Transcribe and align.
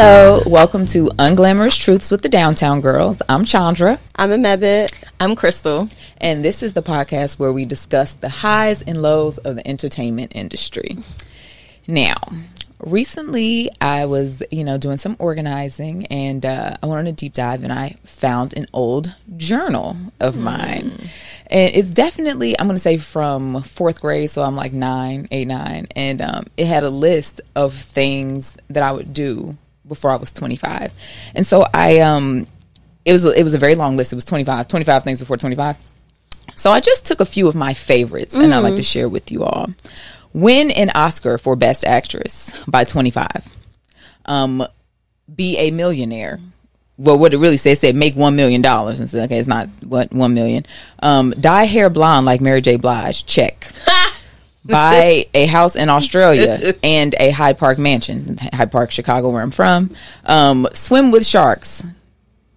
Hello, 0.00 0.38
welcome 0.46 0.86
to 0.86 1.06
Unglamorous 1.18 1.76
Truths 1.76 2.12
with 2.12 2.22
the 2.22 2.28
Downtown 2.28 2.80
Girls. 2.80 3.20
I'm 3.28 3.44
Chandra. 3.44 3.98
I'm 4.14 4.30
a 4.30 4.36
Mebit. 4.36 4.94
I'm 5.18 5.34
Crystal. 5.34 5.88
And 6.18 6.44
this 6.44 6.62
is 6.62 6.72
the 6.72 6.84
podcast 6.84 7.40
where 7.40 7.52
we 7.52 7.64
discuss 7.64 8.14
the 8.14 8.28
highs 8.28 8.80
and 8.82 9.02
lows 9.02 9.38
of 9.38 9.56
the 9.56 9.66
entertainment 9.66 10.36
industry. 10.36 10.98
Now, 11.88 12.14
recently 12.78 13.70
I 13.80 14.04
was, 14.04 14.40
you 14.52 14.62
know, 14.62 14.78
doing 14.78 14.98
some 14.98 15.16
organizing 15.18 16.06
and 16.06 16.46
uh, 16.46 16.76
I 16.80 16.86
went 16.86 17.00
on 17.00 17.06
a 17.08 17.12
deep 17.12 17.32
dive 17.32 17.64
and 17.64 17.72
I 17.72 17.96
found 18.04 18.56
an 18.56 18.68
old 18.72 19.12
journal 19.36 19.96
of 20.20 20.36
mm. 20.36 20.42
mine. 20.42 21.10
And 21.48 21.74
it's 21.74 21.90
definitely, 21.90 22.56
I'm 22.56 22.68
going 22.68 22.76
to 22.76 22.80
say 22.80 22.98
from 22.98 23.62
fourth 23.62 24.00
grade, 24.00 24.30
so 24.30 24.44
I'm 24.44 24.54
like 24.54 24.72
nine, 24.72 25.26
eight, 25.32 25.48
nine. 25.48 25.88
And 25.96 26.22
um, 26.22 26.46
it 26.56 26.68
had 26.68 26.84
a 26.84 26.88
list 26.88 27.40
of 27.56 27.74
things 27.74 28.56
that 28.68 28.84
I 28.84 28.92
would 28.92 29.12
do 29.12 29.58
before 29.88 30.10
I 30.10 30.16
was 30.16 30.32
25. 30.32 30.92
And 31.34 31.46
so 31.46 31.66
I, 31.72 32.00
um, 32.00 32.46
it 33.04 33.12
was, 33.12 33.24
it 33.24 33.42
was 33.42 33.54
a 33.54 33.58
very 33.58 33.74
long 33.74 33.96
list. 33.96 34.12
It 34.12 34.16
was 34.16 34.24
25, 34.24 34.68
25 34.68 35.04
things 35.04 35.20
before 35.20 35.36
25. 35.36 35.76
So 36.54 36.72
I 36.72 36.80
just 36.80 37.06
took 37.06 37.20
a 37.20 37.26
few 37.26 37.48
of 37.48 37.54
my 37.54 37.74
favorites 37.74 38.36
mm. 38.36 38.44
and 38.44 38.54
I'd 38.54 38.60
like 38.60 38.76
to 38.76 38.82
mm. 38.82 38.92
share 38.92 39.08
with 39.08 39.30
you 39.30 39.44
all. 39.44 39.68
Win 40.32 40.70
an 40.70 40.90
Oscar 40.94 41.38
for 41.38 41.56
Best 41.56 41.84
Actress 41.84 42.52
by 42.66 42.84
25. 42.84 43.28
Um, 44.26 44.66
be 45.34 45.56
a 45.58 45.70
millionaire. 45.70 46.38
Well, 46.96 47.18
what 47.18 47.32
it 47.32 47.38
really 47.38 47.56
says, 47.56 47.80
said 47.80 47.94
make 47.94 48.16
one 48.16 48.34
million 48.34 48.60
dollars. 48.60 48.98
And 48.98 49.08
said, 49.08 49.24
okay, 49.26 49.38
it's 49.38 49.48
not 49.48 49.68
what 49.84 50.12
one 50.12 50.34
million. 50.34 50.64
Um, 51.00 51.30
dye 51.38 51.64
hair 51.64 51.90
blonde 51.90 52.26
like 52.26 52.40
Mary 52.40 52.60
J. 52.60 52.76
Blige. 52.76 53.24
Check. 53.24 53.72
buy 54.64 55.26
a 55.34 55.46
house 55.46 55.76
in 55.76 55.88
Australia 55.88 56.74
and 56.82 57.14
a 57.18 57.30
Hyde 57.30 57.58
Park 57.58 57.78
mansion, 57.78 58.36
Hyde 58.52 58.72
Park, 58.72 58.90
Chicago, 58.90 59.30
where 59.30 59.42
I'm 59.42 59.50
from. 59.50 59.94
Um, 60.24 60.66
swim 60.72 61.10
with 61.10 61.26
sharks. 61.26 61.84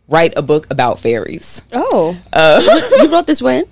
Write 0.08 0.34
a 0.36 0.42
book 0.42 0.68
about 0.70 1.00
fairies. 1.00 1.64
Oh, 1.72 2.18
uh, 2.34 2.62
you 3.02 3.12
wrote 3.12 3.28
this 3.28 3.42
when? 3.42 3.66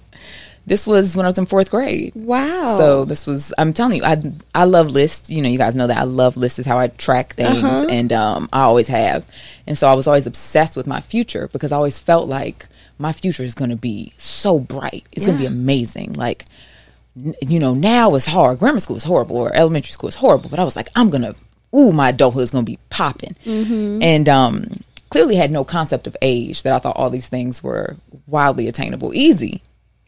This 0.66 0.86
was 0.86 1.18
when 1.18 1.26
I 1.26 1.30
was 1.30 1.38
in 1.40 1.48
fourth 1.48 1.72
grade. 1.72 2.14
Wow. 2.16 2.78
So 2.78 3.04
this 3.04 3.26
was. 3.26 3.52
I'm 3.58 3.74
telling 3.74 3.98
you, 3.98 4.04
I 4.04 4.22
I 4.54 4.66
love 4.66 4.92
lists. 4.92 5.30
You 5.30 5.42
know, 5.42 5.50
you 5.50 5.58
guys 5.58 5.76
know 5.76 5.88
that 5.88 5.98
I 5.98 6.04
love 6.04 6.38
lists. 6.38 6.60
Is 6.60 6.68
how 6.68 6.78
I 6.78 6.88
track 6.88 7.34
things, 7.34 7.64
uh-huh. 7.64 7.88
and 7.90 8.14
um, 8.14 8.50
I 8.54 8.62
always 8.62 8.88
have. 8.88 9.26
And 9.66 9.76
so 9.78 9.90
I 9.90 9.96
was 9.96 10.06
always 10.06 10.28
obsessed 10.28 10.78
with 10.78 10.86
my 10.86 11.02
future 11.02 11.50
because 11.52 11.72
I 11.72 11.76
always 11.76 11.98
felt 11.98 12.30
like 12.30 12.68
my 13.00 13.14
future 13.14 13.44
is 13.44 13.56
going 13.56 13.72
to 13.72 13.76
be 13.76 14.14
so 14.18 14.60
bright. 14.60 15.08
It's 15.12 15.26
yeah. 15.26 15.32
going 15.32 15.40
to 15.40 15.42
be 15.42 15.48
amazing. 15.48 16.14
Like 16.14 16.46
you 17.16 17.60
know, 17.60 17.74
now 17.74 18.16
it's 18.16 18.26
hard. 18.26 18.60
Grammar 18.60 18.80
school 18.80 18.96
is 18.96 19.04
horrible, 19.04 19.38
or 19.38 19.56
elementary 19.56 19.92
school 19.92 20.10
is 20.10 20.16
horrible. 20.16 20.50
But 20.50 20.60
I 20.60 20.64
was 20.64 20.76
like, 20.76 20.90
I'm 20.96 21.10
gonna, 21.10 21.36
ooh, 21.76 21.92
my 21.92 22.10
adulthood 22.10 22.44
is 22.44 22.52
gonna 22.52 22.64
be 22.64 22.80
popping, 22.90 23.36
mm-hmm. 23.46 24.02
and 24.02 24.30
um, 24.30 24.80
clearly 25.10 25.36
had 25.36 25.52
no 25.52 25.64
concept 25.64 26.08
of 26.08 26.16
age. 26.22 26.64
That 26.64 26.74
I 26.74 26.80
thought 26.80 26.98
all 26.98 27.10
these 27.10 27.30
things 27.30 27.64
were 27.64 27.96
wildly 28.28 28.68
attainable, 28.68 29.14
easy. 29.14 29.62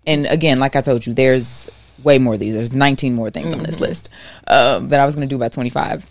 And 0.07 0.25
again, 0.25 0.59
like 0.59 0.75
I 0.75 0.81
told 0.81 1.05
you, 1.05 1.13
there's 1.13 1.69
way 2.03 2.17
more 2.17 2.33
of 2.33 2.39
these. 2.39 2.53
There's 2.53 2.73
19 2.73 3.13
more 3.13 3.29
things 3.29 3.49
mm-hmm. 3.49 3.59
on 3.59 3.65
this 3.65 3.75
mm-hmm. 3.75 3.83
list 3.85 4.09
um, 4.47 4.89
that 4.89 4.99
I 4.99 5.05
was 5.05 5.15
gonna 5.15 5.27
do 5.27 5.37
by 5.37 5.49
25. 5.49 6.05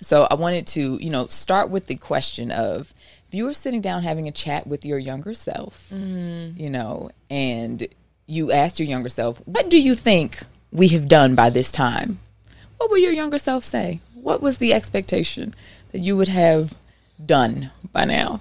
So 0.00 0.26
I 0.30 0.34
wanted 0.34 0.66
to, 0.68 0.96
you 1.02 1.10
know, 1.10 1.26
start 1.26 1.70
with 1.70 1.86
the 1.86 1.96
question 1.96 2.50
of 2.50 2.92
if 3.28 3.34
you 3.34 3.44
were 3.44 3.52
sitting 3.52 3.80
down 3.80 4.02
having 4.02 4.28
a 4.28 4.32
chat 4.32 4.66
with 4.66 4.84
your 4.84 4.98
younger 4.98 5.34
self, 5.34 5.90
mm-hmm. 5.92 6.58
you 6.60 6.70
know, 6.70 7.10
and 7.28 7.86
you 8.28 8.52
asked 8.52 8.78
your 8.78 8.86
younger 8.86 9.08
self, 9.08 9.38
What 9.46 9.68
do 9.68 9.80
you 9.80 9.94
think 9.94 10.38
we 10.70 10.88
have 10.88 11.08
done 11.08 11.34
by 11.34 11.50
this 11.50 11.72
time? 11.72 12.20
What 12.76 12.90
would 12.90 13.02
your 13.02 13.12
younger 13.12 13.38
self 13.38 13.64
say? 13.64 14.00
What 14.14 14.40
was 14.40 14.58
the 14.58 14.74
expectation 14.74 15.54
that 15.90 16.00
you 16.00 16.16
would 16.16 16.28
have 16.28 16.76
done 17.24 17.72
by 17.92 18.04
now? 18.04 18.40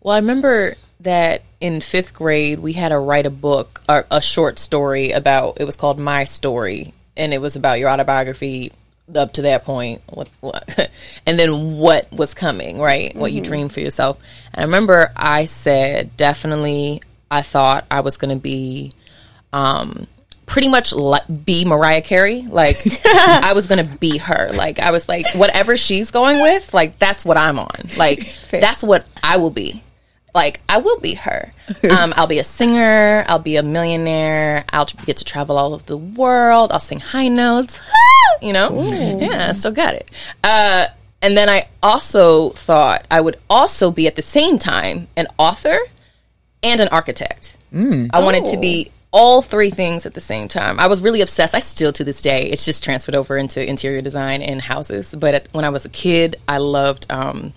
Well, 0.00 0.14
I 0.14 0.18
remember 0.18 0.74
that 1.00 1.42
in 1.60 1.80
fifth 1.80 2.12
grade, 2.12 2.58
we 2.58 2.72
had 2.72 2.88
to 2.90 2.98
write 2.98 3.26
a 3.26 3.30
book, 3.30 3.80
or 3.88 4.06
a 4.10 4.20
short 4.20 4.58
story 4.58 5.12
about, 5.12 5.58
it 5.60 5.64
was 5.64 5.76
called 5.76 5.98
My 5.98 6.24
Story, 6.24 6.92
and 7.16 7.32
it 7.32 7.40
was 7.40 7.56
about 7.56 7.78
your 7.78 7.88
autobiography 7.88 8.72
up 9.14 9.32
to 9.34 9.42
that 9.42 9.64
point, 9.64 10.02
what, 10.08 10.28
what 10.40 10.90
and 11.26 11.38
then 11.38 11.76
what 11.76 12.10
was 12.12 12.34
coming, 12.34 12.80
right? 12.80 13.10
Mm-hmm. 13.10 13.20
What 13.20 13.32
you 13.32 13.40
mm-hmm. 13.40 13.50
dreamed 13.50 13.72
for 13.72 13.80
yourself. 13.80 14.20
And 14.52 14.62
I 14.62 14.64
remember 14.64 15.12
I 15.14 15.44
said, 15.44 16.16
definitely 16.16 17.02
I 17.30 17.42
thought 17.42 17.86
I 17.90 18.00
was 18.00 18.16
going 18.16 18.36
to 18.36 18.40
be 18.40 18.92
um, 19.52 20.06
pretty 20.46 20.68
much 20.68 20.94
be 21.44 21.64
Mariah 21.64 22.02
Carey. 22.02 22.42
Like 22.42 22.76
I 23.04 23.52
was 23.54 23.66
gonna 23.66 23.84
be 23.84 24.18
her. 24.18 24.50
Like 24.52 24.78
I 24.78 24.90
was 24.90 25.08
like 25.08 25.26
whatever 25.34 25.76
she's 25.76 26.10
going 26.10 26.40
with, 26.40 26.72
like 26.72 26.98
that's 26.98 27.24
what 27.24 27.36
I'm 27.36 27.58
on. 27.58 27.90
Like 27.96 28.22
Fair. 28.24 28.60
that's 28.60 28.82
what 28.82 29.06
I 29.22 29.36
will 29.36 29.50
be. 29.50 29.82
Like 30.34 30.60
I 30.68 30.78
will 30.78 31.00
be 31.00 31.14
her. 31.14 31.52
Um, 31.90 32.14
I'll 32.16 32.28
be 32.28 32.38
a 32.38 32.44
singer. 32.44 33.24
I'll 33.28 33.40
be 33.40 33.56
a 33.56 33.62
millionaire. 33.62 34.64
I'll 34.72 34.86
get 35.04 35.16
to 35.18 35.24
travel 35.24 35.56
all 35.58 35.74
over 35.74 35.82
the 35.84 35.96
world. 35.96 36.70
I'll 36.70 36.78
sing 36.78 37.00
high 37.00 37.26
notes. 37.26 37.80
you 38.42 38.52
know, 38.52 38.72
Ooh. 38.72 39.18
yeah, 39.18 39.48
I 39.50 39.52
still 39.52 39.72
got 39.72 39.94
it. 39.94 40.08
Uh, 40.44 40.86
and 41.22 41.36
then 41.36 41.48
I 41.48 41.68
also 41.82 42.50
thought 42.50 43.04
I 43.10 43.20
would 43.20 43.38
also 43.50 43.90
be 43.90 44.06
at 44.06 44.14
the 44.14 44.22
same 44.22 44.58
time 44.58 45.08
an 45.16 45.26
author 45.38 45.78
and 46.62 46.80
an 46.80 46.88
architect. 46.88 47.56
Mm. 47.72 48.10
I 48.12 48.20
wanted 48.20 48.44
to 48.46 48.56
be 48.58 48.90
oh. 48.90 48.95
All 49.12 49.42
three 49.42 49.70
things 49.70 50.06
at 50.06 50.14
the 50.14 50.20
same 50.20 50.48
time. 50.48 50.78
I 50.78 50.86
was 50.88 51.00
really 51.00 51.20
obsessed. 51.20 51.54
I 51.54 51.60
still 51.60 51.92
to 51.92 52.04
this 52.04 52.20
day. 52.20 52.46
It's 52.50 52.64
just 52.64 52.84
transferred 52.84 53.14
over 53.14 53.36
into 53.36 53.66
interior 53.66 54.02
design 54.02 54.42
and 54.42 54.60
houses. 54.60 55.14
But 55.14 55.34
at, 55.34 55.48
when 55.52 55.64
I 55.64 55.70
was 55.70 55.84
a 55.84 55.88
kid, 55.88 56.36
I 56.46 56.58
loved 56.58 57.10
um, 57.10 57.52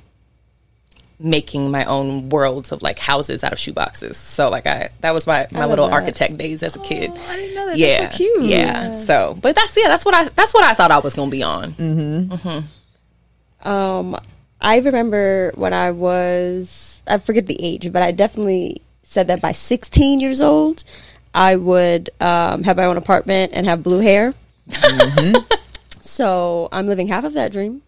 making 1.19 1.69
my 1.69 1.83
own 1.85 2.29
worlds 2.29 2.71
of 2.71 2.81
like 2.81 2.97
houses 2.97 3.43
out 3.43 3.51
of 3.51 3.59
shoeboxes. 3.59 4.15
So 4.15 4.49
like 4.49 4.65
I 4.65 4.89
that 5.01 5.13
was 5.13 5.27
my 5.27 5.47
my 5.51 5.65
little 5.65 5.87
that. 5.87 5.93
architect 5.93 6.37
days 6.37 6.63
as 6.63 6.75
a 6.75 6.79
kid. 6.79 7.11
Oh, 7.13 7.25
I 7.27 7.35
didn't 7.35 7.55
know 7.55 7.65
that. 7.67 7.77
Yeah, 7.77 7.99
that's 7.99 8.17
so 8.17 8.17
cute. 8.17 8.43
Yeah. 8.43 8.57
yeah. 8.57 8.93
So, 8.93 9.37
but 9.41 9.55
that's 9.55 9.75
yeah, 9.75 9.89
that's 9.89 10.05
what 10.05 10.13
I 10.13 10.29
that's 10.29 10.53
what 10.53 10.63
I 10.63 10.73
thought 10.73 10.91
I 10.91 10.99
was 10.99 11.13
gonna 11.13 11.31
be 11.31 11.43
on. 11.43 11.71
Mm-hmm. 11.73 12.33
Mm-hmm. 12.33 13.67
Um, 13.67 14.19
I 14.61 14.79
remember 14.79 15.51
when 15.55 15.73
I 15.73 15.91
was 15.91 17.03
I 17.05 17.17
forget 17.17 17.47
the 17.47 17.61
age, 17.61 17.91
but 17.91 18.01
I 18.01 18.11
definitely 18.11 18.81
said 19.03 19.27
that 19.27 19.41
by 19.41 19.51
16 19.51 20.19
years 20.19 20.39
old, 20.39 20.83
I 21.33 21.55
would 21.55 22.09
um, 22.19 22.63
have 22.63 22.77
my 22.77 22.85
own 22.85 22.97
apartment 22.97 23.53
and 23.53 23.65
have 23.65 23.83
blue 23.83 23.99
hair. 23.99 24.33
Mm-hmm. 24.69 25.37
so 26.01 26.69
I'm 26.71 26.87
living 26.87 27.07
half 27.07 27.23
of 27.23 27.33
that 27.33 27.51
dream. 27.51 27.81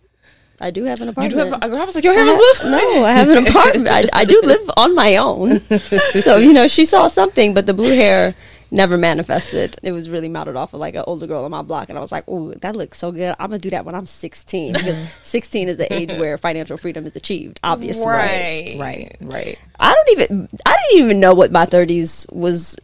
I 0.59 0.69
do 0.69 0.84
have 0.84 1.02
an 1.02 1.09
apartment. 1.09 1.34
You 1.34 1.44
do 1.44 1.52
have, 1.52 1.63
I 1.63 1.85
was 1.85 1.96
like, 1.96 2.03
your 2.03 2.13
hair 2.13 2.28
is 2.28 2.59
blue? 2.59 2.72
No, 2.72 3.03
I 3.03 3.13
have 3.13 3.29
an 3.29 3.47
apartment. 3.47 3.90
I, 3.90 4.07
I 4.13 4.25
do 4.25 4.40
live 4.44 4.69
on 4.78 4.94
my 4.94 5.16
own. 5.16 5.59
so, 6.22 6.38
you 6.38 6.53
know, 6.53 6.68
she 6.68 6.85
saw 6.85 7.07
something, 7.07 7.56
but 7.56 7.66
the 7.66 7.74
blue 7.74 7.96
hair 7.96 8.35
never 8.72 8.97
manifested. 8.97 9.78
It 9.84 9.91
was 9.91 10.09
really 10.09 10.29
modeled 10.29 10.56
off 10.56 10.73
of 10.73 10.79
like 10.79 10.96
an 10.96 11.03
older 11.06 11.28
girl 11.28 11.44
on 11.44 11.52
my 11.52 11.62
block, 11.62 11.90
and 11.90 11.97
I 11.97 12.02
was 12.02 12.12
like, 12.12 12.23
"Oh, 12.28 12.52
that 12.53 12.75
looks 12.75 12.97
so 12.97 13.12
good. 13.12 13.35
I'm 13.38 13.50
gonna 13.50 13.59
do 13.59 13.69
that 13.72 13.85
when 13.85 13.94
I'm 13.94 14.08
16 14.08 14.73
because 14.73 14.97
16 15.23 15.69
is 15.69 15.78
the 15.78 15.94
age 15.94 16.12
where 16.13 16.38
financial 16.38 16.78
freedom 16.78 17.06
is 17.06 17.16
achieved. 17.16 17.59
Obviously, 17.63 18.08
right, 18.08 18.78
right, 18.79 19.16
right. 19.19 19.59
I 19.79 19.94
don't 19.94 20.09
even. 20.12 20.50
I 20.66 20.78
didn't 20.78 21.03
even 21.03 21.19
know 21.19 21.34
what 21.34 21.52
my 21.52 21.66
30s 21.66 22.31
was. 22.31 22.78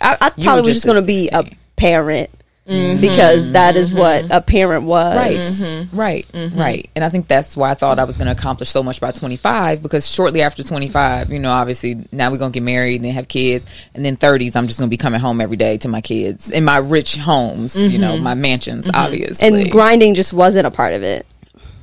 I, 0.00 0.16
I 0.20 0.30
probably 0.30 0.60
was 0.60 0.66
just, 0.66 0.76
just 0.82 0.86
gonna 0.86 1.02
be 1.02 1.28
a 1.32 1.44
parent 1.76 2.30
Mm-hmm, 2.70 3.00
because 3.00 3.52
that 3.52 3.74
is 3.74 3.90
mm-hmm. 3.90 3.98
what 3.98 4.26
a 4.30 4.40
parent 4.40 4.84
was. 4.84 5.16
Right, 5.16 5.38
mm-hmm. 5.38 5.96
right, 5.98 6.28
mm-hmm. 6.32 6.58
right. 6.58 6.90
And 6.94 7.04
I 7.04 7.08
think 7.08 7.26
that's 7.26 7.56
why 7.56 7.70
I 7.70 7.74
thought 7.74 7.98
I 7.98 8.04
was 8.04 8.16
going 8.16 8.26
to 8.26 8.32
accomplish 8.32 8.68
so 8.68 8.82
much 8.82 9.00
by 9.00 9.10
25 9.10 9.82
because 9.82 10.08
shortly 10.08 10.42
after 10.42 10.62
25, 10.62 11.32
you 11.32 11.40
know, 11.40 11.50
obviously 11.50 12.06
now 12.12 12.30
we're 12.30 12.38
going 12.38 12.52
to 12.52 12.56
get 12.56 12.62
married 12.62 12.96
and 12.96 13.06
then 13.06 13.14
have 13.14 13.26
kids. 13.26 13.66
And 13.94 14.04
then 14.04 14.16
30s, 14.16 14.54
I'm 14.54 14.68
just 14.68 14.78
going 14.78 14.88
to 14.88 14.90
be 14.90 14.98
coming 14.98 15.18
home 15.20 15.40
every 15.40 15.56
day 15.56 15.78
to 15.78 15.88
my 15.88 16.00
kids 16.00 16.48
in 16.50 16.64
my 16.64 16.76
rich 16.76 17.16
homes, 17.16 17.74
you 17.74 17.98
know, 17.98 18.14
mm-hmm. 18.14 18.22
my 18.22 18.34
mansions, 18.34 18.86
mm-hmm. 18.86 18.94
obviously. 18.94 19.48
And 19.48 19.70
grinding 19.70 20.14
just 20.14 20.32
wasn't 20.32 20.66
a 20.66 20.70
part 20.70 20.94
of 20.94 21.02
it. 21.02 21.26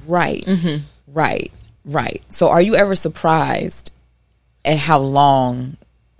Right, 0.05 0.47
right, 1.07 1.51
right. 1.83 2.23
So 2.29 2.49
are 2.49 2.61
you 2.61 2.75
ever 2.75 2.95
surprised 2.95 3.91
at 4.63 4.77
how 4.77 4.99
long 4.99 5.75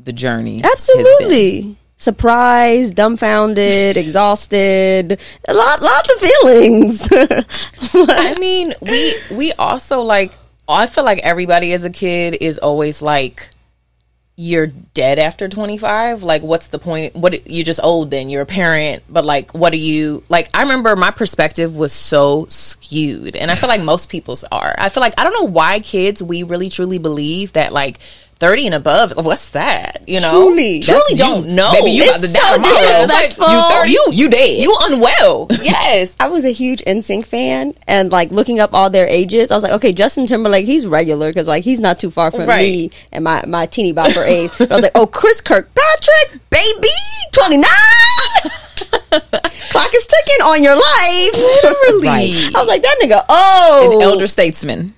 the 0.07 0.13
journey 0.13 0.63
Absolutely. 0.63 1.77
surprised, 1.97 2.95
dumbfounded, 2.95 3.97
exhausted, 4.03 5.19
a 5.47 5.53
lot, 5.53 5.81
lots 5.81 6.13
of 6.13 6.19
feelings. 6.19 7.07
I 7.93 8.35
mean, 8.39 8.73
we 8.81 9.15
we 9.29 9.53
also 9.53 10.01
like. 10.01 10.31
I 10.69 10.85
feel 10.87 11.05
like 11.05 11.19
everybody 11.19 11.71
as 11.71 11.85
a 11.85 11.89
kid 11.89 12.39
is 12.41 12.57
always 12.57 13.01
like, 13.01 13.51
you're 14.39 14.67
dead 14.67 15.17
after 15.17 15.49
25 15.49 16.21
like 16.21 16.43
what's 16.43 16.67
the 16.67 16.77
point? 16.77 17.15
What 17.15 17.49
you're 17.49 17.65
just 17.65 17.79
old 17.83 18.11
then. 18.11 18.29
You're 18.29 18.43
a 18.43 18.45
parent. 18.45 19.03
But 19.09 19.25
like 19.25 19.53
what 19.55 19.73
are 19.73 19.77
you 19.77 20.23
like 20.29 20.47
i 20.53 20.61
remember 20.61 20.95
my 20.95 21.09
perspective 21.09 21.75
was 21.75 21.91
so 21.91 22.45
skewed. 22.47 23.35
And 23.35 23.49
i 23.49 23.55
feel 23.55 23.67
like 23.67 23.81
most 23.81 24.09
people's 24.09 24.43
are. 24.51 24.75
I 24.77 24.89
feel 24.89 25.01
like 25.01 25.15
i 25.17 25.23
don't 25.23 25.33
know 25.33 25.49
why 25.49 25.79
kids 25.79 26.21
we 26.21 26.43
really 26.43 26.69
truly 26.69 26.99
believe 26.99 27.53
that 27.53 27.73
like 27.73 27.97
30 28.39 28.67
and 28.67 28.75
above, 28.75 29.13
what's 29.17 29.49
that? 29.51 30.03
You 30.07 30.19
know? 30.21 30.31
Truly. 30.47 30.79
Truly 30.81 31.15
don't 31.15 31.47
know. 31.55 31.71
Baby, 31.71 31.91
you 31.91 32.03
It's 32.03 32.17
about 32.19 32.55
to 32.55 33.31
so 33.31 33.35
tomorrow. 33.35 33.83
You 33.83 33.87
30, 33.87 33.91
you, 33.91 34.05
you 34.13 34.29
dead. 34.29 34.61
You 34.61 34.75
unwell. 34.81 35.47
Yes. 35.67 36.15
I 36.19 36.27
was 36.29 36.45
a 36.45 36.51
huge 36.51 36.81
NSYNC 36.85 37.25
fan, 37.25 37.73
and 37.87 38.09
like 38.11 38.31
looking 38.31 38.59
up 38.59 38.73
all 38.73 38.89
their 38.89 39.07
ages, 39.07 39.51
I 39.51 39.55
was 39.55 39.63
like, 39.63 39.73
okay, 39.73 39.91
Justin 39.91 40.25
Timberlake, 40.27 40.65
he's 40.65 40.85
regular 40.85 41.29
because 41.29 41.47
like 41.47 41.63
he's 41.63 41.79
not 41.79 41.99
too 41.99 42.09
far 42.11 42.31
from 42.31 42.45
Right. 42.47 42.61
me 42.61 42.91
and 43.11 43.23
my 43.23 43.43
my 43.45 43.65
teeny 43.65 43.93
bopper 43.93 44.25
age. 44.25 44.51
But 44.57 44.71
I 44.71 44.75
was 44.75 44.83
like, 44.83 44.91
oh, 44.95 45.07
Chris 45.07 45.41
Kirkpatrick, 45.41 46.39
baby, 46.49 46.87
twenty 47.33 47.57
nine. 47.57 47.67
Clock 49.11 49.93
is 49.95 50.07
ticking 50.07 50.41
on 50.45 50.63
your 50.63 50.75
life. 50.75 51.33
Literally. 51.33 52.07
Right. 52.07 52.51
I 52.55 52.59
was 52.59 52.67
like, 52.67 52.81
that 52.83 52.97
nigga. 53.01 53.25
Oh, 53.27 53.91
An 53.95 54.01
elder 54.01 54.27
statesman. 54.27 54.93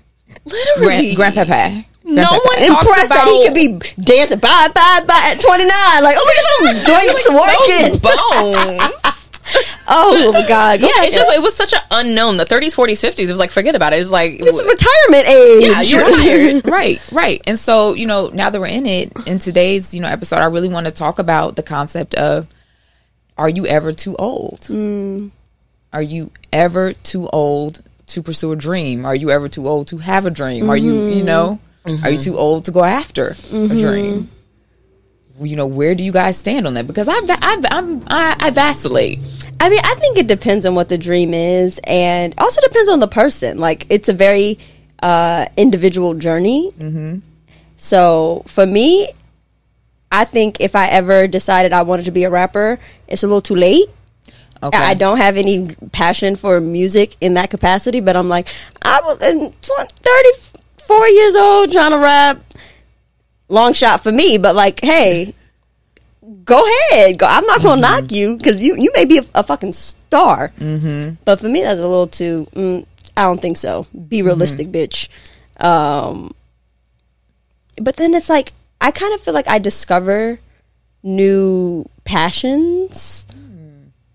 Literally. 0.46 1.16
Grand, 1.16 1.36
grandpapa. 1.36 1.86
No 2.10 2.26
Grandpapa. 2.26 2.48
one 2.48 2.64
impressed 2.64 3.12
about 3.12 3.26
that 3.26 3.28
he 3.28 3.46
could 3.46 3.54
be 3.56 4.02
dancing 4.02 4.40
bye 4.40 4.70
bye 4.74 5.04
bye 5.06 5.34
at 5.34 5.42
twenty 5.42 5.66
nine. 5.66 6.04
Like, 6.04 6.18
oh 6.18 6.26
look 6.26 6.38
at 6.38 6.46
him 6.60 6.84
doing 6.86 7.08
working. 7.38 7.92
bones. 8.02 9.20
Oh 9.88 10.32
my 10.32 10.48
god, 10.48 10.80
oh 10.82 10.82
Go 10.82 10.88
yeah, 10.88 11.04
it's 11.06 11.16
just 11.16 11.32
it 11.32 11.42
was 11.42 11.56
such 11.56 11.74
an 11.74 11.82
unknown. 11.92 12.38
The 12.38 12.46
30s, 12.46 12.76
40s, 12.76 13.08
50s. 13.08 13.20
It 13.20 13.32
was 13.32 13.40
like 13.40 13.52
forget 13.52 13.76
about 13.76 13.94
it. 13.94 14.00
It's 14.00 14.12
like 14.12 14.34
it's 14.40 14.64
retirement 14.64 15.28
age. 15.28 15.70
yeah, 15.70 15.82
you're 15.82 16.08
tired. 16.08 16.68
right, 16.68 17.12
right. 17.12 17.42
And 17.48 17.58
so, 17.58 17.94
you 17.94 18.06
know, 18.06 18.28
now 18.28 18.50
that 18.50 18.60
we're 18.60 18.68
in 18.68 18.86
it, 18.86 19.12
in 19.28 19.40
today's, 19.40 19.94
you 19.94 20.02
know, 20.02 20.08
episode, 20.08 20.38
I 20.38 20.46
really 20.46 20.70
want 20.70 20.86
to 20.86 20.92
talk 20.92 21.20
about 21.20 21.56
the 21.56 21.64
concept 21.64 22.16
of 22.16 22.48
are 23.38 23.50
you 23.50 23.66
ever 23.66 23.94
too 23.94 24.16
old? 24.18 24.66
Hmm. 24.66 25.30
Are 25.92 26.02
you 26.02 26.32
ever 26.54 26.94
too 26.94 27.28
old 27.30 27.82
to 28.08 28.22
pursue 28.22 28.52
a 28.52 28.56
dream? 28.56 29.06
Are 29.06 29.16
you 29.16 29.32
ever 29.32 29.50
too 29.50 29.68
old 29.68 29.88
to 29.88 29.98
have 29.98 30.26
a 30.26 30.30
dream? 30.30 30.70
Are 30.70 30.78
you, 30.78 30.94
you 30.94 31.16
mm-hmm. 31.16 31.26
know, 31.26 31.60
are 31.86 32.10
you 32.12 32.18
too 32.18 32.38
old 32.38 32.66
to 32.66 32.72
go 32.72 32.84
after 32.84 33.36
a 33.52 33.68
dream? 33.68 34.30
You 35.42 35.56
know, 35.56 35.68
where 35.68 35.96
do 35.96 36.04
you 36.04 36.12
guys 36.12 36.38
stand 36.38 36.68
on 36.68 36.74
that? 36.74 36.86
Because 36.86 37.08
I, 37.08 37.16
I, 37.16 37.62
I'm, 37.72 38.02
I, 38.08 38.36
I 38.40 38.50
vacillate. 38.50 39.20
I 39.62 39.70
mean, 39.70 39.80
I 39.84 39.96
think 39.96 40.18
it 40.18 40.28
depends 40.28 40.66
on 40.66 40.76
what 40.76 40.90
the 40.90 40.98
dream 40.98 41.34
is, 41.34 41.80
and 41.86 42.34
also 42.38 42.60
depends 42.62 42.90
on 42.90 43.00
the 43.00 43.08
person. 43.08 43.58
Like, 43.58 43.86
it's 43.90 44.10
a 44.10 44.14
very 44.14 44.60
uh, 45.02 45.48
individual 45.56 46.14
journey. 46.14 46.74
Mm-hmm. 46.78 47.20
So, 47.78 48.44
for 48.48 48.66
me, 48.66 49.08
I 50.12 50.26
think 50.26 50.58
if 50.60 50.76
I 50.76 50.88
ever 50.88 51.28
decided 51.28 51.72
I 51.72 51.84
wanted 51.84 52.06
to 52.06 52.12
be 52.12 52.26
a 52.26 52.30
rapper, 52.30 52.78
it's 53.08 53.24
a 53.24 53.28
little 53.28 53.42
too 53.42 53.56
late. 53.56 53.88
Okay. 54.62 54.78
I 54.78 54.94
don't 54.94 55.18
have 55.18 55.38
any 55.38 55.74
passion 55.94 56.36
for 56.36 56.60
music 56.60 57.16
in 57.22 57.36
that 57.36 57.50
capacity, 57.50 58.02
but 58.02 58.18
I'm 58.18 58.28
like, 58.28 58.50
I 58.82 59.00
was 59.02 59.22
in 59.22 59.54
20, 59.62 59.94
34 60.80 61.08
years 61.08 61.36
old 61.36 61.72
trying 61.72 61.92
to 61.92 61.98
rap. 61.98 62.42
Long 63.48 63.74
shot 63.74 64.04
for 64.04 64.12
me, 64.12 64.38
but 64.38 64.56
like, 64.56 64.80
hey, 64.80 65.34
go 66.46 66.64
ahead. 66.92 67.18
Go. 67.18 67.26
I'm 67.26 67.46
not 67.46 67.64
gonna 67.64 67.82
knock 67.82 68.12
you 68.12 68.38
because 68.38 68.64
you 68.64 68.76
you 68.76 68.92
may 68.94 69.06
be 69.06 69.18
a, 69.18 69.26
a 69.36 69.44
fucking 69.44 69.74
star. 69.74 70.52
Mm-hmm. 70.60 71.16
But 71.26 71.40
for 71.40 71.50
me, 71.50 71.64
that's 71.64 71.80
a 71.80 71.88
little 71.88 72.08
too. 72.08 72.48
Mm, 72.54 72.86
I 73.18 73.24
don't 73.24 73.42
think 73.42 73.58
so. 73.58 73.88
Be 74.08 74.22
realistic, 74.22 74.68
bitch. 74.68 75.10
Um, 75.58 76.34
but 77.82 77.96
then 77.98 78.14
it's 78.14 78.30
like 78.30 78.54
I 78.80 78.92
kind 78.92 79.14
of 79.14 79.22
feel 79.22 79.34
like 79.34 79.48
I 79.48 79.60
discover 79.60 80.40
new 81.04 81.86
passions. 82.04 83.26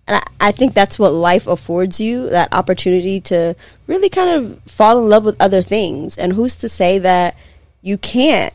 And 0.06 0.17
I, 0.17 0.49
I 0.49 0.53
think 0.53 0.75
that's 0.75 0.99
what 0.99 1.12
life 1.12 1.47
affords 1.47 2.01
you 2.01 2.29
that 2.31 2.53
opportunity 2.53 3.21
to 3.23 3.55
really 3.87 4.09
kind 4.09 4.31
of 4.31 4.61
fall 4.65 4.99
in 5.03 5.09
love 5.09 5.25
with 5.25 5.41
other 5.41 5.62
things. 5.62 6.19
And 6.19 6.33
who's 6.33 6.56
to 6.56 6.69
say 6.69 6.99
that 6.99 7.37
you 7.81 7.97
can't 7.97 8.53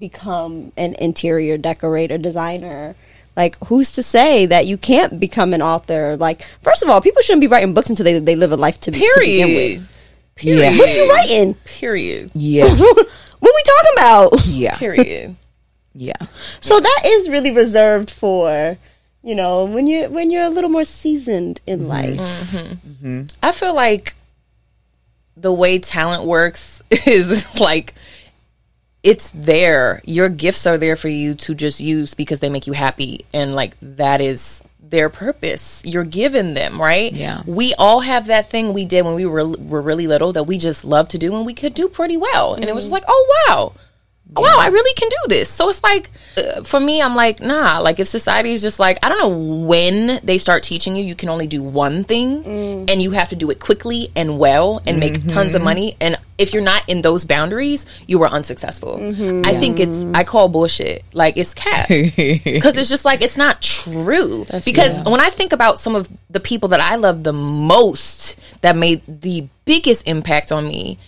become 0.00 0.72
an 0.76 0.94
interior 0.94 1.58
decorator, 1.58 2.18
designer? 2.18 2.94
Like, 3.36 3.62
who's 3.66 3.92
to 3.92 4.02
say 4.02 4.46
that 4.46 4.66
you 4.66 4.78
can't 4.78 5.20
become 5.20 5.52
an 5.52 5.60
author? 5.60 6.16
Like, 6.16 6.46
first 6.62 6.82
of 6.82 6.88
all, 6.88 7.02
people 7.02 7.20
shouldn't 7.20 7.42
be 7.42 7.46
writing 7.48 7.74
books 7.74 7.90
until 7.90 8.04
they, 8.04 8.18
they 8.18 8.34
live 8.36 8.52
a 8.52 8.56
life 8.56 8.80
to, 8.80 8.90
be, 8.90 9.00
to 9.00 9.20
begin 9.20 9.48
Period. 9.48 9.78
with. 9.80 9.90
Period. 10.36 10.78
What 10.78 10.88
are 10.88 10.92
you 10.92 11.10
writing? 11.10 11.54
Period. 11.64 12.30
Yeah. 12.34 12.64
what 12.64 13.50
are 13.50 13.54
we 13.54 13.62
talking 13.62 13.92
about? 13.96 14.46
Yeah. 14.46 14.76
Period. 14.78 15.36
Yeah. 15.98 16.26
So 16.60 16.78
that 16.78 17.02
is 17.06 17.30
really 17.30 17.52
reserved 17.52 18.10
for, 18.10 18.76
you 19.26 19.34
know, 19.34 19.64
when 19.64 19.88
you're 19.88 20.08
when 20.08 20.30
you're 20.30 20.44
a 20.44 20.48
little 20.48 20.70
more 20.70 20.84
seasoned 20.84 21.60
in 21.66 21.80
mm-hmm. 21.80 21.88
life. 21.88 22.16
Mm-hmm. 22.16 23.22
I 23.42 23.50
feel 23.50 23.74
like 23.74 24.14
the 25.36 25.52
way 25.52 25.80
talent 25.80 26.24
works 26.24 26.80
is 27.06 27.60
like 27.60 27.94
it's 29.02 29.32
there. 29.32 30.00
Your 30.04 30.28
gifts 30.28 30.64
are 30.64 30.78
there 30.78 30.94
for 30.94 31.08
you 31.08 31.34
to 31.34 31.56
just 31.56 31.80
use 31.80 32.14
because 32.14 32.38
they 32.38 32.48
make 32.48 32.68
you 32.68 32.72
happy 32.72 33.26
and 33.34 33.56
like 33.56 33.76
that 33.82 34.20
is 34.20 34.62
their 34.80 35.10
purpose. 35.10 35.82
You're 35.84 36.04
given 36.04 36.54
them, 36.54 36.80
right? 36.80 37.12
Yeah. 37.12 37.42
We 37.46 37.74
all 37.74 37.98
have 37.98 38.28
that 38.28 38.48
thing 38.48 38.72
we 38.72 38.84
did 38.84 39.04
when 39.04 39.16
we 39.16 39.26
were 39.26 39.44
were 39.44 39.82
really 39.82 40.06
little 40.06 40.34
that 40.34 40.44
we 40.44 40.56
just 40.56 40.84
loved 40.84 41.10
to 41.10 41.18
do 41.18 41.34
and 41.34 41.44
we 41.44 41.54
could 41.54 41.74
do 41.74 41.88
pretty 41.88 42.16
well. 42.16 42.54
And 42.54 42.64
it 42.64 42.76
was 42.76 42.84
mm-hmm. 42.84 42.92
just 42.92 43.02
like, 43.02 43.04
"Oh 43.08 43.44
wow. 43.48 43.72
Oh, 44.34 44.42
wow, 44.42 44.56
I 44.58 44.66
really 44.68 44.92
can 44.94 45.08
do 45.08 45.16
this. 45.28 45.48
So 45.48 45.70
it's 45.70 45.82
like, 45.82 46.10
uh, 46.36 46.62
for 46.62 46.80
me, 46.80 47.00
I'm 47.00 47.14
like, 47.14 47.40
nah. 47.40 47.78
Like, 47.78 48.00
if 48.00 48.08
society 48.08 48.52
is 48.52 48.60
just 48.60 48.78
like, 48.80 48.98
I 49.04 49.08
don't 49.08 49.18
know 49.20 49.66
when 49.66 50.20
they 50.24 50.36
start 50.36 50.62
teaching 50.62 50.96
you, 50.96 51.04
you 51.04 51.14
can 51.14 51.28
only 51.28 51.46
do 51.46 51.62
one 51.62 52.02
thing, 52.04 52.44
and 52.90 53.00
you 53.00 53.12
have 53.12 53.28
to 53.30 53.36
do 53.36 53.50
it 53.50 53.60
quickly 53.60 54.10
and 54.16 54.38
well, 54.38 54.82
and 54.86 54.98
make 54.98 55.26
tons 55.28 55.54
of 55.54 55.62
money. 55.62 55.96
And 56.00 56.18
if 56.38 56.52
you're 56.52 56.62
not 56.62 56.86
in 56.88 57.00
those 57.02 57.24
boundaries, 57.24 57.86
you 58.06 58.20
are 58.24 58.28
unsuccessful. 58.28 58.98
I 59.46 59.56
think 59.56 59.78
it's, 59.80 60.04
I 60.12 60.24
call 60.24 60.48
bullshit. 60.48 61.04
Like, 61.14 61.36
it's 61.36 61.54
cap 61.54 61.88
because 61.88 62.76
it's 62.76 62.90
just 62.90 63.04
like 63.04 63.22
it's 63.22 63.36
not 63.36 63.62
true. 63.62 64.44
because 64.64 64.98
when 65.08 65.20
I 65.20 65.30
think 65.30 65.52
about 65.52 65.78
some 65.78 65.94
of 65.94 66.10
the 66.30 66.40
people 66.40 66.70
that 66.70 66.80
I 66.80 66.96
love 66.96 67.22
the 67.22 67.32
most 67.32 68.36
that 68.60 68.76
made 68.76 69.02
the 69.06 69.48
biggest 69.64 70.06
impact 70.06 70.50
on 70.52 70.66
me, 70.66 70.98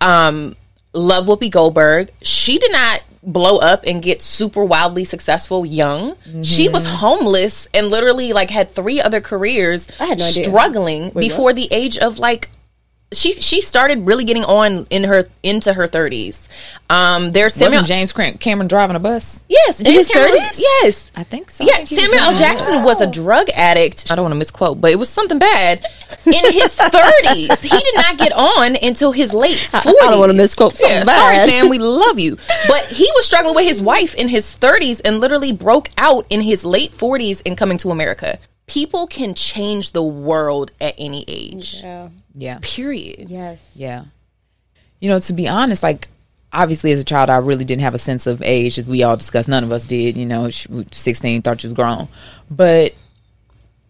um, 0.00 0.56
love 0.94 1.26
Whoopi 1.26 1.50
Goldberg. 1.50 2.10
She 2.22 2.58
did 2.58 2.72
not 2.72 3.02
blow 3.22 3.56
up 3.58 3.84
and 3.86 4.02
get 4.02 4.22
super 4.22 4.64
wildly 4.64 5.04
successful 5.04 5.64
young. 5.64 6.16
She 6.42 6.66
mm-hmm. 6.66 6.74
was 6.74 6.86
homeless 6.86 7.68
and 7.72 7.88
literally 7.88 8.32
like 8.32 8.50
had 8.50 8.70
three 8.70 9.00
other 9.00 9.20
careers 9.20 9.88
I 9.98 10.06
had 10.06 10.18
no 10.18 10.26
idea. 10.26 10.44
struggling 10.44 11.10
before 11.10 11.52
the 11.52 11.68
age 11.72 11.98
of 11.98 12.18
like 12.18 12.50
she 13.14 13.32
she 13.34 13.60
started 13.60 14.06
really 14.06 14.24
getting 14.24 14.44
on 14.44 14.86
in 14.90 15.04
her 15.04 15.28
into 15.42 15.72
her 15.72 15.86
30s. 15.88 16.48
Um 16.90 17.30
there's 17.30 17.54
Samuel 17.54 17.72
Wasn't 17.82 17.88
James 17.88 18.12
Cram- 18.12 18.38
Cameron 18.38 18.68
driving 18.68 18.96
a 18.96 19.00
bus? 19.00 19.44
Yes, 19.48 19.78
James 19.82 19.96
his 19.96 20.08
Cameron 20.08 20.32
was- 20.32 20.42
30s? 20.42 20.60
Yes. 20.82 21.10
I 21.16 21.22
think 21.24 21.50
so. 21.50 21.64
Yeah, 21.64 21.76
think 21.76 21.88
Samuel 21.88 22.18
L. 22.20 22.34
Jackson 22.36 22.84
was 22.84 23.00
a 23.00 23.06
drug 23.06 23.48
addict. 23.50 24.10
I 24.12 24.14
don't 24.16 24.24
want 24.24 24.32
to 24.32 24.38
misquote, 24.38 24.80
but 24.80 24.90
it 24.90 24.98
was 24.98 25.08
something 25.08 25.38
bad. 25.38 25.84
In 26.26 26.52
his 26.52 26.76
30s, 26.76 27.62
he 27.62 27.68
did 27.68 27.94
not 27.96 28.18
get 28.18 28.32
on 28.32 28.76
until 28.82 29.12
his 29.12 29.32
late 29.34 29.56
40s. 29.70 29.86
I 29.86 29.92
don't 30.10 30.20
wanna 30.20 30.32
misquote 30.34 30.76
something 30.76 30.96
Yeah, 30.98 31.04
bad. 31.04 31.18
sorry, 31.38 31.50
Sam, 31.50 31.68
we 31.68 31.78
love 31.78 32.18
you. 32.18 32.36
But 32.68 32.86
he 32.86 33.10
was 33.14 33.26
struggling 33.26 33.54
with 33.54 33.64
his 33.66 33.82
wife 33.82 34.14
in 34.14 34.28
his 34.28 34.44
30s 34.56 35.00
and 35.04 35.20
literally 35.20 35.52
broke 35.52 35.88
out 35.98 36.26
in 36.30 36.40
his 36.40 36.64
late 36.64 36.92
40s 36.92 37.42
in 37.44 37.56
coming 37.56 37.78
to 37.78 37.90
America. 37.90 38.38
People 38.66 39.06
can 39.06 39.34
change 39.34 39.92
the 39.92 40.02
world 40.02 40.72
at 40.80 40.94
any 40.96 41.24
age. 41.28 41.80
Yeah. 41.82 42.08
Yeah. 42.34 42.58
Period. 42.62 43.28
Yes. 43.28 43.72
Yeah. 43.76 44.04
You 45.00 45.10
know, 45.10 45.18
to 45.18 45.32
be 45.32 45.48
honest, 45.48 45.82
like 45.82 46.08
obviously 46.52 46.92
as 46.92 47.00
a 47.00 47.04
child, 47.04 47.28
I 47.28 47.36
really 47.36 47.64
didn't 47.64 47.82
have 47.82 47.94
a 47.94 47.98
sense 47.98 48.26
of 48.26 48.40
age, 48.42 48.78
as 48.78 48.86
we 48.86 49.02
all 49.02 49.16
discussed. 49.16 49.48
None 49.48 49.64
of 49.64 49.72
us 49.72 49.84
did. 49.84 50.16
You 50.16 50.24
know, 50.24 50.48
sixteen, 50.48 51.42
thought 51.42 51.60
she 51.60 51.66
was 51.66 51.74
grown, 51.74 52.08
but 52.50 52.94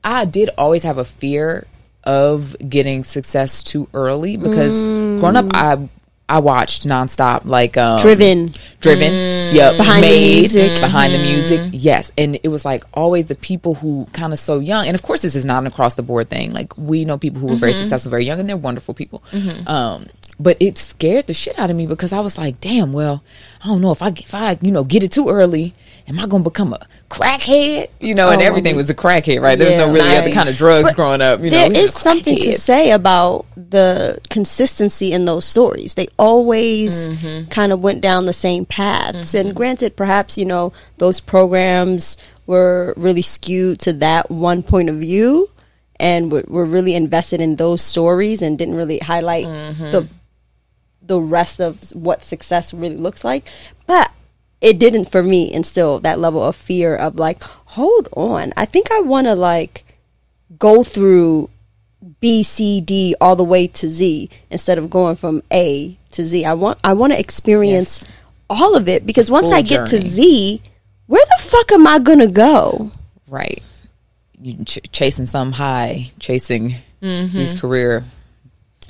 I 0.03 0.25
did 0.25 0.51
always 0.59 0.83
have 0.83 0.99
a 0.99 1.05
fear 1.05 1.67
of 2.03 2.57
getting 2.69 3.05
success 3.05 3.63
too 3.63 3.89
early 3.95 4.37
because 4.37 4.75
mm. 4.75 5.21
growing 5.21 5.37
up, 5.37 5.47
I 5.55 5.89
I 6.29 6.39
watched 6.39 6.87
nonstop, 6.87 7.45
like 7.45 7.77
um, 7.77 7.99
Driven. 7.99 8.49
driven, 8.81 9.13
yep, 9.55 9.77
Behind 9.77 10.03
the 10.03 10.09
music. 10.09 10.81
behind 10.81 11.13
the 11.13 11.19
music, 11.19 11.71
yes, 11.73 12.11
and 12.17 12.39
it 12.43 12.49
was 12.49 12.65
like 12.65 12.83
always 12.95 13.29
the 13.29 13.35
people 13.35 13.75
who 13.75 14.07
kind 14.13 14.33
of 14.33 14.39
so 14.39 14.59
young, 14.59 14.87
and 14.87 14.95
of 14.95 15.03
course 15.03 15.21
this 15.23 15.37
is 15.37 15.45
not 15.45 15.63
an 15.63 15.67
across 15.67 15.97
the 15.97 16.03
board 16.03 16.31
thing. 16.31 16.53
Like 16.53 16.77
we 16.79 17.05
know 17.05 17.19
people 17.19 17.41
who 17.41 17.49
were 17.49 17.57
very 17.57 17.75
successful, 17.75 18.09
very 18.11 18.25
young, 18.25 18.41
and 18.41 18.49
they're 18.49 18.57
wonderful 18.57 18.95
people. 18.95 19.23
Um, 19.67 20.07
but 20.41 20.57
it 20.61 20.79
scared 20.79 21.27
the 21.27 21.35
shit 21.35 21.59
out 21.59 21.69
of 21.71 21.77
me 21.77 21.87
because 21.87 22.13
I 22.13 22.21
was 22.21 22.39
like, 22.39 22.59
damn, 22.59 22.93
well, 22.93 23.23
I 23.63 23.69
don't 23.69 23.83
know 23.83 23.93
if 23.93 24.01
I 24.03 24.09
if 24.09 24.35
I 24.35 24.59
you 24.63 24.73
know 24.73 24.83
get 24.83 25.03
it 25.03 25.13
too 25.13 25.29
early, 25.29 25.75
am 26.09 26.19
I 26.19 26.27
gonna 26.27 26.43
become 26.43 26.73
a 26.73 26.87
crackhead? 27.19 27.89
You 28.01 28.15
know, 28.15 28.31
and 28.31 28.43
Oh, 28.43 28.45
everything 28.45 28.77
was 28.77 28.91
a 28.91 28.95
crackhead, 28.95 29.41
right? 29.41 29.57
There 29.59 29.69
was 29.69 29.77
no 29.77 29.93
really 29.93 30.17
other 30.17 30.31
kind 30.33 30.49
of 30.49 30.57
drugs 30.57 30.91
But 30.91 30.97
growing 30.97 31.23
up. 31.23 31.41
You 31.41 31.51
know, 31.51 31.69
There 31.69 31.71
a 31.81 31.85
is 31.85 31.93
something 31.95 32.37
to 32.39 32.53
say 32.53 32.91
about 32.91 33.47
the 33.57 34.19
consistency 34.31 35.13
in 35.13 35.25
those 35.25 35.45
stories. 35.45 35.95
They 35.95 36.09
always 36.19 37.11
Mm-hmm. 37.11 37.49
kind 37.51 37.73
of 37.73 37.83
went 37.83 38.01
down 38.01 38.27
the 38.27 38.33
same 38.33 38.65
paths. 38.67 39.35
And 39.35 39.55
granted, 39.55 39.97
perhaps, 39.97 40.37
you 40.39 40.45
know, 40.45 40.73
those 40.99 41.21
programs 41.21 42.17
were 42.47 42.93
really 42.97 43.23
skewed 43.23 43.79
to 43.81 43.93
that 43.95 44.31
one 44.31 44.63
point 44.63 44.89
of 44.91 44.97
view 44.97 45.49
and 46.01 46.31
were, 46.33 46.45
were 46.49 46.65
really 46.67 46.95
invested 46.95 47.41
in 47.41 47.57
those 47.57 47.81
stories 47.83 48.43
and 48.43 48.59
didn't 48.59 48.75
really 48.75 48.99
highlight 48.99 49.47
Mm-hmm. 49.47 49.91
the 49.93 50.09
the 51.07 51.21
rest 51.21 51.61
of 51.61 51.79
what 51.93 52.25
success 52.25 52.73
really 52.73 52.97
looks 52.97 53.25
like. 53.25 53.47
But 53.87 54.04
it 54.61 54.79
didn't 54.79 55.07
for 55.07 55.23
me 55.23 55.53
instill 55.53 55.99
that 56.01 56.19
level 56.19 56.43
of 56.43 56.57
fear 56.57 56.97
of 56.97 57.17
like, 57.17 57.43
hold 57.43 58.09
on, 58.17 58.53
I 58.57 58.65
think 58.65 58.91
I 58.91 59.01
want 59.01 59.27
to 59.27 59.35
like 59.35 59.85
go 60.59 60.83
through 60.83 61.51
B, 62.21 62.43
C, 62.43 62.81
D 62.81 63.15
all 63.21 63.37
the 63.37 63.45
way 63.45 63.67
to 63.67 63.89
Z 63.89 64.29
instead 64.51 64.79
of 64.79 64.91
going 64.91 65.17
from 65.17 65.43
A 65.53 65.97
to 66.13 66.23
Z. 66.23 66.45
I 66.45 66.55
want 66.55 66.79
I 66.85 66.93
want 66.93 67.13
to 67.13 67.19
experience 67.21 68.03
Yes. 68.03 68.13
all 68.51 68.77
of 68.77 68.89
it 68.89 69.07
because 69.07 69.31
once 69.31 69.49
full 69.49 69.55
I 69.57 69.63
get 69.63 69.87
to. 69.89 70.01
Z, 70.01 70.61
where 71.07 71.25
the 71.39 71.43
fuck 71.43 71.73
am 71.73 71.87
I 71.87 71.99
gonna 71.99 72.27
go? 72.27 72.91
Right. 73.29 73.63
You 74.41 74.65
ch- 74.65 74.81
chasing 74.93 75.27
some 75.27 75.53
high, 75.53 76.11
chasing 76.19 76.75
Mm-hmm. 77.03 77.37
these 77.37 77.53
career. 77.61 78.03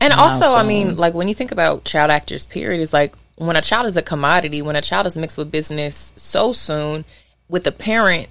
And 0.00 0.12
also, 0.12 0.54
I 0.54 0.62
mean, 0.64 0.96
like 0.96 1.14
when 1.14 1.26
you 1.28 1.34
think 1.34 1.50
about 1.50 1.84
child 1.84 2.10
actors, 2.12 2.44
period, 2.46 2.80
is 2.80 2.92
like 2.92 3.14
when 3.36 3.56
a 3.56 3.62
child 3.62 3.86
is 3.86 3.96
a 3.96 4.02
commodity, 4.02 4.62
when 4.62 4.76
a 4.76 4.82
child 4.82 5.06
is 5.06 5.16
mixed 5.16 5.36
with 5.36 5.50
business 5.50 6.12
so 6.16 6.52
soon 6.52 7.04
with 7.48 7.66
a 7.66 7.72
parent 7.72 8.28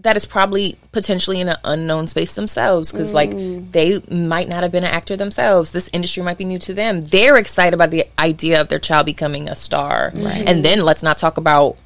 that 0.00 0.16
is 0.16 0.26
probably 0.26 0.78
potentially 0.92 1.40
in 1.40 1.48
an 1.48 1.56
unknown 1.64 2.06
space 2.06 2.34
themselves 2.34 2.92
because 2.92 3.14
like 3.14 3.30
mm. 3.30 3.70
they 3.72 3.98
might 4.14 4.48
not 4.48 4.62
have 4.62 4.70
been 4.70 4.84
an 4.84 4.90
actor 4.90 5.16
themselves. 5.16 5.72
This 5.72 5.88
industry 5.92 6.22
might 6.22 6.36
be 6.36 6.44
new 6.44 6.58
to 6.60 6.74
them. 6.74 7.02
They're 7.02 7.38
excited 7.38 7.72
about 7.72 7.90
the 7.90 8.04
idea 8.18 8.60
of 8.60 8.68
their 8.68 8.78
child 8.78 9.06
becoming 9.06 9.48
a 9.48 9.54
star. 9.54 10.12
And 10.46 10.64
then 10.64 10.80
let's 10.80 11.02
not 11.02 11.16
talk 11.16 11.38
about 11.38 11.78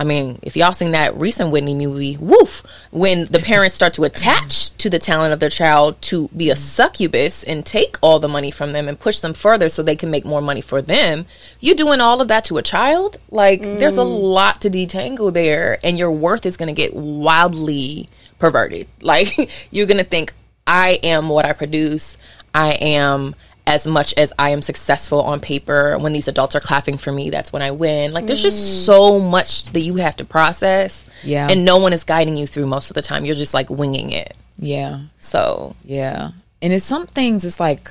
I 0.00 0.04
mean, 0.04 0.38
if 0.40 0.56
y'all 0.56 0.72
seen 0.72 0.92
that 0.92 1.14
recent 1.14 1.50
Whitney 1.50 1.74
movie, 1.74 2.16
woof, 2.16 2.62
when 2.90 3.24
the 3.24 3.38
parents 3.38 3.76
start 3.76 3.92
to 3.94 4.04
attach 4.04 4.70
to 4.78 4.88
the 4.88 4.98
talent 4.98 5.34
of 5.34 5.40
their 5.40 5.50
child 5.50 6.00
to 6.00 6.28
be 6.28 6.48
a 6.48 6.56
succubus 6.56 7.44
and 7.44 7.66
take 7.66 7.98
all 8.00 8.18
the 8.18 8.26
money 8.26 8.50
from 8.50 8.72
them 8.72 8.88
and 8.88 8.98
push 8.98 9.20
them 9.20 9.34
further 9.34 9.68
so 9.68 9.82
they 9.82 9.96
can 9.96 10.10
make 10.10 10.24
more 10.24 10.40
money 10.40 10.62
for 10.62 10.80
them, 10.80 11.26
you 11.60 11.72
are 11.72 11.76
doing 11.76 12.00
all 12.00 12.22
of 12.22 12.28
that 12.28 12.44
to 12.44 12.56
a 12.56 12.62
child? 12.62 13.18
Like, 13.30 13.60
there's 13.60 13.98
a 13.98 14.00
mm. 14.00 14.22
lot 14.22 14.62
to 14.62 14.70
detangle 14.70 15.34
there, 15.34 15.78
and 15.84 15.98
your 15.98 16.10
worth 16.10 16.46
is 16.46 16.56
going 16.56 16.74
to 16.74 16.82
get 16.82 16.94
wildly 16.94 18.08
perverted. 18.38 18.88
Like, 19.02 19.50
you're 19.70 19.86
going 19.86 19.98
to 19.98 20.04
think, 20.04 20.32
I 20.66 20.98
am 21.02 21.28
what 21.28 21.44
I 21.44 21.52
produce, 21.52 22.16
I 22.54 22.72
am 22.72 23.34
as 23.70 23.86
much 23.86 24.12
as 24.16 24.32
I 24.38 24.50
am 24.50 24.62
successful 24.62 25.22
on 25.22 25.40
paper, 25.40 25.96
when 25.98 26.12
these 26.12 26.26
adults 26.28 26.54
are 26.56 26.60
clapping 26.60 26.98
for 26.98 27.12
me, 27.12 27.30
that's 27.30 27.52
when 27.52 27.62
I 27.62 27.70
win. 27.70 28.12
Like, 28.12 28.26
there's 28.26 28.42
just 28.42 28.84
so 28.84 29.18
much 29.20 29.64
that 29.72 29.80
you 29.80 29.94
have 29.96 30.16
to 30.16 30.24
process. 30.24 31.04
Yeah. 31.22 31.46
And 31.48 31.64
no 31.64 31.76
one 31.78 31.92
is 31.92 32.02
guiding 32.04 32.36
you 32.36 32.46
through 32.46 32.66
most 32.66 32.90
of 32.90 32.94
the 32.94 33.02
time. 33.02 33.24
You're 33.24 33.36
just 33.36 33.54
like 33.54 33.70
winging 33.70 34.10
it. 34.10 34.36
Yeah. 34.58 35.02
So, 35.20 35.76
Yeah. 35.84 36.30
And 36.62 36.72
it's 36.74 36.84
some 36.84 37.06
things 37.06 37.44
it's 37.46 37.58
like 37.60 37.90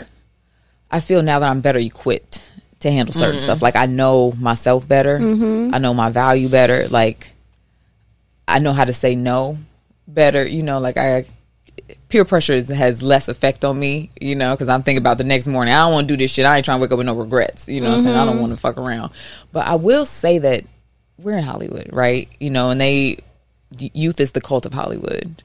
I 0.91 1.00
feel 1.00 1.24
now 1.24 1.39
that 1.39 1.50
I'm 1.50 1.62
better 1.62 1.79
equipped 1.79 2.51
to 2.81 2.91
handle 2.91 3.13
certain 3.13 3.36
Mm-hmm. 3.38 3.43
stuff. 3.43 3.62
Like 3.63 3.75
I 3.75 3.86
know 3.88 4.31
myself 4.33 4.88
better. 4.88 5.17
I 5.17 5.77
know 5.79 5.93
my 5.95 6.09
value 6.12 6.50
better. 6.50 6.88
Like 6.88 7.31
I 8.48 8.59
know 8.59 8.74
how 8.74 8.86
to 8.86 8.93
say 8.93 9.15
no 9.15 9.57
better. 10.07 10.45
You 10.48 10.62
know, 10.63 10.79
like 10.79 10.98
I 10.98 11.25
peer 12.10 12.25
pressure 12.25 12.54
is, 12.54 12.68
has 12.70 13.01
less 13.01 13.30
effect 13.30 13.63
on 13.63 13.80
me, 13.80 14.10
you 14.20 14.36
know, 14.36 14.54
because 14.54 14.68
I'm 14.68 14.84
thinking 14.84 15.01
about 15.01 15.18
the 15.18 15.24
next 15.24 15.48
morning. 15.48 15.74
I 15.74 15.80
don't 15.80 15.94
want 15.94 16.08
to 16.08 16.13
do 16.13 16.18
this 16.18 16.32
shit. 16.32 16.46
I 16.46 16.58
ain't 16.58 16.66
trying 16.66 16.80
to 16.80 16.82
wake 16.82 16.92
up 16.92 16.98
with 16.98 17.06
no 17.06 17.16
regrets. 17.16 17.70
You 17.70 17.82
know 17.82 17.92
what 17.92 18.00
I'm 18.00 18.04
saying? 18.04 18.16
I 18.16 18.25
don't 18.25 18.39
want 18.39 18.51
to 18.51 18.58
fuck 18.58 18.78
around. 18.78 19.12
But 19.51 19.68
I 19.68 19.75
will 19.75 20.06
say 20.06 20.39
that 20.39 20.66
we're 21.20 21.38
in 21.38 21.44
Hollywood, 21.44 21.89
right? 21.94 22.28
You 22.39 22.50
know, 22.50 22.72
and 22.72 22.82
they, 22.82 23.20
youth 23.78 24.20
is 24.20 24.32
the 24.32 24.42
cult 24.42 24.66
of 24.66 24.74
Hollywood. 24.74 25.44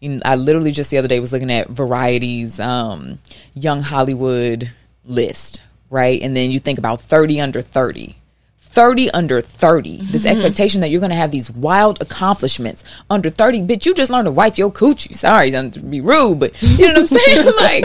You 0.00 0.10
know, 0.10 0.20
I 0.24 0.34
literally 0.34 0.72
just 0.72 0.90
the 0.90 0.98
other 0.98 1.08
day 1.08 1.20
was 1.20 1.32
looking 1.32 1.52
at 1.52 1.70
Variety's 1.70 2.60
um, 2.60 3.18
Young 3.54 3.80
Hollywood 3.82 4.70
list, 5.04 5.60
right? 5.90 6.20
And 6.20 6.36
then 6.36 6.50
you 6.50 6.60
think 6.60 6.78
about 6.78 7.00
30 7.00 7.40
under 7.40 7.62
30. 7.62 8.16
30 8.72 9.10
under 9.10 9.40
30. 9.40 9.98
This 9.98 10.22
mm-hmm. 10.22 10.30
expectation 10.30 10.80
that 10.80 10.88
you're 10.88 11.00
going 11.00 11.10
to 11.10 11.16
have 11.16 11.30
these 11.30 11.50
wild 11.50 12.00
accomplishments 12.00 12.82
under 13.10 13.28
30. 13.28 13.62
Bitch, 13.62 13.84
you 13.84 13.92
just 13.92 14.10
learned 14.10 14.24
to 14.26 14.30
wipe 14.30 14.56
your 14.56 14.70
coochie. 14.70 15.14
Sorry 15.14 15.50
not 15.50 15.74
to 15.74 15.80
be 15.80 16.00
rude, 16.00 16.40
but 16.40 16.60
you 16.62 16.88
know 16.88 17.02
what 17.02 17.12
I'm 17.12 17.18
saying? 17.18 17.52
like 17.60 17.84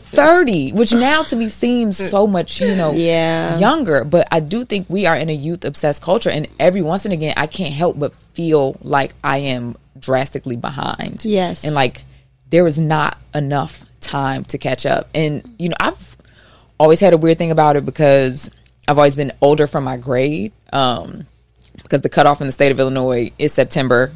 30, 0.00 0.72
which 0.72 0.92
now 0.92 1.22
to 1.22 1.36
me 1.36 1.48
seems 1.48 1.96
so 1.96 2.26
much, 2.26 2.60
you 2.60 2.74
know, 2.74 2.92
Yeah. 2.92 3.58
younger. 3.58 4.02
But 4.02 4.26
I 4.32 4.40
do 4.40 4.64
think 4.64 4.86
we 4.90 5.06
are 5.06 5.14
in 5.14 5.30
a 5.30 5.34
youth 5.34 5.64
obsessed 5.64 6.02
culture. 6.02 6.30
And 6.30 6.48
every 6.58 6.82
once 6.82 7.04
and 7.04 7.14
again, 7.14 7.34
I 7.36 7.46
can't 7.46 7.72
help 7.72 7.98
but 7.98 8.14
feel 8.34 8.76
like 8.82 9.14
I 9.22 9.38
am 9.38 9.76
drastically 9.98 10.56
behind. 10.56 11.24
Yes. 11.24 11.64
And 11.64 11.74
like 11.74 12.02
there 12.50 12.66
is 12.66 12.78
not 12.78 13.18
enough 13.34 13.84
time 14.00 14.44
to 14.46 14.58
catch 14.58 14.84
up. 14.84 15.08
And, 15.14 15.54
you 15.58 15.68
know, 15.68 15.76
I've 15.78 16.16
always 16.80 17.00
had 17.00 17.12
a 17.12 17.16
weird 17.18 17.38
thing 17.38 17.50
about 17.50 17.76
it 17.76 17.84
because 17.84 18.50
I've 18.88 18.98
always 18.98 19.14
been 19.14 19.32
older 19.40 19.68
from 19.68 19.84
my 19.84 19.96
grade. 19.96 20.52
Um, 20.72 21.26
because 21.82 22.00
the 22.00 22.08
cutoff 22.08 22.40
in 22.40 22.46
the 22.46 22.52
state 22.52 22.72
of 22.72 22.80
Illinois 22.80 23.30
is 23.38 23.52
September 23.52 24.12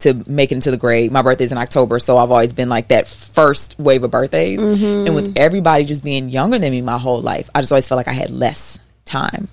to 0.00 0.22
make 0.26 0.52
it 0.52 0.56
into 0.56 0.70
the 0.70 0.76
grade. 0.76 1.12
My 1.12 1.22
birthday's 1.22 1.52
in 1.52 1.58
October, 1.58 1.98
so 1.98 2.18
I've 2.18 2.30
always 2.30 2.52
been 2.52 2.68
like 2.68 2.88
that 2.88 3.06
first 3.08 3.78
wave 3.78 4.04
of 4.04 4.10
birthdays. 4.10 4.60
Mm-hmm. 4.60 5.06
And 5.06 5.14
with 5.14 5.36
everybody 5.36 5.84
just 5.84 6.02
being 6.02 6.30
younger 6.30 6.58
than 6.58 6.70
me 6.70 6.80
my 6.80 6.98
whole 6.98 7.20
life, 7.20 7.50
I 7.54 7.60
just 7.60 7.72
always 7.72 7.88
felt 7.88 7.96
like 7.96 8.08
I 8.08 8.12
had 8.12 8.30
less 8.30 8.78
time. 9.04 9.48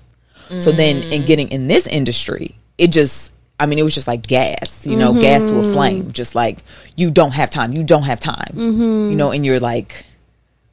So 0.60 0.72
then 0.72 1.02
mm. 1.02 1.12
in 1.12 1.22
getting 1.26 1.50
in 1.50 1.68
this 1.68 1.86
industry, 1.86 2.54
it 2.78 2.88
just 2.90 3.32
I 3.60 3.66
mean, 3.66 3.78
it 3.78 3.82
was 3.82 3.94
just 3.94 4.06
like 4.06 4.26
gas, 4.26 4.86
you 4.86 4.96
know, 4.96 5.12
gas 5.20 5.42
to 5.42 5.58
a 5.58 5.62
mm-hmm. 5.62 5.72
flame. 5.74 6.12
Just 6.12 6.34
like 6.34 6.60
you 6.96 7.10
don't 7.10 7.32
have 7.32 7.50
time, 7.50 7.74
you 7.74 7.84
don't 7.84 8.04
have 8.04 8.18
time, 8.18 8.54
mm-hmm. 8.54 9.10
you 9.10 9.16
know, 9.16 9.30
and 9.30 9.44
you're 9.44 9.60
like 9.60 10.06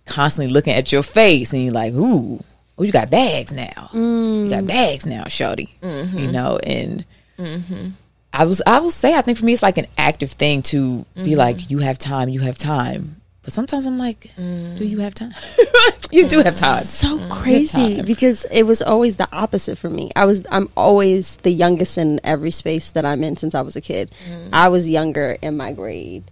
constantly 0.05 0.53
looking 0.53 0.73
at 0.73 0.93
your 0.93 1.03
face, 1.03 1.51
and 1.51 1.63
you're 1.63 1.73
like, 1.73 1.93
ooh, 1.93 2.41
oh, 2.77 2.83
you 2.83 2.91
got 2.91 3.09
bags 3.09 3.51
now, 3.51 3.89
you 3.93 4.49
got 4.49 4.63
mm. 4.63 4.67
bags 4.67 5.05
now, 5.05 5.25
shorty, 5.27 5.75
mm-hmm. 5.81 6.17
you 6.17 6.31
know, 6.31 6.57
and 6.57 7.05
mm-hmm. 7.37 7.89
I 8.33 8.45
was 8.45 8.61
I 8.67 8.79
will 8.79 8.91
say 8.91 9.15
I 9.15 9.21
think 9.21 9.37
for 9.37 9.45
me 9.45 9.53
it's 9.53 9.63
like 9.63 9.77
an 9.77 9.87
active 9.97 10.31
thing 10.31 10.61
to 10.63 11.05
be 11.15 11.21
mm-hmm. 11.21 11.33
like, 11.35 11.71
you 11.71 11.79
have 11.79 11.97
time, 11.97 12.29
you 12.29 12.41
have 12.41 12.57
time. 12.57 13.21
But 13.43 13.53
sometimes 13.53 13.85
I'm 13.85 13.99
like, 13.99 14.31
mm. 14.37 14.75
do 14.75 14.85
you 14.85 14.99
have 14.99 15.13
time? 15.13 15.31
you 16.11 16.27
do 16.27 16.41
have 16.41 16.57
time. 16.57 16.81
so 16.81 17.19
mm. 17.19 17.29
crazy 17.29 17.97
time. 17.97 18.05
because 18.05 18.43
it 18.51 18.63
was 18.63 18.81
always 18.81 19.17
the 19.17 19.27
opposite 19.31 19.77
for 19.77 19.89
me. 19.89 20.11
I 20.15 20.25
was 20.25 20.45
I'm 20.51 20.67
always 20.75 21.37
the 21.37 21.51
youngest 21.51 21.99
in 21.99 22.19
every 22.23 22.49
space 22.49 22.91
that 22.91 23.05
I'm 23.05 23.23
in 23.23 23.35
since 23.35 23.53
I 23.53 23.61
was 23.61 23.75
a 23.75 23.81
kid. 23.81 24.11
I 24.51 24.69
was 24.69 24.89
younger 24.89 25.37
in 25.43 25.55
my 25.57 25.73
grade. 25.73 26.23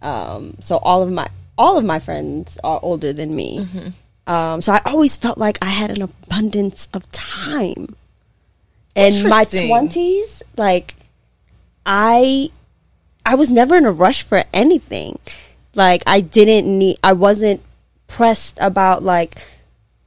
Um, 0.00 0.56
so 0.60 0.76
all 0.78 1.02
of 1.02 1.10
my 1.10 1.28
all 1.58 1.76
of 1.78 1.84
my 1.84 1.98
friends 1.98 2.58
are 2.62 2.78
older 2.82 3.12
than 3.12 3.34
me. 3.34 3.66
Um, 4.26 4.62
so 4.62 4.72
I 4.72 4.80
always 4.84 5.16
felt 5.16 5.38
like 5.38 5.58
I 5.60 5.66
had 5.70 5.90
an 5.90 6.02
abundance 6.02 6.88
of 6.94 7.10
time. 7.10 7.96
In 8.94 9.28
my 9.28 9.44
twenties, 9.44 10.42
like 10.56 10.94
I 11.86 12.50
I 13.24 13.34
was 13.34 13.50
never 13.50 13.76
in 13.76 13.86
a 13.86 13.92
rush 13.92 14.22
for 14.22 14.44
anything. 14.52 15.18
Like 15.74 16.02
I 16.06 16.20
didn't 16.20 16.66
need 16.78 16.98
I 17.02 17.14
wasn't 17.14 17.62
pressed 18.06 18.58
about 18.60 19.02
like 19.02 19.42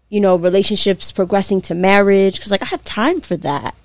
you 0.10 0.20
know 0.20 0.36
relationships 0.36 1.12
progressing 1.12 1.62
to 1.62 1.74
marriage 1.74 2.40
cuz 2.40 2.52
like 2.52 2.62
I 2.62 2.68
have 2.68 2.84
time 2.84 3.22
for 3.22 3.38
that. 3.38 3.76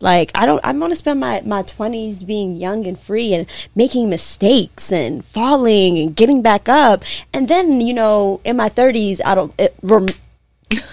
Like 0.00 0.32
I 0.34 0.44
don't 0.44 0.60
I'm 0.64 0.78
gonna 0.80 0.96
spend 0.96 1.18
my 1.20 1.40
my 1.46 1.62
20s 1.62 2.26
being 2.26 2.56
young 2.56 2.86
and 2.86 2.98
free 2.98 3.32
and 3.32 3.46
making 3.74 4.10
mistakes 4.10 4.92
and 4.92 5.24
falling 5.24 5.96
and 5.98 6.14
getting 6.14 6.42
back 6.42 6.68
up 6.68 7.04
and 7.32 7.48
then 7.48 7.80
you 7.80 7.94
know 7.94 8.40
in 8.44 8.56
my 8.56 8.68
30s 8.68 9.20
I 9.24 9.34
don't 9.34 9.54
it, 9.58 9.74
rem- 9.82 10.08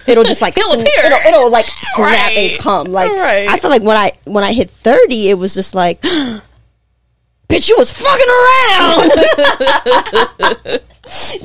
it'll 0.06 0.24
just 0.24 0.40
like 0.40 0.56
It'll 0.56 0.70
sn-. 0.70 0.86
It'll, 0.86 1.18
it'll 1.26 1.50
like 1.50 1.66
snap 1.94 2.30
Right. 2.30 2.52
and 2.52 2.60
come 2.60 2.86
like 2.86 3.10
Right. 3.12 3.48
I 3.48 3.58
feel 3.58 3.70
like 3.70 3.82
when 3.82 3.96
I 3.98 4.12
when 4.24 4.44
I 4.44 4.52
hit 4.54 4.70
30 4.70 5.28
it 5.30 5.34
was 5.34 5.52
just 5.52 5.74
like 5.74 6.00
bitch 7.48 7.68
you 7.68 7.76
was 7.76 7.90
fucking 7.90 8.28
around 8.28 9.10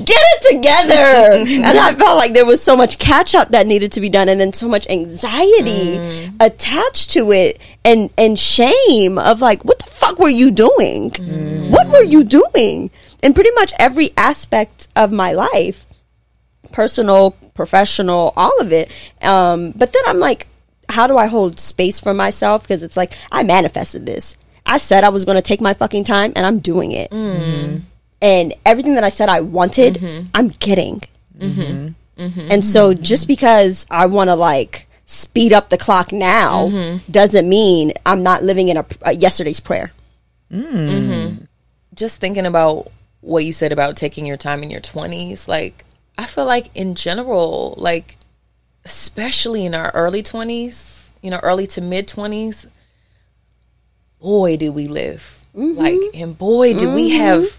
get 0.04 0.08
it 0.08 0.56
together. 0.56 1.58
And 1.68 1.78
i 1.78 1.94
felt 1.94 2.16
like 2.16 2.32
there 2.32 2.46
was 2.46 2.62
so 2.62 2.76
much 2.76 2.98
catch 2.98 3.34
up 3.34 3.50
that 3.50 3.66
needed 3.66 3.92
to 3.92 4.00
be 4.00 4.08
done 4.08 4.28
and 4.28 4.40
then 4.40 4.52
so 4.52 4.68
much 4.68 4.86
anxiety 4.88 5.96
mm. 5.96 6.34
attached 6.40 7.10
to 7.12 7.32
it 7.32 7.60
and 7.84 8.10
and 8.16 8.38
shame 8.38 9.18
of 9.18 9.40
like 9.40 9.64
what 9.64 9.78
the 9.78 9.90
fuck 9.90 10.18
were 10.18 10.28
you 10.28 10.50
doing? 10.50 11.10
Mm. 11.10 11.70
What 11.70 11.88
were 11.88 12.02
you 12.02 12.24
doing? 12.24 12.90
In 13.22 13.34
pretty 13.34 13.50
much 13.52 13.72
every 13.78 14.10
aspect 14.16 14.88
of 14.96 15.12
my 15.12 15.32
life 15.32 15.86
personal 16.72 17.32
professional 17.54 18.32
all 18.36 18.60
of 18.60 18.72
it. 18.72 18.90
Um 19.22 19.72
but 19.72 19.92
then 19.92 20.02
i'm 20.06 20.18
like 20.18 20.46
how 20.88 21.06
do 21.06 21.16
i 21.18 21.26
hold 21.26 21.58
space 21.58 22.00
for 22.00 22.14
myself? 22.14 22.62
Because 22.62 22.82
it's 22.82 22.96
like 22.96 23.14
i 23.32 23.42
manifested 23.42 24.06
this. 24.06 24.36
I 24.64 24.78
said 24.78 25.02
i 25.04 25.08
was 25.08 25.24
going 25.24 25.36
to 25.36 25.42
take 25.42 25.60
my 25.60 25.74
fucking 25.74 26.04
time 26.04 26.32
and 26.36 26.44
i'm 26.46 26.58
doing 26.58 26.92
it 26.92 27.10
mm. 27.10 27.80
And 28.20 28.54
everything 28.66 28.94
that 28.94 29.04
I 29.04 29.08
said 29.08 29.28
I 29.28 29.40
wanted, 29.40 29.94
mm-hmm. 29.94 30.28
I'm 30.34 30.48
getting. 30.48 31.02
Mm-hmm. 31.38 32.22
Mm-hmm. 32.22 32.48
And 32.50 32.64
so 32.64 32.94
just 32.94 33.28
because 33.28 33.86
I 33.90 34.06
want 34.06 34.28
to 34.28 34.34
like 34.34 34.88
speed 35.06 35.52
up 35.52 35.68
the 35.68 35.78
clock 35.78 36.12
now 36.12 36.98
doesn't 37.10 37.48
mean 37.48 37.92
I'm 38.04 38.22
not 38.22 38.42
living 38.42 38.68
in 38.68 38.76
a, 38.76 38.86
a 39.02 39.12
yesterday's 39.12 39.60
prayer. 39.60 39.90
Mm. 40.50 41.46
just 41.94 42.20
thinking 42.20 42.46
about 42.46 42.88
what 43.20 43.44
you 43.44 43.52
said 43.52 43.72
about 43.72 43.96
taking 43.96 44.24
your 44.24 44.36
time 44.36 44.62
in 44.62 44.70
your 44.70 44.80
20s, 44.80 45.48
like, 45.48 45.84
I 46.16 46.26
feel 46.26 46.46
like 46.46 46.74
in 46.74 46.94
general, 46.94 47.74
like, 47.76 48.16
especially 48.84 49.66
in 49.66 49.74
our 49.74 49.90
early 49.94 50.22
20s, 50.22 51.10
you 51.22 51.30
know, 51.30 51.40
early 51.42 51.66
to 51.68 51.80
mid 51.80 52.08
20s, 52.08 52.66
boy, 54.20 54.56
do 54.56 54.72
we 54.72 54.88
live. 54.88 55.40
Like, 55.52 55.98
and 56.14 56.38
boy, 56.38 56.74
do 56.74 56.92
we 56.92 57.10
have. 57.10 57.58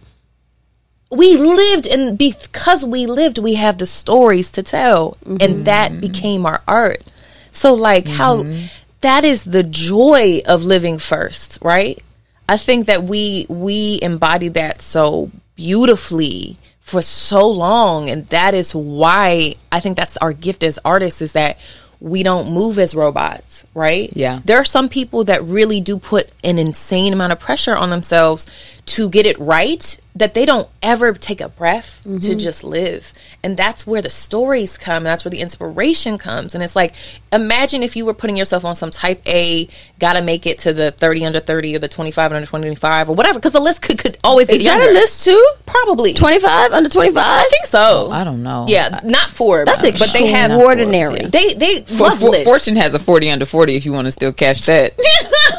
We 1.11 1.37
lived, 1.37 1.87
and 1.87 2.17
because 2.17 2.85
we 2.85 3.07
lived, 3.07 3.39
we 3.39 3.55
have 3.55 3.77
the 3.77 3.87
stories 3.87 4.51
to 4.51 4.63
tell, 4.63 5.17
and 5.25 5.39
mm-hmm. 5.39 5.63
that 5.63 5.99
became 5.99 6.45
our 6.45 6.61
art. 6.67 7.01
So, 7.49 7.73
like, 7.73 8.07
how 8.07 8.43
mm-hmm. 8.43 8.67
that 9.01 9.25
is 9.25 9.43
the 9.43 9.63
joy 9.63 10.41
of 10.45 10.63
living 10.63 10.99
first, 10.99 11.57
right? 11.61 12.01
I 12.47 12.57
think 12.57 12.87
that 12.87 13.03
we 13.03 13.45
we 13.49 13.99
embody 14.01 14.49
that 14.49 14.81
so 14.81 15.31
beautifully 15.55 16.57
for 16.79 17.01
so 17.03 17.47
long 17.47 18.09
and 18.09 18.27
that 18.29 18.55
is 18.55 18.73
why 18.73 19.55
I 19.71 19.79
think 19.79 19.95
that's 19.95 20.17
our 20.17 20.33
gift 20.33 20.63
as 20.63 20.79
artists 20.83 21.21
is 21.21 21.33
that 21.33 21.59
we 21.99 22.23
don't 22.23 22.51
move 22.51 22.79
as 22.79 22.95
robots, 22.95 23.65
right? 23.75 24.09
Yeah. 24.15 24.39
There 24.45 24.57
are 24.57 24.65
some 24.65 24.89
people 24.89 25.25
that 25.25 25.43
really 25.43 25.81
do 25.81 25.99
put 25.99 26.29
an 26.43 26.57
insane 26.57 27.13
amount 27.13 27.33
of 27.33 27.39
pressure 27.39 27.75
on 27.75 27.89
themselves 27.89 28.47
to 28.87 29.09
get 29.09 29.27
it 29.27 29.37
right 29.37 29.99
that 30.19 30.33
they 30.33 30.45
don't 30.45 30.67
ever 30.83 31.13
take 31.13 31.39
a 31.39 31.47
breath 31.47 32.01
to 32.03 32.09
mm-hmm. 32.09 32.37
just 32.37 32.65
live. 32.65 33.11
And 33.41 33.55
that's 33.55 33.87
where 33.87 34.01
the 34.01 34.09
stories 34.09 34.77
come. 34.77 35.03
That's 35.03 35.23
where 35.23 35.29
the 35.29 35.39
inspiration 35.39 36.17
comes. 36.17 36.53
And 36.53 36.63
it's 36.63 36.75
like, 36.75 36.93
imagine 37.31 37.83
if 37.83 37.95
you 37.95 38.05
were 38.05 38.13
putting 38.13 38.35
yourself 38.35 38.65
on 38.65 38.75
some 38.75 38.91
type 38.91 39.25
A, 39.27 39.69
gotta 39.97 40.21
make 40.21 40.45
it 40.45 40.59
to 40.59 40.73
the 40.73 40.91
30 40.91 41.25
under 41.25 41.39
30 41.39 41.77
or 41.77 41.79
the 41.79 41.87
25 41.87 42.33
under 42.33 42.45
25 42.45 43.09
or 43.09 43.15
whatever, 43.15 43.39
because 43.39 43.53
the 43.53 43.61
list 43.61 43.81
could, 43.81 43.97
could 43.97 44.17
always 44.23 44.47
get 44.47 44.57
Is 44.57 44.63
that 44.65 44.89
a 44.89 44.91
list 44.91 45.23
too? 45.23 45.51
Probably. 45.65 46.13
25 46.13 46.73
under 46.73 46.89
25? 46.89 47.23
I 47.25 47.43
think 47.45 47.65
so. 47.65 48.07
Oh, 48.09 48.11
I 48.11 48.25
don't 48.25 48.43
know. 48.43 48.65
Yeah, 48.67 48.99
not 49.05 49.29
Forbes. 49.29 49.65
That's 49.65 49.99
but 49.99 50.11
they 50.11 50.27
have 50.27 50.51
extraordinary. 50.51 51.25
They 51.27 51.53
they 51.53 51.81
For, 51.83 52.03
love 52.03 52.19
for- 52.19 52.29
lists. 52.29 52.45
Fortune 52.45 52.75
has 52.75 52.93
a 52.93 52.99
40 52.99 53.31
under 53.31 53.45
40 53.45 53.75
if 53.75 53.85
you 53.85 53.93
want 53.93 54.05
to 54.05 54.11
still 54.11 54.33
catch 54.33 54.65
that. 54.65 54.99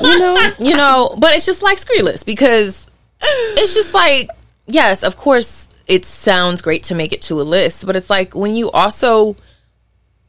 You 0.03 0.19
know? 0.19 0.51
you 0.59 0.77
know, 0.77 1.15
but 1.19 1.35
it's 1.35 1.45
just 1.45 1.63
like 1.63 1.77
screw 1.77 2.03
lists 2.03 2.25
because 2.25 2.89
it's 3.21 3.75
just 3.75 3.93
like 3.93 4.31
yes, 4.71 5.03
of 5.03 5.17
course 5.17 5.69
it 5.87 6.05
sounds 6.05 6.63
great 6.63 6.85
to 6.85 6.95
make 6.95 7.13
it 7.13 7.23
to 7.23 7.41
a 7.41 7.43
list, 7.43 7.87
but 7.87 7.97
it's 7.97 8.11
like 8.11 8.35
when 8.35 8.55
you 8.55 8.71
also 8.71 9.37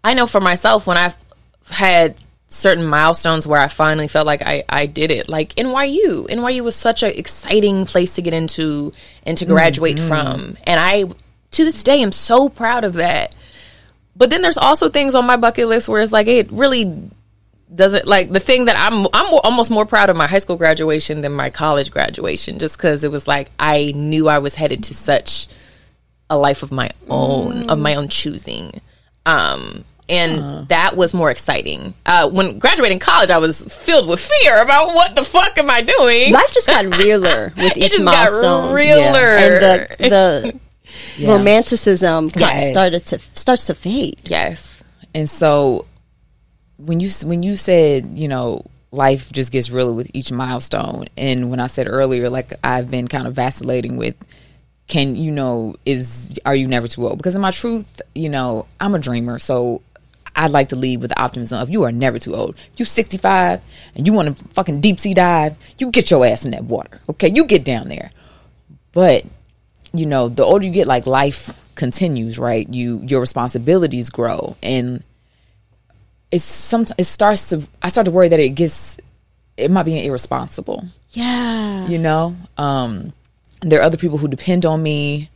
I 0.03 0.13
know 0.13 0.27
for 0.27 0.41
myself 0.41 0.87
when 0.87 0.97
I've 0.97 1.15
had 1.69 2.15
certain 2.47 2.85
milestones 2.85 3.47
where 3.47 3.59
I 3.59 3.69
finally 3.69 4.07
felt 4.07 4.27
like 4.27 4.41
I, 4.41 4.63
I 4.67 4.85
did 4.85 5.09
it. 5.09 5.29
Like 5.29 5.55
NYU. 5.55 6.27
NYU 6.27 6.61
was 6.63 6.75
such 6.75 7.01
an 7.01 7.11
exciting 7.11 7.85
place 7.85 8.15
to 8.15 8.21
get 8.21 8.33
into 8.33 8.91
and 9.23 9.37
to 9.37 9.45
graduate 9.45 9.97
mm-hmm. 9.97 10.07
from. 10.07 10.57
And 10.65 10.79
I 10.79 11.05
to 11.51 11.63
this 11.63 11.83
day 11.83 12.01
am 12.01 12.11
so 12.11 12.49
proud 12.49 12.83
of 12.83 12.93
that. 12.95 13.35
But 14.15 14.29
then 14.29 14.41
there's 14.41 14.57
also 14.57 14.89
things 14.89 15.15
on 15.15 15.25
my 15.25 15.37
bucket 15.37 15.67
list 15.67 15.87
where 15.87 16.01
it's 16.01 16.11
like 16.11 16.27
it 16.27 16.51
really 16.51 17.09
doesn't 17.73 18.05
like 18.05 18.29
the 18.31 18.39
thing 18.39 18.65
that 18.65 18.75
I'm 18.77 19.07
I'm 19.13 19.31
more, 19.31 19.41
almost 19.45 19.71
more 19.71 19.85
proud 19.85 20.09
of 20.09 20.15
my 20.17 20.27
high 20.27 20.39
school 20.39 20.57
graduation 20.57 21.21
than 21.21 21.31
my 21.31 21.49
college 21.49 21.89
graduation 21.91 22.59
just 22.59 22.77
cuz 22.77 23.03
it 23.03 23.11
was 23.11 23.27
like 23.27 23.49
I 23.59 23.93
knew 23.95 24.27
I 24.27 24.39
was 24.39 24.55
headed 24.55 24.83
to 24.85 24.93
such 24.93 25.47
a 26.29 26.37
life 26.37 26.63
of 26.63 26.71
my 26.71 26.89
own 27.09 27.63
of 27.69 27.79
my 27.79 27.95
own 27.95 28.09
choosing 28.09 28.81
um 29.25 29.85
and 30.09 30.67
that 30.67 30.97
was 30.97 31.13
more 31.13 31.31
exciting 31.31 31.93
uh 32.05 32.29
when 32.29 32.59
graduating 32.59 32.99
college 32.99 33.29
I 33.31 33.37
was 33.37 33.63
filled 33.63 34.09
with 34.09 34.19
fear 34.19 34.61
about 34.61 34.93
what 34.93 35.15
the 35.15 35.23
fuck 35.23 35.57
am 35.57 35.69
I 35.69 35.81
doing 35.81 36.33
Life 36.33 36.53
just 36.53 36.67
got 36.67 36.85
realer 36.97 37.53
with 37.55 37.77
it 37.77 37.83
each 37.83 37.91
just 37.93 38.03
milestone. 38.03 38.67
got 38.67 38.73
realer 38.73 39.35
And 39.35 39.53
the, 39.61 39.97
the 40.09 40.59
Yeah. 41.17 41.31
romanticism 41.33 42.27
got 42.29 42.55
Yes. 42.55 42.69
started 42.69 43.05
to 43.07 43.19
starts 43.33 43.67
to 43.67 43.75
fade. 43.75 44.19
yes 44.25 44.77
And 45.13 45.29
so 45.29 45.85
when 46.85 46.99
you 46.99 47.09
when 47.25 47.43
you 47.43 47.55
said, 47.55 48.17
you 48.17 48.27
know, 48.27 48.65
life 48.91 49.31
just 49.31 49.51
gets 49.51 49.69
realer 49.69 49.93
with 49.93 50.09
each 50.13 50.31
milestone 50.31 51.05
and 51.17 51.49
when 51.49 51.59
I 51.59 51.67
said 51.67 51.87
earlier 51.87 52.29
like 52.29 52.53
I've 52.63 52.91
been 52.91 53.07
kind 53.07 53.25
of 53.25 53.33
vacillating 53.33 53.95
with 53.95 54.15
can 54.87 55.15
you 55.15 55.31
know 55.31 55.75
is 55.85 56.37
are 56.45 56.55
you 56.55 56.67
never 56.67 56.87
too 56.87 57.07
old? 57.07 57.17
Because 57.17 57.35
in 57.35 57.41
my 57.41 57.51
truth, 57.51 58.01
you 58.13 58.29
know, 58.29 58.67
I'm 58.79 58.93
a 58.93 58.99
dreamer, 58.99 59.39
so 59.39 59.81
I'd 60.35 60.51
like 60.51 60.69
to 60.69 60.75
lead 60.75 61.01
with 61.01 61.09
the 61.09 61.21
optimism 61.21 61.59
of 61.59 61.69
you 61.69 61.83
are 61.83 61.91
never 61.91 62.19
too 62.19 62.35
old. 62.35 62.57
You 62.75 62.85
65 62.85 63.61
and 63.95 64.05
you 64.05 64.13
want 64.13 64.37
to 64.37 64.43
fucking 64.49 64.81
deep 64.81 64.99
sea 64.99 65.13
dive, 65.13 65.55
you 65.77 65.91
get 65.91 66.11
your 66.11 66.25
ass 66.25 66.45
in 66.45 66.51
that 66.51 66.65
water. 66.65 66.99
Okay, 67.09 67.31
you 67.33 67.45
get 67.45 67.63
down 67.63 67.87
there. 67.87 68.11
But 68.91 69.25
you 69.93 70.05
know, 70.05 70.29
the 70.29 70.43
older 70.43 70.65
you 70.65 70.71
get, 70.71 70.87
like 70.87 71.05
life 71.05 71.57
continues, 71.75 72.37
right? 72.37 72.67
You 72.73 73.01
your 73.05 73.21
responsibilities 73.21 74.09
grow, 74.09 74.57
and 74.61 75.03
it's 76.31 76.43
some. 76.43 76.85
It 76.97 77.03
starts 77.05 77.49
to. 77.49 77.67
I 77.81 77.89
start 77.89 78.05
to 78.05 78.11
worry 78.11 78.29
that 78.29 78.39
it 78.39 78.49
gets. 78.49 78.97
It 79.57 79.69
might 79.71 79.83
be 79.83 80.03
irresponsible. 80.05 80.85
Yeah. 81.11 81.87
You 81.87 81.97
know, 81.99 82.35
um, 82.57 83.13
there 83.61 83.79
are 83.79 83.83
other 83.83 83.97
people 83.97 84.17
who 84.17 84.27
depend 84.27 84.65
on 84.65 84.81
me. 84.81 85.29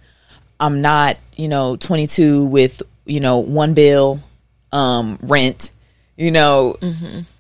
I'm 0.59 0.81
not, 0.81 1.17
you 1.35 1.47
know, 1.49 1.75
22 1.75 2.45
with 2.47 2.81
you 3.05 3.19
know 3.19 3.39
one 3.39 3.73
bill, 3.73 4.21
um, 4.71 5.19
rent, 5.21 5.71
you 6.15 6.31
know, 6.31 6.77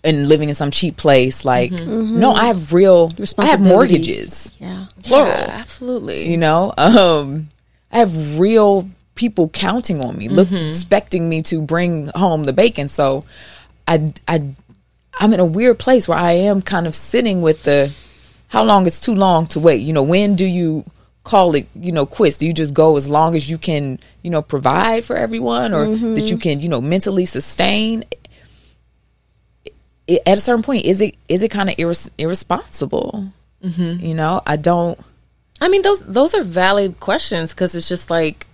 and 0.03 0.27
living 0.27 0.49
in 0.49 0.55
some 0.55 0.69
cheap 0.69 0.97
place. 0.97 1.45
Like, 1.45 1.71
no, 1.71 2.33
I 2.33 2.47
have 2.47 2.73
real. 2.73 3.09
I 3.37 3.45
have 3.45 3.61
mortgages 3.61 4.53
Yeah. 4.59 4.87
plural 5.03 5.27
Yeah, 5.27 5.47
absolutely 5.61 6.29
you 6.29 6.37
know 6.37 6.73
um 6.77 7.49
i 7.91 7.99
have 7.99 8.39
real 8.39 8.89
people 9.15 9.49
counting 9.49 10.03
on 10.03 10.17
me 10.17 10.27
look 10.27 10.49
mm-hmm. 10.49 10.69
expecting 10.69 11.27
me 11.27 11.41
to 11.41 11.61
bring 11.61 12.07
home 12.15 12.43
the 12.43 12.53
bacon. 12.53 12.89
So 12.89 13.23
i 13.87 14.13
i 14.27 14.43
i'm 15.15 15.33
in 15.33 15.39
a 15.39 15.45
weird 15.45 15.79
place 15.79 16.07
where 16.07 16.17
i 16.17 16.31
am 16.31 16.61
kind 16.61 16.87
of 16.87 16.95
sitting 16.95 17.41
with 17.41 17.63
the 17.63 17.93
how 18.47 18.63
long 18.63 18.87
it's 18.87 18.99
too 19.01 19.15
long 19.15 19.47
to 19.47 19.59
wait. 19.59 19.81
You 19.81 19.93
know 19.93 20.03
when 20.03 20.35
do 20.35 20.45
you 20.45 20.85
call 21.23 21.55
it 21.55 21.67
you 21.75 21.91
know 21.91 22.05
quits? 22.05 22.37
Do 22.37 22.47
you 22.47 22.53
just 22.53 22.73
go 22.73 22.97
as 22.97 23.09
long 23.09 23.35
as 23.35 23.49
you 23.49 23.57
can 23.57 23.99
you 24.21 24.29
know 24.29 24.41
provide 24.41 25.05
for 25.05 25.15
everyone 25.15 25.73
or 25.73 25.85
that 25.87 25.97
you 25.97 26.35
mm-hmm. 26.35 26.37
can 26.37 26.59
you 26.59 26.69
know 26.69 26.81
mentally 26.81 27.25
sustain? 27.25 28.03
I- 30.07 30.19
at 30.27 30.37
a 30.37 30.41
certain 30.41 30.61
point 30.61 30.85
is 30.85 31.01
it 31.01 31.15
is 31.27 31.41
it 31.41 31.49
kind 31.49 31.69
of 31.69 31.75
irres- 31.77 32.09
irresponsible? 32.17 33.31
Mm-hmm. 33.63 34.05
You 34.05 34.13
know 34.13 34.41
i 34.45 34.57
don't 34.57 34.99
I 35.61 35.67
mean, 35.67 35.81
those 35.81 35.99
those 36.01 36.33
are 36.33 36.43
valid 36.43 36.99
questions 36.99 37.53
because 37.53 37.75
it's 37.75 37.87
just 37.87 38.09
like 38.09 38.47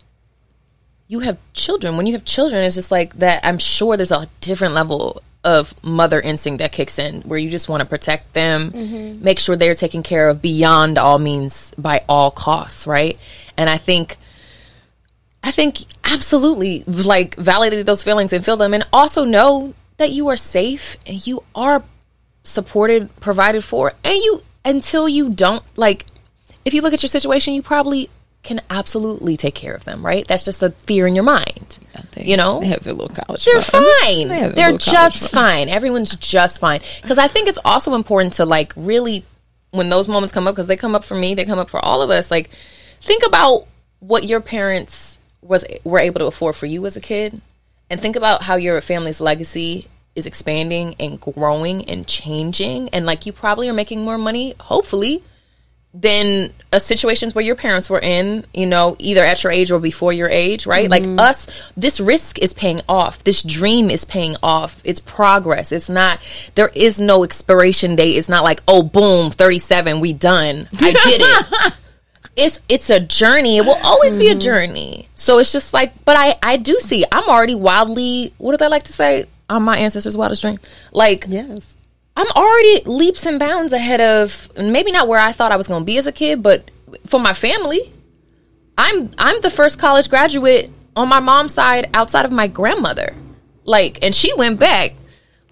you 1.12 1.20
have 1.20 1.38
children. 1.52 1.98
When 1.98 2.06
you 2.06 2.14
have 2.14 2.24
children, 2.24 2.64
it's 2.64 2.76
just 2.76 2.90
like 2.90 3.20
that. 3.20 3.46
I'm 3.46 3.58
sure 3.58 3.98
there's 3.98 4.14
a 4.14 4.28
different 4.40 4.74
level 4.74 5.22
of 5.44 5.74
mother 5.84 6.22
instinct 6.22 6.60
that 6.60 6.72
kicks 6.72 6.98
in 6.98 7.22
where 7.24 7.38
you 7.38 7.50
just 7.50 7.68
want 7.68 7.82
to 7.82 7.86
protect 7.86 8.32
them, 8.32 8.72
mm-hmm. 8.72 9.22
make 9.22 9.38
sure 9.38 9.58
they're 9.58 9.76
taken 9.76 10.04
care 10.04 10.30
of 10.30 10.42
beyond 10.42 10.98
all 10.98 11.20
means 11.20 11.74
by 11.78 12.06
all 12.08 12.32
costs, 12.32 12.88
right? 12.88 13.20
And 13.58 13.70
I 13.70 13.78
think. 13.78 14.18
I 15.44 15.50
think 15.50 15.80
absolutely 16.04 16.84
like 16.84 17.34
validate 17.36 17.88
those 17.88 18.04
feelings 18.04 18.32
and 18.32 18.46
feel 18.46 18.58
them 18.58 18.76
and 18.76 18.86
also 18.94 19.26
know 19.26 19.74
that 19.98 20.12
you 20.12 20.28
are 20.28 20.38
safe 20.38 20.98
and 21.08 21.26
you 21.26 21.44
are 21.56 21.84
supported, 22.44 23.10
provided 23.20 23.64
for, 23.64 23.92
and 24.04 24.16
you 24.16 24.44
until 24.64 25.10
you 25.10 25.32
don't 25.32 25.64
like 25.76 26.06
if 26.64 26.76
you 26.76 26.84
look 26.84 26.94
at 26.94 27.02
your 27.02 27.10
situation, 27.10 27.56
you 27.56 27.64
probably 27.64 28.12
can 28.44 28.60
absolutely 28.72 29.38
take 29.38 29.54
care 29.56 29.74
of 29.74 29.84
them, 29.84 30.04
right? 30.06 30.28
That's 30.28 30.44
just 30.44 30.64
a 30.64 30.72
fear 30.72 31.06
in 31.08 31.14
your 31.16 31.24
mind. 31.24 31.78
They- 32.14 32.26
You 32.26 32.38
know? 32.38 32.60
they 32.60 32.68
have 32.68 32.84
their 32.84 32.94
little 32.94 33.16
college. 33.16 33.46
They're 33.46 33.62
fine. 33.62 33.84
They 34.28 34.40
have 34.40 34.56
their 34.56 34.70
They're 34.72 34.78
just 34.78 35.30
fine. 35.32 35.70
Everyone's 35.70 36.16
just 36.16 36.60
fine. 36.60 36.80
Because 37.02 37.18
I 37.20 37.28
think 37.28 37.48
it's 37.48 37.60
also 37.64 37.94
important 37.94 38.34
to 38.34 38.46
like 38.46 38.74
really, 38.76 39.26
when 39.70 39.90
those 39.90 40.08
moments 40.08 40.34
come 40.34 40.48
up, 40.48 40.56
because 40.56 40.68
they 40.68 40.76
come 40.78 40.96
up 40.96 41.04
for 41.04 41.16
me, 41.16 41.36
they 41.36 41.46
come 41.46 41.60
up 41.60 41.70
for 41.70 41.84
all 41.86 42.02
of 42.02 42.10
us. 42.10 42.32
Like, 42.32 42.50
think 43.00 43.24
about 43.26 43.68
what 44.00 44.24
your 44.24 44.42
parents 44.42 45.20
was 45.44 45.64
were 45.84 46.00
able 46.00 46.20
to 46.20 46.26
afford 46.26 46.56
for 46.56 46.66
you 46.66 46.86
as 46.86 46.96
a 46.96 47.02
kid, 47.02 47.40
and 47.90 48.00
think 48.02 48.16
about 48.16 48.42
how 48.44 48.56
your 48.56 48.80
family's 48.82 49.22
legacy 49.22 49.88
is 50.16 50.26
expanding 50.26 50.96
and 51.00 51.20
growing 51.22 51.86
and 51.90 52.08
changing. 52.08 52.90
And 52.90 53.06
like, 53.06 53.26
you 53.26 53.34
probably 53.34 53.70
are 53.70 53.74
making 53.74 54.04
more 54.04 54.18
money, 54.18 54.56
hopefully, 54.60 55.24
than 55.94 56.54
uh, 56.72 56.80
situations 56.80 57.36
where 57.36 57.44
your 57.44 57.56
parents 57.56 57.90
were 57.90 58.00
in, 58.00 58.46
you 58.54 58.66
know, 58.66 58.96
either 59.00 59.24
at 59.24 59.44
your 59.44 59.52
age 59.52 59.72
or 59.72 59.80
before 59.80 60.14
your 60.14 60.30
age, 60.30 60.66
right? 60.66 60.90
Like 60.90 61.06
us, 61.06 61.48
this 61.76 62.00
risk 62.00 62.40
is 62.40 62.54
paying 62.54 62.80
off. 62.88 63.24
This 63.26 63.44
dream 63.44 63.90
is 63.90 64.06
paying 64.06 64.38
off. 64.42 64.80
It's 64.86 65.02
progress. 65.02 65.74
It's 65.74 65.90
not, 65.90 66.20
there 66.56 66.72
is 66.76 66.98
no 66.98 67.26
expiration 67.26 67.98
date. 67.98 68.18
It's 68.18 68.30
not 68.30 68.46
like, 68.46 68.62
oh, 68.70 68.84
boom, 68.84 69.32
37, 69.32 70.00
we 70.00 70.14
done. 70.14 70.70
I 70.80 70.92
did 70.92 71.22
it. 71.24 71.74
it's 72.38 72.62
it's 72.70 72.90
a 72.90 73.00
journey. 73.00 73.58
It 73.58 73.66
will 73.66 73.80
always 73.84 74.18
be 74.18 74.30
a 74.30 74.36
journey. 74.36 75.10
So 75.16 75.40
it's 75.40 75.52
just 75.52 75.74
like, 75.74 76.06
but 76.06 76.16
I 76.16 76.38
I 76.42 76.58
do 76.58 76.80
see. 76.80 77.06
I'm 77.12 77.28
already 77.28 77.56
wildly. 77.56 78.34
What 78.38 78.52
do 78.52 78.58
they 78.58 78.70
like 78.70 78.84
to 78.84 78.94
say? 78.94 79.26
I'm 79.50 79.64
my 79.64 79.78
ancestors' 79.78 80.16
wildest 80.16 80.42
dream. 80.42 80.60
Like 80.94 81.26
Yes. 81.28 81.76
I'm 82.16 82.28
already 82.32 82.84
leaps 82.86 83.26
and 83.26 83.40
bounds 83.40 83.74
ahead 83.74 84.02
of 84.02 84.50
maybe 84.58 84.92
not 84.92 85.08
where 85.08 85.20
I 85.20 85.32
thought 85.32 85.52
I 85.52 85.58
was 85.58 85.68
going 85.68 85.82
to 85.82 85.86
be 85.86 85.98
as 85.98 86.08
a 86.08 86.12
kid, 86.12 86.44
but 86.44 86.70
for 87.08 87.20
my 87.20 87.34
family, 87.34 87.94
I'm 88.78 89.12
I'm 89.18 89.40
the 89.42 89.50
first 89.50 89.80
college 89.80 90.10
graduate 90.10 90.70
on 90.96 91.08
my 91.08 91.20
mom's 91.20 91.54
side 91.54 91.90
outside 91.94 92.26
of 92.26 92.32
my 92.32 92.48
grandmother. 92.48 93.14
Like, 93.64 94.00
and 94.04 94.14
she 94.14 94.34
went 94.34 94.60
back 94.60 94.94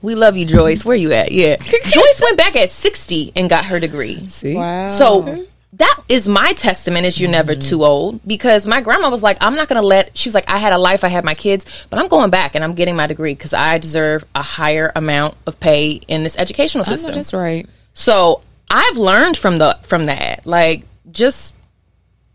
We 0.02 0.16
love 0.16 0.36
you, 0.36 0.46
Joyce. 0.46 0.84
Where 0.86 0.96
you 0.96 1.12
at? 1.14 1.32
Yeah. 1.32 1.56
Joyce 1.84 2.22
went 2.22 2.38
back 2.38 2.56
at 2.56 2.70
60 2.70 3.34
and 3.36 3.50
got 3.50 3.66
her 3.66 3.80
degree. 3.80 4.26
See, 4.28 4.56
Wow. 4.56 4.88
So 4.88 5.46
that 5.80 6.02
is 6.10 6.28
my 6.28 6.52
testament 6.54 7.06
is 7.06 7.20
you're 7.20 7.30
never 7.30 7.56
too 7.56 7.86
old 7.86 8.20
because 8.28 8.68
my 8.68 8.82
grandma 8.82 9.10
was 9.10 9.24
like, 9.24 9.38
I'm 9.40 9.56
not 9.56 9.70
going 9.70 9.82
to 9.82 9.88
let, 9.88 10.16
she 10.16 10.28
was 10.28 10.36
like, 10.36 10.50
I 10.50 10.58
had 10.58 10.74
a 10.74 10.78
life, 10.78 11.06
I 11.06 11.08
had 11.08 11.24
my 11.24 11.34
kids, 11.34 11.88
but 11.90 12.00
I'm 12.00 12.10
going 12.10 12.30
back 12.30 12.54
and 12.54 12.66
I'm 12.66 12.74
getting 12.74 12.98
my 12.98 13.08
degree 13.08 13.34
because 13.34 13.54
I 13.54 13.78
deserve 13.78 14.26
a 14.36 14.42
higher 14.42 14.92
amount 14.94 15.36
of 15.48 15.58
pay 15.60 15.92
in 15.92 16.24
this 16.24 16.38
educational 16.38 16.84
system. 16.84 17.14
that's 17.14 17.34
right. 17.34 17.66
So 17.94 18.42
I've 18.70 18.98
learned 18.98 19.38
from 19.38 19.58
the, 19.58 19.80
from 19.84 20.08
that. 20.08 20.46
Like, 20.46 20.84
just, 21.12 21.56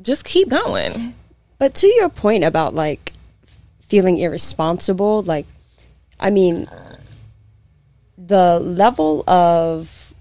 just 0.01 0.25
keep 0.25 0.49
going. 0.49 1.15
But 1.59 1.75
to 1.77 1.87
your 1.87 2.09
point 2.09 2.45
about 2.45 2.75
like 2.75 3.13
feeling 3.83 4.17
irresponsible, 4.17 5.23
like, 5.23 5.47
I 6.19 6.31
mean, 6.31 6.67
the 8.17 8.59
level 8.59 9.29
of 9.29 10.15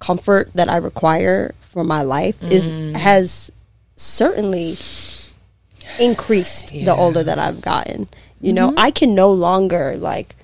comfort 0.00 0.50
that 0.54 0.68
I 0.68 0.76
require 0.76 1.54
for 1.68 1.84
my 1.84 2.02
life 2.02 2.42
is 2.42 2.70
mm. 2.70 2.96
has 2.96 3.50
certainly 3.96 4.76
increased 5.98 6.68
the 6.68 6.94
older 6.94 7.22
that 7.22 7.38
I've 7.38 7.60
gotten. 7.60 8.08
You 8.40 8.52
know, 8.52 8.70
mm-hmm. 8.70 8.78
I 8.78 8.90
can 8.90 9.14
no 9.14 9.32
longer 9.32 9.96
like 9.96 10.36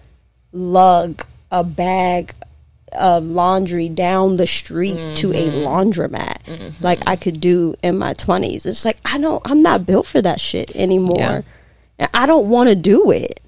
lug 0.53 1.25
a 1.51 1.63
bag 1.65 2.35
of 2.93 3.25
laundry 3.25 3.89
down 3.89 4.37
the 4.37 4.47
street 4.47 5.17
to 5.17 5.33
a 5.33 5.49
mm-hmm. 5.49 5.67
laundromat 5.67 6.43
mm-hmm. 6.45 6.85
like 6.85 7.01
I 7.09 7.17
could 7.17 7.41
do 7.41 7.75
in 7.83 7.99
my 7.99 8.15
20s. 8.15 8.67
It's 8.67 8.85
like 8.85 8.99
I 9.05 9.19
don't 9.19 9.43
I'm 9.45 9.63
not 9.63 9.87
built 9.87 10.07
for 10.07 10.23
that 10.23 10.41
shit 10.41 10.75
anymore. 10.77 11.19
Yeah. 11.19 11.43
And 11.99 12.11
I 12.15 12.27
don't 12.27 12.49
want 12.49 12.69
to 12.69 12.77
do 12.77 13.11
it. 13.11 13.41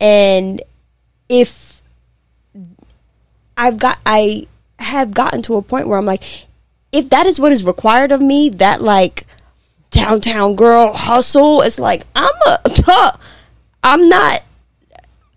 And 0.00 0.62
if 1.28 1.82
I've 3.56 3.78
got 3.78 3.98
I 4.06 4.46
have 4.78 5.12
gotten 5.12 5.42
to 5.42 5.56
a 5.56 5.62
point 5.62 5.86
where 5.86 5.98
I'm 5.98 6.06
like 6.06 6.22
if 6.92 7.10
that 7.10 7.26
is 7.26 7.40
what 7.40 7.52
is 7.52 7.64
required 7.64 8.12
of 8.12 8.20
me, 8.20 8.48
that 8.48 8.82
like 8.82 9.26
downtown 9.90 10.56
girl 10.56 10.92
hustle, 10.94 11.62
it's 11.62 11.78
like 11.78 12.06
I'm 12.14 12.34
a 12.46 13.18
I'm 13.84 14.08
not 14.08 14.42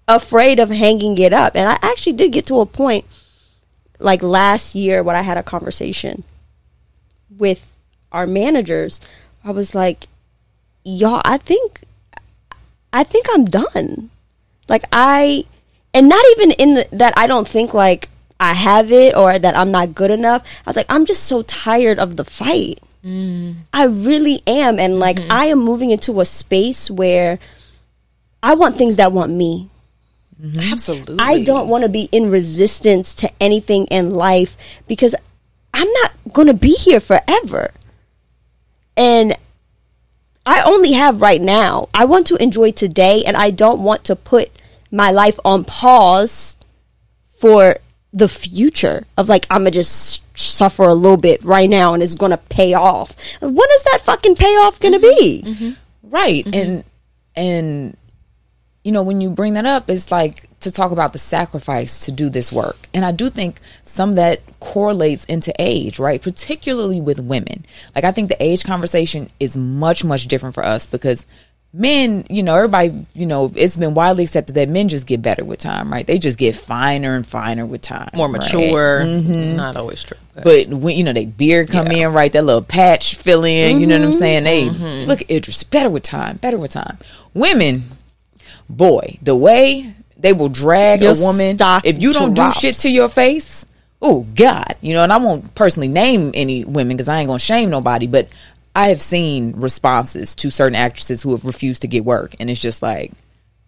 afraid 0.08 0.60
of 0.60 0.70
hanging 0.70 1.18
it 1.18 1.34
up. 1.34 1.56
And 1.56 1.70
I 1.70 1.78
actually 1.82 2.14
did 2.14 2.32
get 2.32 2.46
to 2.48 2.60
a 2.60 2.66
point 2.66 3.06
like 4.00 4.22
last 4.22 4.76
year 4.76 5.02
when 5.02 5.16
I 5.16 5.22
had 5.22 5.38
a 5.38 5.44
conversation 5.44 6.24
with 7.30 7.72
our 8.12 8.28
managers. 8.28 9.00
I 9.44 9.52
was 9.52 9.74
like, 9.74 10.08
y'all, 10.84 11.22
I 11.24 11.38
think 11.38 11.84
I 12.92 13.04
think 13.04 13.28
I'm 13.32 13.46
done. 13.46 14.10
Like 14.68 14.84
I 14.92 15.46
and 15.94 16.10
not 16.10 16.24
even 16.32 16.52
in 16.52 16.74
the, 16.76 16.88
that 16.92 17.14
I 17.18 17.28
don't 17.28 17.48
think 17.48 17.74
like 17.74 18.10
I 18.44 18.54
have 18.54 18.92
it 18.92 19.16
or 19.16 19.40
that 19.40 19.56
I'm 19.56 19.72
not 19.72 19.96
good 19.96 20.12
enough. 20.12 20.44
I 20.66 20.70
was 20.70 20.76
like, 20.76 20.86
I'm 20.90 21.06
just 21.06 21.24
so 21.24 21.44
tired 21.44 21.98
of 21.98 22.18
the 22.18 22.26
fight. 22.26 22.80
Mm. 23.04 23.56
I 23.74 23.86
really 23.86 24.44
am. 24.46 24.80
And 24.80 25.00
like, 25.00 25.18
mm-hmm. 25.18 25.32
I 25.32 25.46
am 25.46 25.60
moving 25.60 25.92
into 25.92 26.20
a 26.20 26.26
space 26.26 26.92
where 26.92 27.40
I 28.42 28.56
want 28.56 28.78
things 28.78 28.98
that 28.98 29.14
want 29.14 29.32
me. 29.32 29.70
Mm-hmm. 30.42 30.60
Absolutely. 30.60 31.16
I 31.20 31.44
don't 31.44 31.70
want 31.70 31.84
to 31.84 31.90
be 31.90 32.10
in 32.12 32.30
resistance 32.30 33.14
to 33.16 33.32
anything 33.40 33.86
in 33.86 34.12
life 34.12 34.58
because 34.88 35.16
I'm 35.74 35.92
not 36.02 36.12
going 36.34 36.48
to 36.48 36.54
be 36.54 36.76
here 36.76 37.00
forever. 37.00 37.72
And 38.98 39.36
I 40.46 40.62
only 40.64 40.92
have 40.92 41.22
right 41.22 41.42
now. 41.42 41.88
I 41.94 42.04
want 42.06 42.28
to 42.28 42.36
enjoy 42.36 42.72
today 42.72 43.24
and 43.26 43.38
I 43.38 43.52
don't 43.52 43.82
want 43.82 44.04
to 44.06 44.18
put 44.18 44.52
my 44.92 45.12
life 45.12 45.40
on 45.46 45.64
pause 45.64 46.58
for 47.38 47.78
the 48.14 48.30
future 48.30 49.06
of 49.18 49.28
like 49.28 49.46
I'm 49.50 49.62
going 49.64 49.72
to 49.72 49.80
just 49.80 50.22
suffer 50.38 50.84
a 50.84 50.94
little 50.94 51.18
bit 51.18 51.44
right 51.44 51.70
now 51.70 51.94
and 51.94 52.04
it's 52.04 52.16
going 52.16 52.32
to 52.32 52.38
pay 52.38 52.74
off. 52.74 53.16
When 53.42 53.52
is 53.52 53.84
that 53.84 54.02
fucking 54.04 54.36
payoff 54.36 54.80
going 54.80 55.00
to 55.00 55.06
mm-hmm. 55.06 55.20
be? 55.20 55.44
Mm-hmm. 55.46 55.72
Right. 56.10 56.46
Mm-hmm. 56.46 56.56
And 56.56 56.84
and 57.36 57.98
you 58.84 58.92
know, 58.92 59.04
when 59.04 59.22
you 59.22 59.30
bring 59.30 59.54
that 59.54 59.66
up, 59.66 59.90
it's 59.90 60.12
like 60.12 60.48
to 60.60 60.72
talk 60.72 60.92
about 60.92 61.14
the 61.14 61.20
sacrifice 61.20 62.06
to 62.06 62.12
do 62.12 62.30
this 62.30 62.52
work. 62.52 62.88
And 62.94 63.06
I 63.06 63.12
do 63.12 63.30
think 63.30 63.60
some 63.86 64.12
of 64.12 64.16
that 64.18 64.42
correlates 64.60 65.26
into 65.26 65.54
age, 65.58 66.00
right? 66.00 66.22
Particularly 66.22 67.00
with 67.00 67.20
women. 67.20 67.66
Like 67.96 68.04
I 68.04 68.12
think 68.12 68.30
the 68.30 68.44
age 68.44 68.64
conversation 68.64 69.30
is 69.40 69.56
much, 69.56 70.04
much 70.04 70.28
different 70.28 70.54
for 70.54 70.64
us 70.64 70.86
because 70.86 71.26
men, 71.74 72.24
you 72.30 72.44
know, 72.44 72.56
everybody, 72.56 73.06
you 73.16 73.26
know, 73.26 73.52
it's 73.56 73.76
been 73.76 73.96
widely 73.96 74.24
accepted 74.24 74.54
that 74.56 74.70
men 74.70 74.90
just 74.90 75.08
get 75.08 75.22
better 75.24 75.44
with 75.44 75.60
time, 75.60 75.92
right? 75.92 76.06
They 76.06 76.20
just 76.20 76.38
get 76.38 76.56
finer 76.56 77.16
and 77.16 77.26
finer 77.26 77.66
with 77.66 77.82
time. 77.82 78.12
more 78.14 78.28
right? 78.28 78.42
mature. 78.44 79.02
Mm-hmm. 79.04 79.56
Not 79.56 79.76
always 79.76 80.04
true. 80.04 80.18
but- 80.36 80.44
But 80.44 80.68
when 80.70 80.96
you 80.96 81.04
know 81.04 81.14
they 81.14 81.26
beard 81.26 81.70
come 81.70 81.88
in, 81.88 82.14
right? 82.14 82.32
That 82.32 82.46
little 82.46 82.62
patch 82.62 83.16
fill 83.16 83.44
in. 83.44 83.80
You 83.80 83.88
know 83.88 83.98
what 83.98 84.06
I'm 84.06 84.12
mm-hmm. 84.12 84.20
saying? 84.20 84.44
They 84.44 84.66
mm-hmm. 84.66 85.08
look 85.08 85.22
at 85.24 85.32
Idris 85.32 85.64
better 85.64 85.90
with 85.90 86.04
time, 86.04 86.38
better 86.38 86.58
with 86.58 86.72
time. 86.72 87.00
Women, 87.34 87.84
boy, 88.70 89.18
the 89.24 89.36
way 89.36 89.96
they 90.18 90.34
will 90.34 90.50
drag 90.50 91.02
Your 91.02 91.16
a 91.16 91.20
woman 91.20 91.58
if 91.84 92.00
you 92.00 92.14
don't 92.14 92.36
drops. 92.36 92.56
do 92.56 92.62
shit 92.62 92.76
to 92.76 92.90
your 92.90 93.10
face. 93.10 93.68
Oh 94.02 94.28
God, 94.36 94.76
you 94.82 94.94
know, 94.94 95.04
and 95.04 95.14
I 95.14 95.18
won't 95.18 95.56
personally 95.56 95.88
name 95.88 96.32
any 96.34 96.66
women 96.66 96.98
because 96.98 97.08
I 97.08 97.20
ain't 97.20 97.28
gonna 97.28 97.40
shame 97.40 97.70
nobody, 97.70 98.06
but 98.06 98.28
I 98.76 98.90
have 98.90 99.02
seen 99.02 99.54
responses 99.54 100.36
to 100.36 100.50
certain 100.50 100.76
actresses 100.76 101.22
who 101.22 101.32
have 101.32 101.46
refused 101.46 101.84
to 101.84 101.88
get 101.88 102.06
work, 102.06 102.36
and 102.40 102.50
it's 102.50 102.62
just 102.62 102.82
like, 102.82 103.12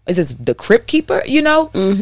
is 0.08 0.18
this 0.18 0.34
the 0.34 0.56
crypt 0.56 0.88
keeper? 0.88 1.22
You 1.26 1.42
know? 1.42 1.68
Mm-hmm. 1.68 2.02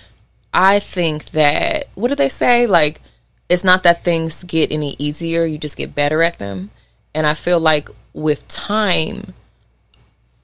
I 0.54 0.80
think 0.80 1.32
that 1.32 1.88
what 1.96 2.10
do 2.10 2.16
they 2.16 2.30
say? 2.30 2.68
Like 2.68 3.02
it's 3.50 3.64
not 3.64 3.84
that 3.84 4.04
things 4.04 4.44
get 4.44 4.72
any 4.72 4.96
easier, 5.00 5.46
you 5.46 5.58
just 5.58 5.78
get 5.78 5.96
better 5.96 6.22
at 6.22 6.38
them. 6.38 6.70
And 7.16 7.26
I 7.26 7.34
feel 7.34 7.60
like 7.60 7.90
with 8.14 8.48
time 8.48 9.34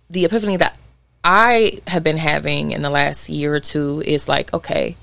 the 0.09 0.25
epiphany 0.25 0.57
that 0.57 0.77
I 1.23 1.81
have 1.85 2.03
been 2.03 2.17
having 2.17 2.71
in 2.71 2.81
the 2.81 2.89
last 2.89 3.29
year 3.29 3.53
or 3.53 3.59
two 3.59 4.01
is 4.05 4.27
like, 4.27 4.53
okay, 4.53 4.95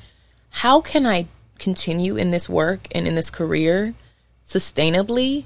how 0.50 0.80
can 0.80 1.06
I 1.06 1.26
continue 1.58 2.16
in 2.16 2.32
this 2.32 2.48
work 2.48 2.88
and 2.92 3.06
in 3.06 3.14
this 3.14 3.30
career 3.30 3.94
sustainably 4.46 5.44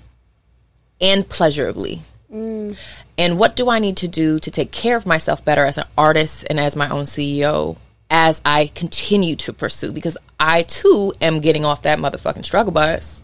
and 1.00 1.28
pleasurably? 1.28 2.02
And 2.32 3.38
what 3.38 3.56
do 3.56 3.68
I 3.68 3.80
need 3.80 3.96
to 3.98 4.08
do 4.08 4.38
to 4.40 4.50
take 4.50 4.70
care 4.70 4.96
of 4.96 5.04
myself 5.04 5.44
better 5.44 5.64
as 5.64 5.78
an 5.78 5.84
artist 5.98 6.46
and 6.48 6.60
as 6.60 6.76
my 6.76 6.88
own 6.88 7.04
CEO 7.04 7.76
as 8.08 8.40
I 8.44 8.70
continue 8.74 9.36
to 9.36 9.52
pursue? 9.52 9.92
Because 9.92 10.16
I 10.38 10.62
too 10.62 11.12
am 11.20 11.40
getting 11.40 11.64
off 11.64 11.82
that 11.82 11.98
motherfucking 11.98 12.44
struggle 12.44 12.72
bus. 12.72 13.20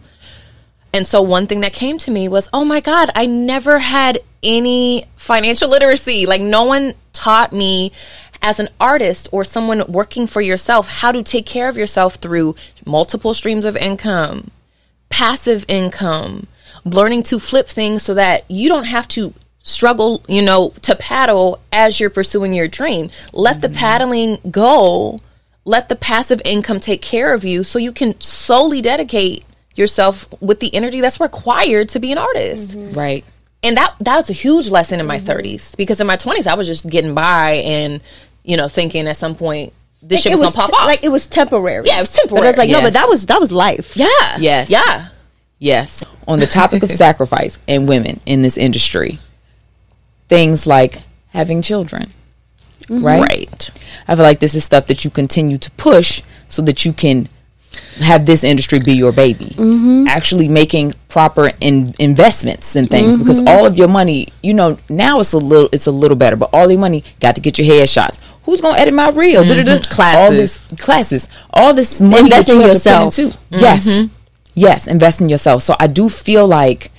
And 0.92 1.06
so 1.06 1.22
one 1.22 1.46
thing 1.46 1.60
that 1.60 1.72
came 1.72 1.98
to 1.98 2.10
me 2.10 2.26
was, 2.28 2.48
oh 2.52 2.64
my 2.64 2.80
God, 2.80 3.10
I 3.14 3.26
never 3.26 3.78
had 3.78 4.18
any 4.42 5.06
financial 5.16 5.68
literacy. 5.68 6.26
Like 6.26 6.40
no 6.40 6.64
one 6.64 6.94
taught 7.12 7.52
me 7.52 7.92
as 8.42 8.60
an 8.60 8.68
artist 8.80 9.28
or 9.32 9.44
someone 9.44 9.82
working 9.90 10.26
for 10.26 10.40
yourself 10.40 10.88
how 10.88 11.12
to 11.12 11.22
take 11.22 11.46
care 11.46 11.68
of 11.68 11.76
yourself 11.76 12.16
through 12.16 12.54
multiple 12.84 13.34
streams 13.34 13.64
of 13.64 13.76
income, 13.76 14.50
passive 15.10 15.64
income, 15.68 16.46
learning 16.86 17.24
to 17.24 17.38
flip 17.38 17.68
things 17.68 18.02
so 18.02 18.14
that 18.14 18.48
you 18.50 18.68
don't 18.68 18.84
have 18.84 19.08
to 19.08 19.34
struggle, 19.62 20.22
you 20.28 20.40
know, 20.40 20.70
to 20.82 20.94
paddle 20.96 21.60
as 21.72 21.98
you're 21.98 22.10
pursuing 22.10 22.54
your 22.54 22.68
dream. 22.68 23.10
Let 23.32 23.60
the 23.60 23.68
mm-hmm. 23.68 23.76
paddling 23.76 24.38
go. 24.50 25.18
Let 25.64 25.88
the 25.88 25.96
passive 25.96 26.40
income 26.44 26.78
take 26.78 27.02
care 27.02 27.34
of 27.34 27.44
you 27.44 27.64
so 27.64 27.80
you 27.80 27.92
can 27.92 28.18
solely 28.20 28.80
dedicate 28.80 29.44
yourself 29.74 30.28
with 30.40 30.60
the 30.60 30.72
energy 30.74 31.00
that's 31.00 31.20
required 31.20 31.88
to 31.90 31.98
be 31.98 32.12
an 32.12 32.18
artist. 32.18 32.78
Mm-hmm. 32.78 32.96
Right. 32.96 33.24
And 33.62 33.76
that 33.76 33.96
that 34.00 34.16
was 34.16 34.30
a 34.30 34.32
huge 34.32 34.68
lesson 34.68 35.00
in 35.00 35.06
my 35.06 35.18
mm-hmm. 35.18 35.28
30s 35.28 35.76
because 35.76 36.00
in 36.00 36.06
my 36.06 36.16
20s 36.16 36.46
I 36.46 36.54
was 36.54 36.68
just 36.68 36.88
getting 36.88 37.14
by 37.14 37.54
and 37.54 38.00
you 38.44 38.56
know 38.56 38.68
thinking 38.68 39.08
at 39.08 39.16
some 39.16 39.34
point 39.34 39.72
this 40.02 40.22
shit 40.22 40.32
it 40.32 40.38
was, 40.38 40.54
gonna 40.54 40.68
pop 40.68 40.70
te- 40.70 40.76
off. 40.76 40.86
Like 40.86 41.02
it 41.02 41.08
was 41.08 41.26
temporary. 41.26 41.84
Yeah, 41.86 41.96
it 41.96 42.00
was 42.00 42.12
But 42.12 42.18
I 42.18 42.22
temporary. 42.22 42.46
was 42.46 42.58
like, 42.58 42.70
no, 42.70 42.80
but 42.80 42.92
that 42.92 43.08
was 43.08 43.26
that 43.26 43.40
was 43.40 43.50
life. 43.50 43.96
yeah. 43.96 44.06
Yes. 44.38 44.70
Yeah. 44.70 45.08
Yes. 45.58 46.04
On 46.26 46.38
the 46.38 46.46
topic 46.46 46.82
of 46.82 46.90
sacrifice 47.04 47.58
and 47.68 47.88
women 47.88 48.20
in 48.26 48.42
this 48.42 48.56
industry, 48.56 49.18
things 50.28 50.66
like 50.66 51.02
having 51.28 51.62
children. 51.62 52.12
Mm-hmm. 52.82 53.04
Right? 53.04 53.28
Right. 53.28 53.70
I 54.06 54.14
feel 54.14 54.24
like 54.24 54.40
this 54.40 54.54
is 54.54 54.64
stuff 54.64 54.86
that 54.86 55.04
you 55.04 55.10
continue 55.10 55.58
to 55.58 55.70
push 55.72 56.22
so 56.48 56.62
that 56.62 56.84
you 56.84 56.92
can 56.92 57.28
have 58.00 58.26
this 58.26 58.44
industry 58.44 58.78
be 58.78 58.92
your 58.92 59.12
baby. 59.12 59.46
Mm-hmm. 59.46 60.06
Actually 60.08 60.48
making 60.48 60.94
proper 61.08 61.50
in- 61.60 61.94
investments 61.98 62.76
and 62.76 62.88
things 62.88 63.14
mm-hmm. 63.14 63.22
because 63.22 63.40
all 63.46 63.66
of 63.66 63.76
your 63.76 63.88
money, 63.88 64.28
you 64.42 64.54
know, 64.54 64.78
now 64.88 65.20
it's 65.20 65.32
a 65.32 65.38
little 65.38 65.68
it's 65.72 65.86
a 65.86 65.90
little 65.90 66.16
better, 66.16 66.36
but 66.36 66.50
all 66.52 66.70
your 66.70 66.80
money 66.80 67.04
got 67.20 67.36
to 67.36 67.40
get 67.40 67.58
your 67.58 67.66
headshots. 67.66 68.20
Who's 68.44 68.60
gonna 68.60 68.78
edit 68.78 68.94
my 68.94 69.10
reel? 69.10 69.44
Da-da-da. 69.44 69.80
Classes. 69.88 70.20
All 70.24 70.30
this 70.30 70.84
classes. 70.84 71.28
All 71.50 71.74
this 71.74 72.00
money 72.00 72.24
Invest 72.24 72.48
in 72.48 72.60
have 72.60 72.62
to 72.62 72.68
put 72.68 72.74
yourself. 72.74 73.18
into. 73.18 73.38
Yes. 73.50 74.10
Yes, 74.56 74.86
invest 74.88 75.20
in 75.20 75.28
yourself. 75.28 75.62
So 75.62 75.76
I 75.78 75.86
do 75.86 76.08
feel 76.08 76.48
like, 76.48 76.90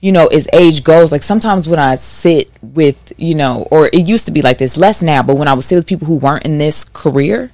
you 0.00 0.10
know, 0.12 0.26
as 0.28 0.48
age 0.52 0.82
goes, 0.82 1.12
like 1.12 1.22
sometimes 1.22 1.68
when 1.68 1.78
I 1.78 1.94
sit 1.96 2.50
with, 2.62 3.12
you 3.18 3.34
know, 3.34 3.68
or 3.70 3.88
it 3.92 4.08
used 4.08 4.26
to 4.26 4.32
be 4.32 4.42
like 4.42 4.58
this, 4.58 4.76
less 4.76 5.02
now, 5.02 5.22
but 5.22 5.36
when 5.36 5.46
I 5.46 5.52
would 5.54 5.62
sit 5.64 5.76
with 5.76 5.86
people 5.86 6.06
who 6.08 6.16
weren't 6.16 6.44
in 6.46 6.56
this 6.58 6.84
career, 6.84 7.52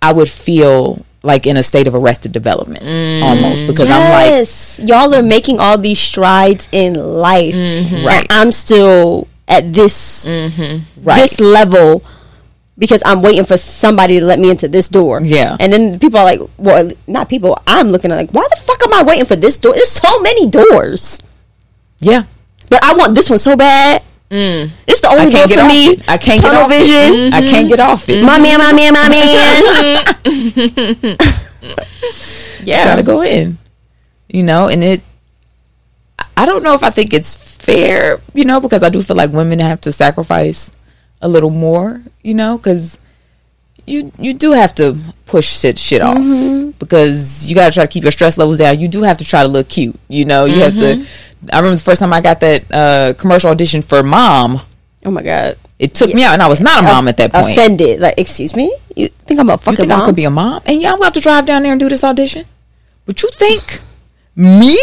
I 0.00 0.12
would 0.12 0.28
feel 0.30 1.04
like 1.22 1.46
in 1.46 1.56
a 1.56 1.62
state 1.62 1.86
of 1.86 1.94
arrested 1.94 2.30
development 2.32 2.82
almost 3.24 3.66
because 3.66 3.90
I'm 3.90 4.10
like 4.12 4.30
yes, 4.30 4.78
y'all 4.84 5.12
are 5.12 5.22
making 5.22 5.58
all 5.58 5.76
these 5.76 5.98
strides 5.98 6.68
in 6.72 6.94
life, 6.94 7.54
Mm-hmm. 7.54 8.06
Right. 8.06 8.26
And 8.30 8.40
I'm 8.40 8.52
still 8.52 9.26
at 9.48 9.72
this 9.72 10.28
Right. 10.28 11.20
this 11.20 11.40
level 11.40 12.02
because 12.78 13.02
I'm 13.04 13.22
waiting 13.22 13.44
for 13.44 13.56
somebody 13.56 14.20
to 14.20 14.26
let 14.26 14.38
me 14.38 14.50
into 14.50 14.68
this 14.68 14.88
door. 14.88 15.20
Yeah. 15.22 15.56
and 15.58 15.72
then 15.72 15.98
people 15.98 16.18
are 16.18 16.24
like, 16.24 16.40
well, 16.58 16.90
not 17.06 17.28
people. 17.28 17.60
I'm 17.66 17.88
looking 17.88 18.12
at 18.12 18.16
like, 18.16 18.30
why 18.30 18.46
the 18.50 18.56
fuck 18.56 18.82
am 18.82 18.92
I 18.92 19.02
waiting 19.02 19.26
for 19.26 19.36
this 19.36 19.56
door? 19.56 19.74
There's 19.74 19.90
so 19.90 20.20
many 20.20 20.48
doors, 20.48 21.20
yeah. 21.98 22.24
but 22.68 22.82
I 22.84 22.94
want 22.94 23.14
this 23.14 23.30
one 23.30 23.38
so 23.38 23.56
bad. 23.56 24.02
Mm. 24.30 24.70
It's 24.88 25.00
the 25.00 25.08
only 25.08 25.30
door 25.30 25.46
for 25.46 25.60
off 25.60 25.68
me. 25.68 25.86
it. 25.92 26.08
I 26.08 26.18
can't 26.18 26.42
get 26.42 26.54
off 26.54 26.68
vision. 26.68 27.28
it. 27.28 27.34
I 27.34 27.46
can't 27.46 27.68
get 27.68 27.78
off 27.78 28.08
it. 28.08 28.24
My 28.24 28.38
man, 28.38 28.58
my 28.58 28.72
man, 28.72 28.92
my 28.92 29.08
man. 29.08 31.16
Yeah. 32.66 32.84
gotta 32.84 33.02
go 33.02 33.22
in. 33.22 33.58
You 34.28 34.42
know, 34.42 34.68
and 34.68 34.82
it 34.82 35.02
I 36.36 36.44
don't 36.44 36.62
know 36.62 36.74
if 36.74 36.82
I 36.82 36.90
think 36.90 37.14
it's 37.14 37.56
fair, 37.56 38.18
you 38.34 38.44
know, 38.44 38.60
because 38.60 38.82
I 38.82 38.90
do 38.90 39.00
feel 39.00 39.16
like 39.16 39.32
women 39.32 39.60
have 39.60 39.80
to 39.82 39.92
sacrifice 39.92 40.72
a 41.22 41.28
little 41.28 41.50
more, 41.50 42.02
you 42.22 42.34
know, 42.34 42.56
because 42.56 42.98
you 43.86 44.12
you 44.18 44.34
do 44.34 44.52
have 44.52 44.74
to 44.74 44.96
push 45.26 45.60
shit 45.60 45.78
shit 45.78 46.02
off 46.02 46.18
mm-hmm. 46.18 46.70
because 46.72 47.48
you 47.48 47.54
got 47.54 47.66
to 47.66 47.74
try 47.74 47.84
to 47.84 47.92
keep 47.92 48.02
your 48.02 48.12
stress 48.12 48.36
levels 48.36 48.58
down. 48.58 48.78
You 48.80 48.88
do 48.88 49.02
have 49.02 49.16
to 49.18 49.24
try 49.24 49.42
to 49.42 49.48
look 49.48 49.68
cute, 49.68 49.98
you 50.08 50.24
know. 50.24 50.44
You 50.44 50.60
have 50.60 50.76
to. 50.76 50.96
Mm-hmm. 50.96 51.48
I 51.52 51.58
remember 51.58 51.76
the 51.76 51.82
first 51.82 52.00
time 52.00 52.12
I 52.12 52.20
got 52.20 52.40
that 52.40 52.72
uh, 52.72 53.14
commercial 53.14 53.50
audition 53.50 53.82
for 53.82 54.02
Mom. 54.02 54.60
oh 55.04 55.10
my 55.10 55.22
god. 55.22 55.58
It 55.78 55.94
took 55.94 56.14
me 56.14 56.24
out, 56.24 56.32
and 56.32 56.42
I 56.42 56.48
was 56.48 56.60
not 56.62 56.82
a 56.82 56.88
uh, 56.88 56.92
mom 56.94 57.08
at 57.08 57.18
that 57.18 57.34
point. 57.34 57.52
Offended. 57.52 58.00
Like, 58.00 58.14
excuse 58.16 58.56
me? 58.56 58.74
You 58.96 59.08
think 59.08 59.38
I'm 59.38 59.50
a 59.50 59.52
You 59.52 59.58
fucking 59.58 59.76
think 59.76 59.88
mom? 59.90 60.00
I 60.00 60.06
could 60.06 60.16
be 60.16 60.24
a 60.24 60.30
mom? 60.30 60.62
And 60.64 60.80
yeah, 60.80 60.92
I'm 60.92 60.96
about 60.96 61.12
to 61.14 61.20
drive 61.20 61.44
down 61.44 61.62
there 61.64 61.72
and 61.72 61.78
do 61.78 61.90
this 61.90 62.02
audition. 62.02 62.46
But 63.04 63.22
you 63.22 63.28
think 63.34 63.82
me 64.34 64.78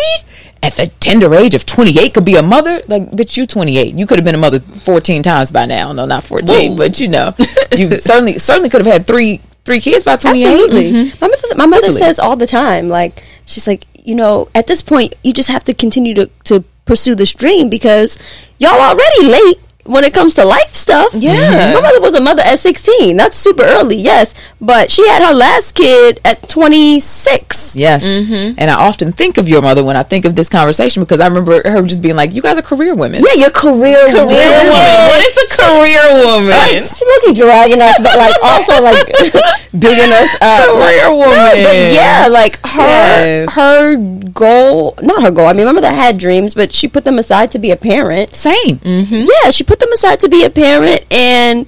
at 0.64 0.74
the 0.74 0.88
tender 1.00 1.36
age 1.36 1.54
of 1.54 1.66
28 1.66 2.14
could 2.14 2.26
be 2.26 2.36
a 2.36 2.42
mother? 2.42 2.82
Like, 2.88 3.12
bitch, 3.12 3.38
you 3.38 3.46
28. 3.46 3.94
You 3.94 4.08
could 4.08 4.18
have 4.18 4.26
been 4.26 4.34
a 4.34 4.40
mother 4.40 4.60
14 4.60 5.22
times 5.22 5.52
by 5.52 5.66
now. 5.68 5.92
No, 5.92 6.06
not 6.06 6.24
14, 6.24 6.72
Whoa. 6.72 6.78
but 6.78 7.00
you 7.00 7.08
know, 7.10 7.36
you 7.78 7.96
certainly 7.98 8.40
certainly 8.40 8.70
could 8.70 8.84
have 8.84 8.92
had 8.92 9.06
three 9.06 9.42
three 9.66 9.80
kids 9.80 10.04
by 10.04 10.16
28. 10.18 10.46
Absolutely. 10.46 10.92
Mhm. 10.92 11.22
My 11.22 11.28
mother, 11.28 11.48
my 11.56 11.66
mother 11.68 11.88
Easily. 11.88 12.00
says 12.00 12.20
all 12.20 12.36
the 12.36 12.48
time, 12.48 12.90
like 12.90 13.24
she's 13.46 13.68
like, 13.68 13.86
you 13.94 14.16
know, 14.16 14.48
at 14.56 14.68
this 14.68 14.82
point, 14.82 15.14
you 15.24 15.34
just 15.34 15.50
have 15.50 15.64
to 15.66 15.74
continue 15.74 16.14
to 16.16 16.26
to 16.46 16.64
pursue 16.86 17.16
this 17.16 17.34
dream 17.34 17.70
because 17.70 18.18
y'all 18.58 18.72
already 18.80 19.24
late 19.28 19.60
when 19.86 20.04
it 20.04 20.14
comes 20.14 20.34
to 20.36 20.46
life 20.46 20.70
stuff. 20.74 21.10
Yeah. 21.14 21.34
my 21.34 21.40
mm-hmm. 21.40 21.84
mother 21.84 22.02
was 22.02 22.14
a 22.16 22.22
mother 22.22 22.42
at 22.42 22.60
sixteen. 22.60 23.18
That's 23.18 23.38
super 23.38 23.64
early, 23.64 23.98
yes, 23.98 24.34
but 24.62 24.92
she 24.92 25.08
had 25.08 25.22
her 25.26 25.34
last 25.34 25.76
kid 25.76 26.20
at 26.24 26.48
twenty 26.50 27.00
six. 27.00 27.76
Yes. 27.76 28.06
Mm-hmm. 28.06 28.56
And 28.58 28.72
I 28.72 28.76
often 28.76 29.12
think 29.12 29.38
of 29.38 29.48
your 29.50 29.62
mother 29.62 29.84
when 29.84 29.96
I 29.96 30.04
think 30.04 30.26
of 30.26 30.36
this 30.36 30.50
conversation 30.50 31.04
because 31.04 31.20
I 31.20 31.28
remember 31.28 31.62
her 31.70 31.82
just 31.84 32.02
being 32.02 32.16
like, 32.16 32.34
you 32.34 32.42
guys 32.42 32.58
are 32.58 32.62
career 32.62 32.96
women. 32.96 33.22
Yeah, 33.26 33.34
your 33.40 33.50
career, 33.52 33.96
Career 34.08 34.26
woman. 34.26 34.72
woman. 34.72 35.04
What 35.10 35.22
is 35.26 35.38
a 35.38 35.48
career 35.56 36.06
woman? 36.24 36.82
She 36.82 37.06
looking 37.06 37.34
dragging 37.34 37.82
us, 37.82 37.98
but 38.00 38.18
like 38.18 38.36
also 38.44 38.82
like 38.82 39.06
bigging 39.78 40.12
us 40.12 40.36
up. 40.42 40.70
Career 40.70 41.12
woman. 41.14 41.64
But 41.64 41.76
yeah, 41.94 42.28
like 42.30 42.60
her 42.66 42.84
Yes. 42.84 43.54
her 43.54 43.96
goal, 44.34 44.96
not 45.02 45.22
her 45.24 45.32
goal. 45.32 45.48
I 45.48 45.54
mean, 45.54 45.66
my 45.66 45.72
mother 45.72 45.92
had 45.92 46.18
dreams, 46.18 46.54
but 46.54 46.74
she 46.74 46.88
put 46.88 47.04
them 47.04 47.18
aside 47.20 47.52
to 47.52 47.60
be 47.60 47.72
a 47.72 47.76
parent. 47.76 48.34
Same. 48.34 48.78
Mm-hmm. 48.80 49.26
Yeah, 49.44 49.52
she 49.52 49.64
put 49.74 49.80
them 49.80 49.92
aside 49.92 50.20
to 50.20 50.30
be 50.30 50.44
a 50.46 50.50
parent, 50.52 51.04
and 51.12 51.66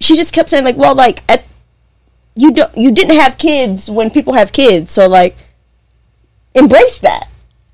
she 0.00 0.16
just 0.16 0.32
kept 0.34 0.50
saying 0.50 0.64
like, 0.64 0.76
"Well, 0.76 0.96
like 0.96 1.22
at 1.28 1.44
you 2.34 2.50
don't 2.50 2.76
you 2.76 2.90
didn't 2.90 3.14
have 3.20 3.38
kids 3.38 3.88
when 3.88 4.10
people 4.10 4.32
have 4.34 4.50
kids, 4.52 4.92
so 4.92 5.06
like 5.08 5.36
embrace 6.56 6.98
that 6.98 7.28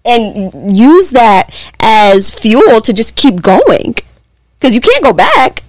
and 0.05 0.71
use 0.77 1.11
that 1.13 1.51
as 1.81 2.29
fuel 2.31 2.81
to 2.83 2.93
just 2.93 3.17
keep 3.17 3.41
going 3.41 3.95
because 4.59 4.75
you 4.75 4.81
can't 4.83 5.03
go 5.03 5.13
back. 5.15 5.63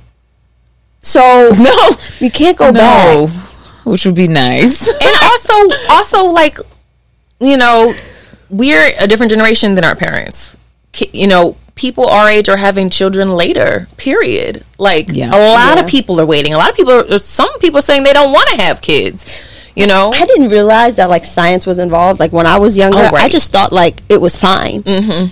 So 1.00 1.52
No. 1.58 1.90
you 2.20 2.30
can't 2.30 2.58
go 2.58 2.72
No. 2.72 3.28
back. 3.28 3.30
Which 3.86 4.06
would 4.06 4.16
be 4.16 4.28
nice. 4.28 4.88
and 5.06 5.16
also 5.24 5.54
also 5.90 6.26
like 6.26 6.58
you 7.40 7.56
know 7.56 7.96
we're 8.50 8.92
a 9.00 9.08
different 9.08 9.32
generation 9.32 9.76
than 9.76 9.86
our 9.86 9.96
parents 9.96 10.58
you 11.14 11.26
know 11.26 11.56
people 11.84 12.06
our 12.18 12.28
age 12.30 12.48
are 12.54 12.58
having 12.68 12.88
children 13.00 13.28
later 13.44 13.88
period 13.98 14.64
like 14.78 15.08
Yeah. 15.10 15.30
a 15.30 15.40
lot 15.58 15.76
Yeah. 15.78 15.84
of 15.84 15.88
people 15.96 16.16
are 16.22 16.26
waiting 16.36 16.54
a 16.54 16.58
lot 16.62 16.70
of 16.70 16.76
people 16.76 16.94
are, 17.14 17.20
some 17.20 17.54
people 17.60 17.80
are 17.80 17.88
saying 17.90 18.04
they 18.04 18.14
don't 18.20 18.32
want 18.32 18.48
to 18.54 18.58
have 18.66 18.82
kids 18.82 19.26
you 19.80 19.88
know 19.92 20.12
I 20.14 20.26
didn't 20.32 20.50
realize 20.58 20.94
that 20.96 21.10
like 21.10 21.24
science 21.24 21.66
was 21.66 21.80
involved. 21.80 22.20
Like 22.20 22.34
when 22.34 22.46
I 22.46 22.58
was 22.60 22.78
younger, 22.78 23.06
Oh, 23.12 23.16
I 23.16 23.30
just 23.30 23.54
thought 23.54 23.72
like 23.72 23.96
it 24.10 24.20
was 24.20 24.36
fine. 24.36 24.84
Mm-hmm. 24.84 25.24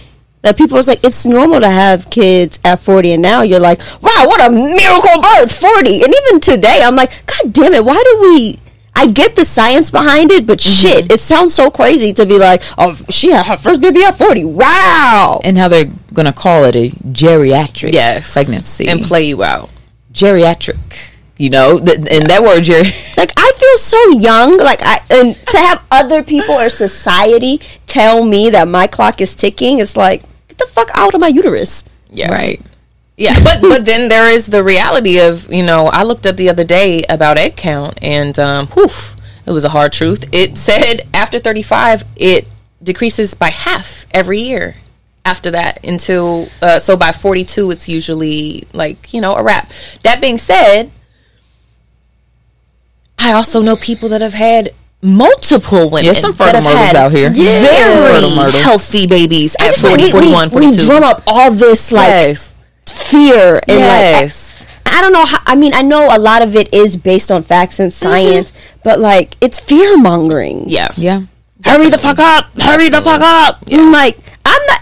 That 0.44 0.56
people 0.58 0.78
was 0.78 0.88
like, 0.88 1.04
it's 1.04 1.26
normal 1.26 1.60
to 1.60 1.70
have 1.70 2.10
kids 2.10 2.58
at 2.64 2.80
forty, 2.80 3.12
and 3.12 3.22
now 3.22 3.42
you're 3.42 3.60
like, 3.60 3.80
wow, 4.02 4.24
what 4.32 4.40
a 4.40 4.50
miracle 4.50 5.18
birth, 5.22 5.52
forty. 5.60 5.96
And 6.04 6.14
even 6.20 6.40
today, 6.40 6.80
I'm 6.86 6.96
like, 6.96 7.12
god 7.26 7.52
damn 7.52 7.74
it, 7.74 7.84
why 7.84 8.02
do 8.10 8.14
we? 8.28 8.60
I 9.02 9.08
get 9.08 9.36
the 9.36 9.46
science 9.46 9.90
behind 9.92 10.32
it, 10.32 10.46
but 10.46 10.60
Mm-hmm. 10.60 10.82
shit, 10.88 11.12
it 11.12 11.22
sounds 11.22 11.54
so 11.54 11.72
crazy 11.72 12.12
to 12.14 12.26
be 12.26 12.38
like, 12.38 12.62
oh, 12.78 12.96
she 13.10 13.32
had 13.32 13.46
her 13.46 13.58
first 13.58 13.80
baby 13.82 14.04
at 14.04 14.18
forty. 14.18 14.44
Wow. 14.44 15.40
and 15.44 15.58
how 15.58 15.68
they're 15.70 15.92
going 16.14 16.26
to 16.26 16.34
call 16.34 16.66
it 16.66 16.76
a 16.76 16.90
geriatric 17.24 17.94
yes 17.94 18.34
pregnancy. 18.34 18.88
and 18.88 19.02
play 19.04 19.24
you 19.24 19.44
out 19.44 19.70
geriatric. 20.14 20.78
You 21.38 21.50
know, 21.50 21.80
th- 21.80 22.00
and 22.00 22.28
that 22.28 22.42
word 22.44 22.64
geri- 22.64 22.92
like 23.18 23.32
I 23.38 23.52
feel 23.56 23.78
so 23.78 24.10
young. 24.20 24.58
Like 24.58 24.82
I 24.84 25.00
and 25.10 25.34
to 25.52 25.58
have 25.58 25.82
other 25.90 26.22
people 26.24 26.56
or 26.56 26.68
society 26.68 27.60
tell 27.88 28.26
me 28.26 28.50
that 28.50 28.68
my 28.68 28.88
clock 28.88 29.22
is 29.22 29.36
ticking, 29.36 29.80
it's 29.80 29.96
like 29.96 30.22
get 30.50 30.58
the 30.58 30.66
fuck 30.68 30.90
out 30.96 31.14
of 31.16 31.22
my 31.22 31.30
uterus. 31.30 31.86
yeah 32.12 32.30
right. 32.32 32.60
Yeah, 33.20 33.36
but 33.44 33.62
but 33.62 33.86
then 33.86 34.08
there 34.08 34.30
is 34.30 34.48
the 34.48 34.64
reality 34.64 35.20
of 35.20 35.52
you 35.52 35.62
know 35.62 35.88
I 35.88 36.04
looked 36.04 36.26
up 36.26 36.38
the 36.38 36.50
other 36.50 36.64
day 36.64 37.04
about 37.10 37.38
egg 37.38 37.58
count 37.58 38.00
and 38.02 38.40
um, 38.40 38.68
poof, 38.68 39.14
it 39.46 39.52
was 39.52 39.66
a 39.66 39.70
hard 39.70 39.92
truth. 39.92 40.24
It 40.32 40.58
said 40.58 41.02
after 41.14 41.38
thirty 41.38 41.62
five 41.62 42.06
it 42.16 42.48
decreases 42.82 43.34
by 43.34 43.50
half 43.50 44.06
every 44.12 44.40
year. 44.40 44.76
After 45.26 45.52
that, 45.52 45.84
until 45.84 46.48
uh, 46.62 46.80
so 46.80 46.96
by 46.96 47.12
forty 47.12 47.44
two, 47.44 47.70
it's 47.72 47.90
usually 47.90 48.66
like 48.74 49.14
you 49.14 49.20
know 49.20 49.36
a 49.36 49.44
wrap. 49.44 49.70
That 50.04 50.22
being 50.22 50.38
said, 50.38 50.90
I 53.20 53.34
also 53.34 53.62
know 53.62 53.76
people 53.76 54.10
that 54.10 54.22
have 54.22 54.34
had 54.34 54.74
multiple 55.02 55.90
women. 55.90 56.06
Yeah, 56.06 56.14
some 56.14 56.32
that 56.32 56.56
have 56.56 56.64
fertile 56.64 56.78
had 56.78 56.96
out 56.96 57.12
here. 57.12 57.32
Yeah. 57.34 57.62
very 57.62 58.52
healthy 58.64 59.08
babies 59.08 59.56
at 59.60 59.68
Just 59.68 59.84
like 59.84 60.00
40, 60.00 60.04
we, 60.04 60.12
41, 60.12 60.50
we, 60.52 60.68
we 60.68 60.78
drum 60.78 61.04
up 61.04 61.22
all 61.28 61.52
this 61.52 61.92
like 61.92 62.08
yes. 62.08 62.49
Fear 63.10 63.58
and 63.68 63.80
Yes. 63.80 64.62
like 64.62 64.94
I, 64.94 64.98
I 65.00 65.02
don't 65.02 65.14
know 65.14 65.26
how 65.26 65.40
I 65.46 65.56
mean 65.56 65.74
I 65.74 65.82
know 65.82 66.08
a 66.12 66.20
lot 66.20 66.42
of 66.42 66.56
it 66.56 66.74
is 66.74 66.98
based 66.98 67.32
on 67.32 67.44
facts 67.44 67.80
and 67.80 67.92
mm-hmm. 67.92 68.04
science, 68.10 68.54
but 68.84 69.00
like 69.00 69.36
it's 69.42 69.60
fear 69.60 69.98
mongering. 69.98 70.66
yeah. 70.68 70.90
Yeah. 70.96 71.24
Hurry 71.66 71.90
the 71.90 71.98
fuck 71.98 72.20
up! 72.20 72.46
Hurry 72.62 72.88
the 72.88 73.02
fuck 73.02 73.20
up! 73.22 73.60
I'm 73.70 73.92
like 73.92 74.18
I'm 74.46 74.64
not 74.68 74.82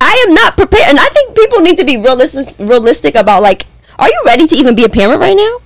I 0.00 0.24
am 0.26 0.34
not 0.34 0.56
prepared 0.56 0.88
and 0.88 0.98
I 0.98 1.04
think 1.06 1.36
people 1.36 1.60
need 1.60 1.78
to 1.78 1.84
be 1.84 1.96
realistic 1.98 2.54
realistic 2.58 3.14
about 3.14 3.42
like 3.42 3.66
are 3.98 4.08
you 4.08 4.22
ready 4.26 4.46
to 4.48 4.56
even 4.56 4.74
be 4.74 4.84
a 4.84 4.88
parent 4.88 5.20
right 5.20 5.36
now? 5.36 5.58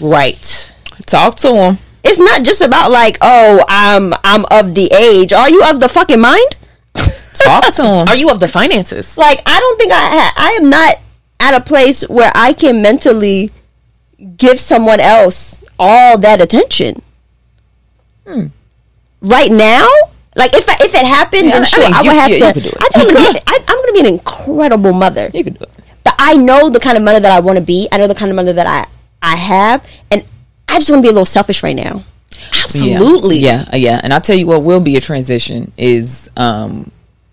Right. 0.00 0.70
Talk 1.06 1.34
to 1.42 1.48
them. 1.52 1.78
it's 2.04 2.18
not 2.20 2.44
just 2.44 2.62
about 2.62 2.90
like 2.90 3.18
oh 3.20 3.62
i'm 3.68 4.14
i'm 4.24 4.44
of 4.50 4.74
the 4.74 4.86
age 4.94 5.32
are 5.34 5.50
you 5.50 5.60
of 5.68 5.80
the 5.80 5.88
fucking 5.88 6.20
mind 6.20 6.56
Talk 7.34 7.64
to 7.74 7.82
them. 7.82 8.08
Are 8.08 8.16
you 8.16 8.28
of 8.30 8.38
the 8.40 8.48
finances? 8.48 9.16
like 9.18 9.42
i 9.46 9.56
don't 9.60 9.76
think 9.78 9.92
i 9.92 9.96
ha- 10.16 10.34
i 10.36 10.50
am 10.52 10.70
not 10.70 10.96
at 11.40 11.54
a 11.54 11.60
place 11.60 12.02
where 12.08 12.30
i 12.34 12.52
can 12.52 12.80
mentally 12.82 13.50
give 14.36 14.60
someone 14.60 15.00
else 15.00 15.64
all 15.78 16.18
that 16.18 16.40
attention 16.40 17.02
right 19.22 19.50
now 19.50 19.88
like 20.36 20.54
if 20.54 20.68
I, 20.68 20.76
if 20.80 20.94
it 20.94 21.04
happened 21.04 21.46
Yeah, 21.46 21.52
then 21.52 21.62
I 21.62 21.64
sure 21.64 21.84
i 21.84 22.00
you- 22.02 22.08
would 22.10 22.16
have 22.16 22.30
yeah, 22.30 22.36
you 22.36 22.44
to 22.44 22.52
could 22.52 22.62
do 22.62 22.68
it. 22.68 22.76
i 22.80 22.88
think 22.88 23.08
i'm 23.08 23.14
gonna 23.14 23.32
be 23.32 23.40
I, 23.46 23.58
i'm 23.68 23.80
gonna 23.80 23.92
be 23.92 24.00
an 24.00 24.06
incredible 24.06 24.92
mother 24.92 25.30
You 25.32 25.44
can 25.44 25.54
do 25.54 25.64
it. 25.64 25.70
but 26.04 26.14
I 26.18 26.36
know 26.36 26.70
the 26.70 26.80
kind 26.80 26.96
of 26.96 27.02
mother 27.02 27.18
that 27.20 27.32
I 27.32 27.40
want 27.40 27.56
to 27.58 27.64
be. 27.64 27.88
I 27.90 27.96
know 27.98 28.06
the 28.06 28.14
kind 28.14 28.30
of 28.30 28.36
mother 28.36 28.52
that 28.54 28.66
I 28.66 28.86
I 29.22 29.36
have, 29.36 29.86
and 30.10 30.24
I 30.68 30.74
just 30.76 30.90
want 30.90 31.00
to 31.02 31.06
be 31.06 31.08
a 31.08 31.12
little 31.12 31.24
selfish 31.26 31.62
right 31.62 31.74
now. 31.76 32.04
Absolutely. 32.64 33.38
Yeah, 33.38 33.64
yeah, 33.70 33.76
yeah. 33.76 34.00
And 34.02 34.12
I'll 34.12 34.20
tell 34.20 34.36
you 34.36 34.46
what 34.46 34.62
will 34.62 34.80
be 34.80 34.96
a 34.96 35.00
transition 35.00 35.72
is 35.76 36.30
um, 36.36 36.90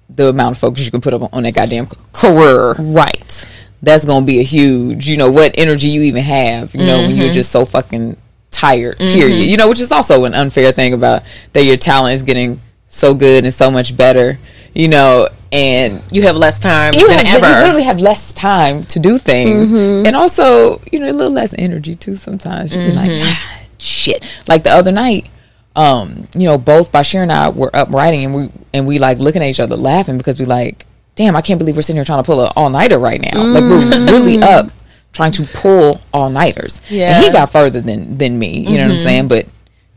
the 0.09 0.29
amount 0.29 0.55
of 0.55 0.57
focus 0.57 0.83
you 0.85 0.91
can 0.91 1.01
put 1.01 1.13
up 1.13 1.33
on 1.33 1.43
that 1.43 1.53
goddamn 1.53 1.87
career. 2.13 2.73
Right. 2.73 3.47
That's 3.81 4.05
going 4.05 4.23
to 4.23 4.25
be 4.25 4.39
a 4.39 4.43
huge, 4.43 5.07
you 5.07 5.17
know, 5.17 5.29
what 5.29 5.53
energy 5.57 5.89
you 5.89 6.01
even 6.03 6.23
have, 6.23 6.73
you 6.73 6.85
know, 6.85 6.97
when 6.97 7.11
Mm-hmm. 7.11 7.21
you're 7.21 7.33
just 7.33 7.51
so 7.51 7.63
fucking 7.65 8.17
tired, 8.49 8.97
period. 8.97 9.45
You 9.45 9.57
know, 9.57 9.69
which 9.69 9.79
is 9.79 9.91
also 9.91 10.25
an 10.25 10.33
unfair 10.33 10.71
thing 10.71 10.93
about 10.93 11.23
that 11.53 11.63
your 11.63 11.77
talent 11.77 12.13
is 12.15 12.23
getting 12.23 12.59
so 12.87 13.13
good 13.13 13.43
and 13.45 13.53
so 13.53 13.69
much 13.69 13.95
better, 13.95 14.39
you 14.73 14.87
know, 14.87 15.27
and 15.51 16.01
You 16.11 16.23
have 16.23 16.35
less 16.35 16.59
time 16.59 16.93
you, 16.95 17.07
than 17.07 17.25
have, 17.25 17.41
you 17.41 17.47
literally 17.47 17.83
have 17.83 18.01
less 18.01 18.33
time 18.33 18.83
to 18.85 18.99
do 18.99 19.17
things, 19.17 19.71
and 19.71 20.15
also 20.15 20.81
you 20.91 20.99
know 20.99 21.09
a 21.09 21.13
little 21.13 21.31
less 21.31 21.53
energy 21.57 21.95
too. 21.95 22.15
Sometimes 22.15 22.73
you're 22.75 22.91
like, 22.93 23.11
ah, 23.13 23.59
shit. 23.77 24.23
shit. 24.23 24.43
Like 24.47 24.63
the 24.63 24.71
other 24.71 24.91
night, 24.91 25.29
um, 25.75 26.27
you 26.35 26.47
know, 26.47 26.57
both 26.57 26.91
Bashir 26.91 27.21
and 27.21 27.31
I 27.31 27.49
were 27.49 27.73
up 27.75 27.91
writing 27.91 28.25
and 28.25 28.35
we 28.35 28.49
and 28.73 28.87
we 28.87 28.97
like 28.99 29.19
looking 29.19 29.41
at 29.43 29.47
each 29.49 29.59
other 29.59 29.77
laughing 29.77 30.17
because 30.17 30.39
we 30.39 30.45
like, 30.45 30.85
damn, 31.17 31.35
I 31.35 31.41
can't 31.41 31.57
believe 31.57 31.75
we're 31.75 31.81
sitting 31.81 31.97
here 31.97 32.05
trying 32.05 32.23
to 32.23 32.25
pull 32.25 32.39
an 32.41 32.53
all 32.55 32.69
nighter 32.69 32.97
right 32.97 33.19
now. 33.19 33.43
Like 33.43 33.63
we're 33.63 33.81
mm. 33.81 34.09
really 34.09 34.37
up 34.41 34.71
trying 35.11 35.33
to 35.33 35.43
pull 35.43 35.99
all 36.13 36.29
nighters. 36.29 36.79
Yeah. 36.89 37.17
And 37.17 37.25
he 37.25 37.31
got 37.31 37.51
further 37.51 37.81
than 37.81 38.17
than 38.17 38.39
me. 38.39 38.59
You 38.59 38.77
know 38.77 38.83
what 38.83 38.83
I'm 38.83 38.89
mm-hmm. 38.91 38.99
saying? 38.99 39.27
But 39.27 39.47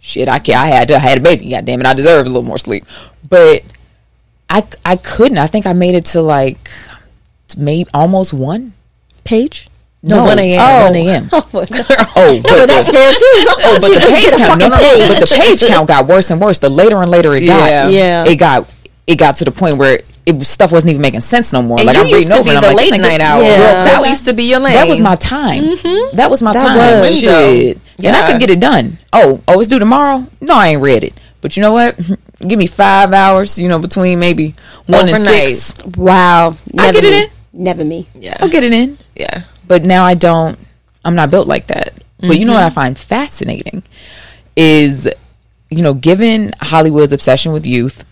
shit, 0.01 0.29
I 0.29 0.41
can 0.41 0.57
I 0.57 0.67
had 0.67 0.89
to, 0.89 0.97
I 0.97 0.99
had 0.99 1.19
a 1.19 1.21
baby. 1.21 1.51
God 1.51 1.65
damn 1.65 1.81
it, 1.81 1.87
I 1.87 1.95
deserve 1.95 2.27
a 2.27 2.29
little 2.29 2.43
more 2.43 2.59
sleep. 2.59 2.85
But 3.29 3.63
I 4.49 4.67
I 4.85 4.97
couldn't. 4.97 5.39
I 5.39 5.47
think 5.47 5.67
I 5.67 5.75
made 5.75 5.95
it 5.95 6.07
to 6.07 6.23
like 6.23 6.71
maybe 7.57 7.89
almost 7.95 8.33
one. 8.33 8.73
Page. 9.23 9.69
No, 10.03 10.25
1 10.25 10.39
a.m. 10.39 10.61
Oh, 10.63 10.85
1 10.87 10.97
a.m. 10.97 11.29
Oh, 11.31 11.47
Oh, 11.53 12.41
but, 12.43 12.43
but 12.43 12.67
that's 12.67 12.91
fair 12.91 13.13
too. 13.13 13.19
oh, 13.21 13.79
but 13.83 14.01
the 14.01 14.07
page 14.09 14.31
count. 14.31 14.59
No, 14.59 14.69
no, 14.69 14.77
no. 14.77 15.09
But 15.09 15.21
the 15.21 15.37
page. 15.37 15.61
page 15.61 15.69
count 15.69 15.89
got 15.89 16.07
worse 16.07 16.31
and 16.31 16.41
worse. 16.41 16.59
The 16.59 16.71
later 16.71 17.03
and 17.03 17.11
later 17.11 17.35
it 17.35 17.45
got, 17.45 17.69
Yeah. 17.69 17.89
Yeah. 17.89 18.25
it 18.25 18.37
got 18.37 18.67
it 19.07 19.17
got 19.17 19.35
to 19.37 19.45
the 19.45 19.51
point 19.51 19.77
where 19.77 20.01
it 20.31 20.37
was, 20.37 20.49
stuff 20.49 20.73
wasn't 20.73 20.91
even 20.91 21.03
making 21.03 21.21
sense 21.21 21.53
no 21.53 21.63
more. 21.63 21.79
And 21.79 21.87
like 21.87 21.97
you 21.97 22.03
I'm 22.03 22.07
reading 22.13 22.33
over 22.33 22.45
be 22.45 22.49
and 22.51 22.59
I'm 22.59 22.63
the 22.63 22.69
like, 22.69 22.77
late 22.77 22.91
this 22.91 22.99
nigga- 22.99 23.03
night 23.03 23.21
hour. 23.21 23.43
Yeah. 23.43 23.59
That 23.85 24.09
used 24.09 24.25
to 24.25 24.35
be 24.35 24.45
your 24.45 24.61
lane. 24.61 24.75
That 24.75 24.89
was 24.89 25.01
my 25.01 25.17
time. 25.17 25.63
That 26.15 26.29
was 26.31 26.43
my 26.43 26.53
That 26.53 26.63
time. 26.63 26.77
was. 27.01 27.19
Shit. 27.21 27.79
And 28.03 28.17
I 28.17 28.31
could 28.31 28.41
get 28.41 28.51
it 28.51 28.61
done. 28.61 28.99
Oh, 29.13 29.43
oh, 29.47 29.61
it's 29.61 29.69
due 29.69 29.79
tomorrow? 29.79 30.27
No, 30.41 30.55
I 30.55 30.69
ain't 30.69 30.83
read 30.83 31.05
it. 31.05 31.21
But 31.43 31.57
you 31.57 31.63
know 31.63 31.73
what? 31.73 31.99
Give 32.47 32.59
me 32.59 32.67
five 32.67 33.13
hours, 33.13 33.59
you 33.59 33.69
know, 33.69 33.79
between 33.79 34.19
maybe 34.19 34.55
one 34.87 35.01
and 35.09 35.11
Overnight. 35.11 35.49
six. 35.51 35.75
Wow. 35.97 36.55
Never 36.73 36.93
get 36.93 37.05
it 37.05 37.25
in. 37.25 37.31
Never 37.65 37.85
me. 37.85 38.07
Yeah. 38.15 38.37
I'll 38.41 38.49
get 38.49 38.63
it 38.65 38.73
in. 38.73 38.97
Yeah. 39.15 39.43
But 39.67 39.85
now 39.85 40.05
I 40.05 40.15
don't, 40.15 40.59
I'm 41.05 41.15
not 41.15 41.31
built 41.31 41.47
like 41.47 41.67
that. 41.67 41.93
But 42.21 42.39
you 42.39 42.45
know 42.47 42.53
what 42.55 42.63
I 42.63 42.71
find 42.71 42.97
fascinating 42.99 43.83
is, 44.57 45.09
you 45.71 45.83
know, 45.83 45.95
given 45.95 46.53
Hollywood's 46.61 47.13
obsession 47.13 47.53
with 47.53 47.67
youth, 47.67 48.05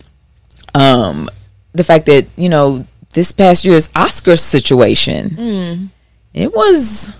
um, 0.75 1.29
the 1.79 1.83
fact 1.83 2.05
that, 2.05 2.27
you 2.35 2.49
know, 2.49 2.85
this 3.13 3.31
past 3.31 3.65
year's 3.65 3.89
Oscar 3.95 4.35
situation, 4.35 5.29
mm. 5.29 5.89
it 6.33 6.53
was. 6.53 7.15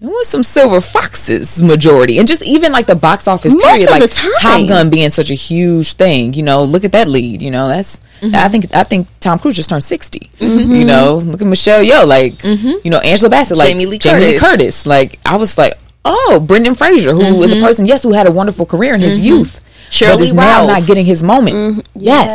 It 0.00 0.08
was 0.08 0.26
some 0.28 0.42
silver 0.42 0.80
foxes 0.80 1.62
majority, 1.62 2.18
and 2.18 2.26
just 2.26 2.42
even 2.42 2.72
like 2.72 2.88
the 2.88 2.96
box 2.96 3.28
office 3.28 3.54
Most 3.54 3.64
period, 3.64 3.88
like. 3.88 4.10
Top 4.10 4.66
Gun 4.66 4.90
being 4.90 5.10
such 5.10 5.30
a 5.30 5.34
huge 5.34 5.92
thing. 5.92 6.32
You 6.34 6.42
know, 6.42 6.64
look 6.64 6.82
at 6.82 6.90
that 6.90 7.06
lead. 7.06 7.40
You 7.40 7.52
know, 7.52 7.68
that's 7.68 8.00
mm-hmm. 8.20 8.34
I 8.34 8.48
think 8.48 8.74
I 8.74 8.82
think 8.82 9.06
Tom 9.20 9.38
Cruise 9.38 9.54
just 9.54 9.70
turned 9.70 9.84
60 9.84 10.28
mm-hmm. 10.40 10.72
You 10.72 10.84
know, 10.84 11.18
look 11.18 11.40
at 11.40 11.46
Michelle 11.46 11.84
Yeoh, 11.84 12.04
like 12.04 12.34
mm-hmm. 12.38 12.80
you 12.82 12.90
know 12.90 12.98
Angela 12.98 13.30
Bassett, 13.30 13.56
like 13.56 13.68
Jamie 13.68 13.86
Lee 13.86 13.92
Lee 13.92 13.98
Curtis. 14.00 14.40
Curtis. 14.40 14.86
Like 14.86 15.20
I 15.24 15.36
was 15.36 15.56
like, 15.56 15.78
oh, 16.04 16.40
Brendan 16.44 16.74
Fraser, 16.74 17.14
who 17.14 17.38
was 17.38 17.52
a 17.52 17.60
person, 17.60 17.86
yes, 17.86 18.02
who 18.02 18.12
had 18.12 18.26
a 18.26 18.32
wonderful 18.32 18.66
career 18.66 18.94
in 18.94 19.00
his 19.00 19.20
youth, 19.20 19.62
but 19.62 19.92
Shirley 19.92 20.24
is 20.24 20.34
now 20.34 20.66
not 20.66 20.86
getting 20.86 21.06
his 21.06 21.22
moment. 21.22 21.86
Yes, 21.94 22.32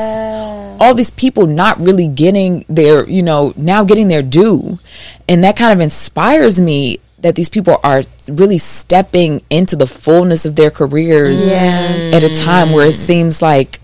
all 0.79 0.93
these 0.93 1.11
people 1.11 1.47
not 1.47 1.79
really 1.79 2.07
getting 2.07 2.65
their, 2.69 3.07
you 3.07 3.21
know, 3.23 3.53
now 3.55 3.83
getting 3.83 4.07
their 4.07 4.21
due, 4.21 4.79
and 5.27 5.43
that 5.43 5.55
kind 5.55 5.73
of 5.73 5.79
inspires 5.79 6.59
me 6.59 6.99
that 7.19 7.35
these 7.35 7.49
people 7.49 7.79
are 7.83 8.03
really 8.29 8.57
stepping 8.59 9.41
into 9.49 9.75
the 9.75 9.87
fullness 9.87 10.45
of 10.45 10.55
their 10.55 10.69
careers 10.69 11.43
Yeah. 11.45 12.11
at 12.13 12.23
a 12.23 12.33
time 12.35 12.71
where 12.71 12.87
it 12.87 12.93
seems 12.93 13.41
like 13.41 13.79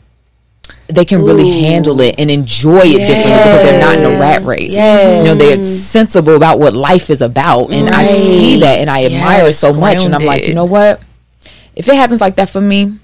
they 0.87 1.03
can 1.05 1.23
really 1.23 1.61
handle 1.61 1.99
it 2.01 2.15
and 2.19 2.29
enjoy 2.29 2.81
it 2.83 3.07
differently 3.07 3.31
because 3.31 3.61
they're 3.63 3.79
not 3.79 3.95
in 3.97 4.03
a 4.03 4.19
rat 4.19 4.43
race. 4.43 4.71
You 4.73 4.77
know, 4.77 5.35
they're 5.35 5.63
sensible 5.63 6.35
about 6.35 6.59
what 6.59 6.73
life 6.73 7.09
is 7.09 7.21
about. 7.21 7.71
And 7.71 7.89
I 7.89 8.07
see 8.07 8.59
that 8.59 8.77
and 8.79 8.89
I 8.89 9.05
admire 9.05 9.43
it 9.43 9.47
Yes, 9.47 9.59
so 9.59 9.73
much. 9.73 10.05
And 10.05 10.13
I'm 10.13 10.23
like, 10.25 10.47
you 10.47 10.53
know 10.53 10.65
what? 10.65 11.01
If 11.75 11.87
it 11.89 11.95
happens 11.95 12.21
like 12.21 12.35
that 12.35 12.49
for 12.49 12.61
me, 12.61 12.99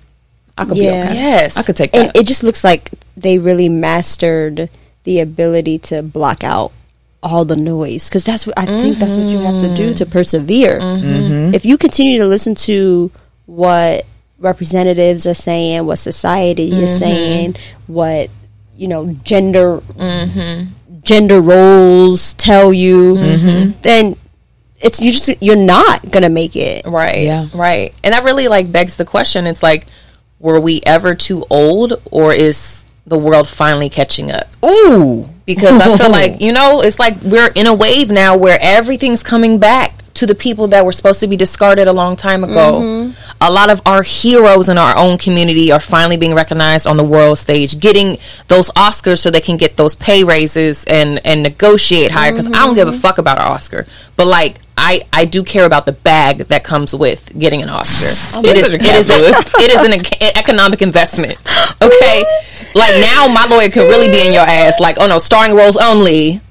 I 0.59 0.65
could 0.65 0.77
Yeah. 0.77 1.03
be 1.03 1.07
okay. 1.07 1.15
Yes. 1.15 1.57
I 1.57 1.63
could 1.63 1.75
take 1.75 1.95
And 1.95 2.09
that. 2.09 2.15
it 2.15 2.27
just 2.27 2.43
looks 2.43 2.63
like 2.63 2.91
they 3.15 3.39
really 3.39 3.69
mastered 3.69 4.69
the 5.05 5.21
ability 5.21 5.79
to 5.79 6.03
block 6.03 6.43
out 6.43 6.71
all 7.23 7.45
the 7.45 7.55
noise 7.55 8.07
because 8.09 8.23
that's 8.23 8.45
what 8.45 8.57
I 8.57 8.65
think 8.65 8.97
that's 8.97 9.15
what 9.15 9.25
you 9.25 9.39
have 9.39 9.61
to 9.61 9.75
do 9.75 9.93
to 9.93 10.03
mm-hmm. 10.05 10.11
persevere. 10.11 10.79
Mm-hmm. 10.79 11.53
If 11.55 11.65
you 11.65 11.77
continue 11.77 12.19
to 12.19 12.27
listen 12.27 12.55
to 12.55 13.11
what 13.45 14.05
representatives 14.37 15.25
are 15.27 15.33
saying, 15.33 15.85
what 15.85 15.97
society 15.97 16.71
is 16.71 16.89
mm-hmm. 16.89 16.99
saying, 16.99 17.55
what 17.87 18.29
you 18.75 18.87
know, 18.87 19.13
gender 19.23 19.81
gender 21.03 21.41
roles 21.41 22.33
tell 22.33 22.71
you, 22.71 23.15
then 23.81 24.15
it's 24.81 25.01
you 25.01 25.11
just 25.11 25.41
you're 25.41 25.55
not 25.55 26.09
gonna 26.11 26.29
make 26.29 26.55
it. 26.55 26.85
Right. 26.85 27.23
Yeah. 27.23 27.47
Right. 27.53 27.93
And 28.03 28.13
that 28.13 28.23
really 28.23 28.47
like 28.47 28.71
begs 28.71 28.95
the 28.95 29.05
question. 29.05 29.45
It's 29.45 29.63
like, 29.63 29.87
were 30.39 30.59
we 30.59 30.81
ever 30.85 31.15
too 31.15 31.45
old, 31.49 32.01
or 32.11 32.33
is 32.33 32.85
the 33.05 33.17
world 33.17 33.47
finally 33.47 33.89
catching 33.89 34.31
up? 34.31 34.47
Ooh. 34.63 35.27
Because 35.45 35.81
I 35.81 35.97
feel 35.97 36.11
like 36.11 36.41
you 36.41 36.53
know, 36.53 36.81
it's 36.81 36.99
like 36.99 37.21
we're 37.23 37.51
in 37.55 37.67
a 37.67 37.73
wave 37.73 38.09
now 38.09 38.37
where 38.37 38.57
everything's 38.61 39.23
coming 39.23 39.59
back 39.59 39.99
to 40.19 40.25
the 40.25 40.35
people 40.35 40.67
that 40.67 40.85
were 40.85 40.91
supposed 40.91 41.21
to 41.21 41.27
be 41.27 41.37
discarded 41.37 41.87
a 41.87 41.93
long 41.93 42.17
time 42.17 42.43
ago. 42.43 42.81
Mm-hmm. 42.81 43.33
A 43.41 43.49
lot 43.49 43.69
of 43.69 43.81
our 43.85 44.03
heroes 44.03 44.67
in 44.67 44.77
our 44.77 44.97
own 44.97 45.17
community 45.17 45.71
are 45.71 45.79
finally 45.79 46.17
being 46.17 46.35
recognized 46.35 46.85
on 46.87 46.97
the 46.97 47.05
world 47.05 47.37
stage, 47.37 47.79
getting 47.79 48.17
those 48.47 48.69
Oscars 48.71 49.19
so 49.19 49.31
they 49.31 49.39
can 49.39 49.55
get 49.55 49.77
those 49.77 49.95
pay 49.95 50.23
raises 50.23 50.83
and 50.85 51.25
and 51.25 51.41
negotiate 51.41 52.11
higher. 52.11 52.31
Because 52.31 52.47
I 52.47 52.65
don't 52.65 52.75
give 52.75 52.87
a 52.87 52.91
mm-hmm. 52.91 52.99
fuck 52.99 53.17
about 53.17 53.39
an 53.39 53.45
Oscar, 53.45 53.85
but 54.15 54.27
like. 54.27 54.57
I, 54.79 55.01
I 55.11 55.25
do 55.25 55.43
care 55.43 55.65
about 55.65 55.85
the 55.85 55.91
bag 55.91 56.37
that 56.47 56.63
comes 56.63 56.95
with 56.95 57.37
getting 57.37 57.61
an 57.61 57.69
Oscar. 57.69 58.39
it, 58.45 58.57
is, 58.57 58.73
it, 58.73 58.81
is 58.81 59.09
a, 59.09 59.13
it 59.61 59.71
is 59.71 59.85
an 59.85 60.37
economic 60.37 60.81
investment. 60.81 61.37
Okay? 61.81 62.23
like 62.75 62.95
now 62.99 63.27
my 63.27 63.45
lawyer 63.49 63.69
could 63.69 63.87
really 63.87 64.09
be 64.09 64.27
in 64.27 64.33
your 64.33 64.43
ass. 64.43 64.79
Like, 64.79 64.97
oh 64.99 65.07
no, 65.07 65.19
starring 65.19 65.55
roles 65.55 65.77
only 65.77 66.41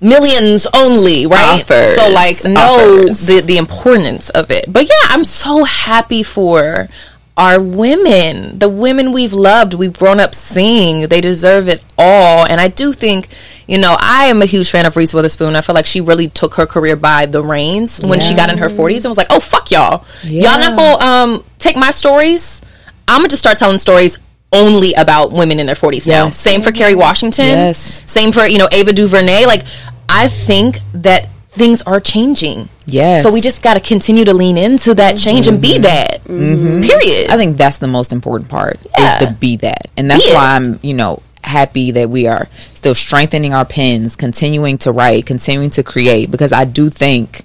millions 0.00 0.66
only, 0.74 1.26
right? 1.26 1.60
Offers. 1.60 1.94
So 1.94 2.10
like 2.10 2.44
know 2.44 3.04
Offers. 3.04 3.26
the 3.26 3.40
the 3.40 3.56
importance 3.56 4.30
of 4.30 4.50
it. 4.50 4.66
But 4.70 4.84
yeah, 4.84 5.08
I'm 5.08 5.24
so 5.24 5.64
happy 5.64 6.22
for 6.22 6.88
our 7.36 7.60
women, 7.60 8.58
the 8.58 8.68
women 8.68 9.12
we've 9.12 9.32
loved, 9.32 9.74
we've 9.74 9.98
grown 9.98 10.20
up 10.20 10.34
seeing. 10.34 11.08
They 11.08 11.20
deserve 11.20 11.68
it 11.68 11.84
all. 11.98 12.46
And 12.46 12.60
I 12.60 12.68
do 12.68 12.92
think, 12.92 13.28
you 13.66 13.78
know, 13.78 13.96
I 13.98 14.26
am 14.26 14.42
a 14.42 14.46
huge 14.46 14.70
fan 14.70 14.86
of 14.86 14.96
Reese 14.96 15.14
Witherspoon. 15.14 15.56
I 15.56 15.60
feel 15.60 15.74
like 15.74 15.86
she 15.86 16.00
really 16.00 16.28
took 16.28 16.54
her 16.54 16.66
career 16.66 16.96
by 16.96 17.26
the 17.26 17.42
reins 17.42 18.00
when 18.00 18.20
she 18.20 18.34
got 18.34 18.50
in 18.50 18.58
her 18.58 18.68
40s 18.68 18.96
and 18.98 19.06
was 19.06 19.18
like, 19.18 19.28
"Oh 19.30 19.40
fuck 19.40 19.70
y'all. 19.70 20.04
Y'all 20.22 20.58
not 20.58 20.76
going 20.76 20.98
to 20.98 21.06
um 21.06 21.44
take 21.58 21.76
my 21.76 21.90
stories. 21.90 22.60
I'm 23.08 23.18
going 23.20 23.28
to 23.28 23.32
just 23.32 23.42
start 23.42 23.58
telling 23.58 23.78
stories 23.78 24.18
only 24.54 24.94
about 24.94 25.32
women 25.32 25.58
in 25.58 25.66
their 25.66 25.74
40s 25.74 26.06
now. 26.06 26.24
Yes. 26.24 26.38
Same 26.38 26.62
for 26.62 26.72
Kerry 26.72 26.94
Washington. 26.94 27.46
Yes. 27.46 28.02
Same 28.10 28.32
for, 28.32 28.46
you 28.46 28.58
know, 28.58 28.68
Ava 28.70 28.92
DuVernay. 28.92 29.46
Like, 29.46 29.64
I 30.08 30.28
think 30.28 30.78
that 30.94 31.28
things 31.48 31.82
are 31.82 32.00
changing. 32.00 32.68
Yes. 32.86 33.24
So 33.24 33.32
we 33.32 33.40
just 33.40 33.62
got 33.62 33.74
to 33.74 33.80
continue 33.80 34.24
to 34.24 34.32
lean 34.32 34.56
into 34.56 34.94
that 34.94 35.16
mm-hmm. 35.16 35.24
change 35.24 35.46
and 35.46 35.60
be 35.60 35.74
mm-hmm. 35.74 35.82
that. 35.82 36.24
Mm-hmm. 36.24 36.82
Period. 36.82 37.30
I 37.30 37.36
think 37.36 37.56
that's 37.56 37.78
the 37.78 37.88
most 37.88 38.12
important 38.12 38.48
part 38.48 38.78
Yeah. 38.98 39.18
is 39.18 39.26
to 39.26 39.32
be 39.34 39.56
that. 39.56 39.90
And 39.96 40.10
that's 40.10 40.24
Be 40.24 40.30
it. 40.30 40.34
why 40.34 40.54
I'm, 40.54 40.78
you 40.82 40.94
know, 40.94 41.22
happy 41.44 41.90
that 41.92 42.10
we 42.10 42.26
are 42.26 42.48
still 42.74 42.94
strengthening 42.94 43.54
our 43.54 43.64
pens, 43.64 44.16
continuing 44.16 44.78
to 44.78 44.92
write, 44.92 45.26
continuing 45.26 45.70
to 45.70 45.82
create 45.82 46.30
because 46.30 46.52
I 46.52 46.64
do 46.64 46.90
think 46.90 47.44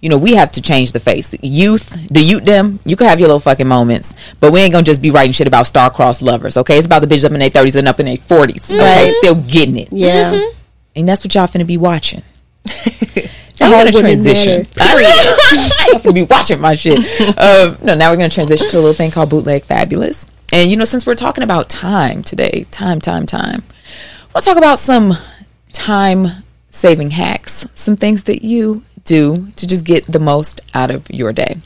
you 0.00 0.10
know, 0.10 0.18
we 0.18 0.34
have 0.34 0.52
to 0.52 0.62
change 0.62 0.92
the 0.92 1.00
face. 1.00 1.34
Youth, 1.42 2.08
the 2.08 2.20
youth 2.20 2.44
them, 2.44 2.78
you 2.84 2.96
can 2.96 3.08
have 3.08 3.18
your 3.18 3.28
little 3.28 3.40
fucking 3.40 3.66
moments, 3.66 4.14
but 4.40 4.52
we 4.52 4.60
ain't 4.60 4.70
gonna 4.70 4.84
just 4.84 5.00
be 5.00 5.10
writing 5.10 5.32
shit 5.32 5.46
about 5.46 5.66
star-crossed 5.66 6.22
lovers, 6.22 6.56
okay? 6.58 6.76
It's 6.76 6.86
about 6.86 7.00
the 7.00 7.08
bitches 7.08 7.24
up 7.24 7.32
in 7.32 7.40
their 7.40 7.50
30s 7.50 7.76
and 7.76 7.88
up 7.88 7.98
in 7.98 8.06
their 8.06 8.16
40s, 8.16 8.70
okay? 8.70 9.04
Right. 9.04 9.12
Still 9.18 9.34
getting 9.34 9.76
it. 9.78 9.88
Yeah. 9.90 10.50
And 10.94 11.08
that's 11.08 11.24
what 11.24 11.34
y'all 11.34 11.46
finna 11.46 11.66
be 11.66 11.76
watching. 11.76 12.22
All 13.58 13.70
now 13.70 13.78
we're 13.78 13.84
gonna 13.84 13.96
women 13.96 14.02
transition. 14.02 14.58
Y'all 14.76 15.98
finna 15.98 16.14
be 16.14 16.22
watching 16.24 16.60
my 16.60 16.74
shit. 16.74 16.98
Um, 17.38 17.78
no, 17.82 17.94
now 17.94 18.10
we're 18.10 18.16
gonna 18.16 18.28
transition 18.28 18.68
to 18.68 18.76
a 18.76 18.80
little 18.80 18.92
thing 18.92 19.10
called 19.10 19.30
bootleg 19.30 19.64
fabulous. 19.64 20.26
And 20.56 20.70
you 20.70 20.78
know, 20.78 20.86
since 20.86 21.06
we're 21.06 21.16
talking 21.16 21.44
about 21.44 21.68
time 21.68 22.22
today, 22.22 22.64
time, 22.70 22.98
time, 22.98 23.26
time, 23.26 23.62
I 23.68 24.24
want 24.32 24.42
to 24.42 24.48
talk 24.48 24.56
about 24.56 24.78
some 24.78 25.12
time 25.74 26.28
saving 26.70 27.10
hacks, 27.10 27.68
some 27.74 27.94
things 27.94 28.24
that 28.24 28.42
you 28.42 28.82
do 29.04 29.50
to 29.56 29.66
just 29.66 29.84
get 29.84 30.06
the 30.06 30.18
most 30.18 30.62
out 30.72 30.90
of 30.90 31.10
your 31.10 31.34
day. 31.34 31.58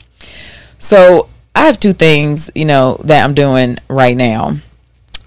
So 0.77 1.29
I 1.55 1.67
have 1.67 1.79
two 1.79 1.93
things, 1.93 2.51
you 2.53 2.65
know, 2.65 2.99
that 3.05 3.23
I'm 3.23 3.33
doing 3.33 3.77
right 3.87 4.17
now. 4.17 4.57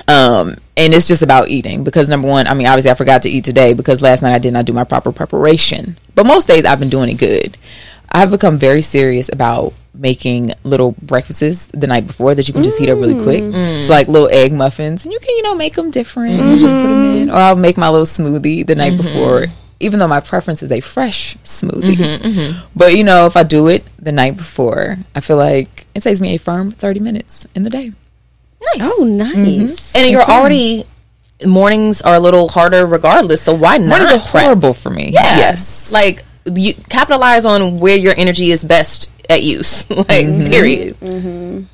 Um, 0.08 0.56
and 0.76 0.92
it's 0.92 1.08
just 1.08 1.22
about 1.22 1.48
eating 1.48 1.84
because 1.84 2.10
number 2.10 2.28
one, 2.28 2.46
I 2.46 2.52
mean, 2.52 2.66
obviously 2.66 2.90
I 2.90 2.94
forgot 2.94 3.22
to 3.22 3.30
eat 3.30 3.44
today 3.44 3.72
because 3.72 4.02
last 4.02 4.20
night 4.20 4.34
I 4.34 4.38
did 4.40 4.52
not 4.52 4.66
do 4.66 4.74
my 4.74 4.84
proper 4.84 5.10
preparation. 5.10 5.96
But 6.14 6.26
most 6.26 6.48
days 6.48 6.66
I've 6.66 6.80
been 6.80 6.90
doing 6.90 7.08
it 7.08 7.14
good. 7.14 7.56
I've 8.10 8.30
become 8.30 8.58
very 8.58 8.82
serious 8.82 9.30
about 9.32 9.72
making 9.94 10.52
little 10.64 10.92
breakfasts 11.00 11.70
the 11.72 11.86
night 11.86 12.06
before 12.06 12.34
that 12.34 12.48
you 12.48 12.54
can 12.54 12.62
just 12.62 12.78
heat 12.78 12.90
up 12.90 12.98
really 12.98 13.20
quick. 13.22 13.42
Mm. 13.42 13.82
So 13.82 13.92
like 13.92 14.08
little 14.08 14.28
egg 14.28 14.52
muffins, 14.52 15.04
and 15.04 15.12
you 15.12 15.18
can 15.18 15.36
you 15.36 15.42
know 15.42 15.54
make 15.54 15.74
them 15.74 15.90
different. 15.90 16.34
You 16.34 16.58
just 16.58 16.74
put 16.74 16.82
them 16.82 17.04
mm-hmm. 17.04 17.16
in, 17.22 17.30
or 17.30 17.36
I'll 17.36 17.56
make 17.56 17.76
my 17.76 17.88
little 17.88 18.06
smoothie 18.06 18.66
the 18.66 18.74
night 18.74 18.94
mm-hmm. 18.94 19.02
before. 19.02 19.46
Even 19.80 19.98
though 19.98 20.08
my 20.08 20.20
preference 20.20 20.62
is 20.62 20.72
a 20.72 20.80
fresh 20.80 21.36
smoothie. 21.38 21.96
Mm-hmm, 21.96 22.66
but 22.74 22.94
you 22.94 23.04
know, 23.04 23.26
if 23.26 23.36
I 23.36 23.42
do 23.42 23.68
it 23.68 23.84
the 23.98 24.12
night 24.12 24.36
before, 24.36 24.96
I 25.14 25.20
feel 25.20 25.36
like 25.36 25.86
it 25.94 26.02
takes 26.02 26.20
me 26.20 26.34
a 26.34 26.38
firm 26.38 26.70
30 26.70 27.00
minutes 27.00 27.46
in 27.54 27.64
the 27.64 27.70
day. 27.70 27.92
Nice. 28.76 28.90
Oh, 28.98 29.04
nice. 29.04 29.94
and 29.94 30.10
you're 30.10 30.22
already 30.22 30.86
mornings 31.44 32.00
are 32.02 32.14
a 32.14 32.20
little 32.20 32.48
harder 32.48 32.86
regardless. 32.86 33.42
So 33.42 33.54
why 33.54 33.78
not? 33.78 33.88
Mornings 33.88 34.10
are 34.12 34.30
prep? 34.30 34.44
horrible 34.44 34.72
for 34.72 34.90
me. 34.90 35.10
Yeah. 35.10 35.22
Yes. 35.22 35.92
Like 35.92 36.24
you 36.46 36.74
capitalize 36.88 37.44
on 37.44 37.78
where 37.78 37.96
your 37.96 38.14
energy 38.16 38.50
is 38.50 38.64
best 38.64 39.10
at 39.30 39.42
use. 39.42 39.88
like 40.08 40.08
period. 40.08 40.96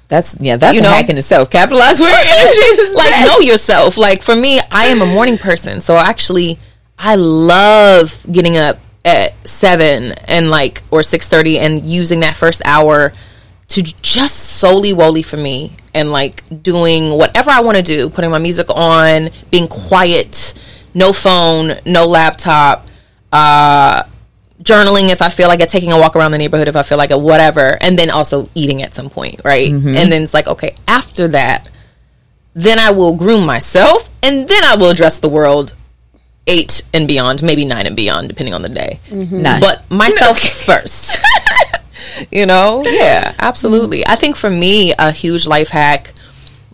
That's 0.08 0.36
yeah, 0.40 0.56
that's 0.56 0.76
You 0.76 0.80
a 0.82 0.84
know? 0.84 0.90
hack 0.90 1.08
in 1.08 1.18
itself. 1.18 1.50
Capitalize 1.50 2.00
where 2.00 2.10
your 2.10 2.34
energy 2.38 2.82
is 2.82 2.94
like 2.94 3.10
best. 3.10 3.26
know 3.26 3.38
yourself. 3.40 3.96
Like 3.96 4.22
for 4.22 4.36
me, 4.36 4.60
I 4.70 4.86
am 4.86 5.02
a 5.02 5.06
morning 5.06 5.38
person, 5.38 5.80
so 5.80 5.96
actually, 5.96 6.58
I 6.98 7.16
love 7.16 8.24
getting 8.30 8.56
up 8.56 8.78
at 9.04 9.32
seven 9.48 10.12
and 10.28 10.50
like 10.50 10.82
or 10.90 11.02
six 11.02 11.26
thirty 11.28 11.58
and 11.58 11.84
using 11.84 12.20
that 12.20 12.34
first 12.36 12.60
hour 12.64 13.12
to 13.68 13.82
just 13.82 14.36
solely 14.36 14.90
wholly 14.90 15.22
for 15.22 15.36
me 15.36 15.72
and 15.94 16.10
like 16.10 16.42
doing 16.62 17.10
whatever 17.10 17.50
I 17.50 17.60
want 17.60 17.76
to 17.76 17.82
do, 17.82 18.10
putting 18.10 18.30
my 18.30 18.38
music 18.38 18.66
on, 18.74 19.30
being 19.50 19.68
quiet, 19.68 20.54
no 20.92 21.12
phone, 21.12 21.76
no 21.86 22.04
laptop, 22.06 22.86
uh, 23.32 24.02
journaling 24.62 25.10
if 25.10 25.22
I 25.22 25.28
feel 25.28 25.48
like 25.48 25.60
it, 25.60 25.68
taking 25.68 25.92
a 25.92 25.98
walk 25.98 26.16
around 26.16 26.32
the 26.32 26.38
neighborhood 26.38 26.68
if 26.68 26.76
I 26.76 26.82
feel 26.82 26.98
like 26.98 27.10
it, 27.10 27.20
whatever, 27.20 27.78
and 27.80 27.98
then 27.98 28.10
also 28.10 28.48
eating 28.54 28.82
at 28.82 28.94
some 28.94 29.10
point, 29.10 29.40
right? 29.44 29.70
And 29.96 30.12
then 30.12 30.22
it's 30.22 30.34
like, 30.34 30.46
okay, 30.46 30.74
after 30.86 31.28
that, 31.28 31.68
then 32.54 32.78
I 32.78 32.90
will 32.90 33.14
groom 33.14 33.46
myself, 33.46 34.10
and 34.22 34.48
then 34.48 34.64
I 34.64 34.76
will 34.76 34.90
address 34.90 35.20
the 35.20 35.28
world 35.28 35.74
eight 36.46 36.82
and 36.92 37.06
beyond, 37.06 37.42
maybe 37.42 37.64
nine 37.64 37.86
and 37.86 37.96
beyond, 37.96 38.28
depending 38.28 38.54
on 38.54 38.62
the 38.62 38.68
day. 38.68 38.98
Nine. 39.10 39.60
But 39.60 39.90
myself 39.90 40.40
first. 40.66 41.18
you 42.30 42.46
know? 42.46 42.82
Yeah, 42.84 43.34
absolutely. 43.38 44.06
I 44.06 44.16
think 44.16 44.36
for 44.36 44.50
me, 44.50 44.92
a 44.98 45.12
huge 45.12 45.46
life 45.46 45.68
hack, 45.68 46.12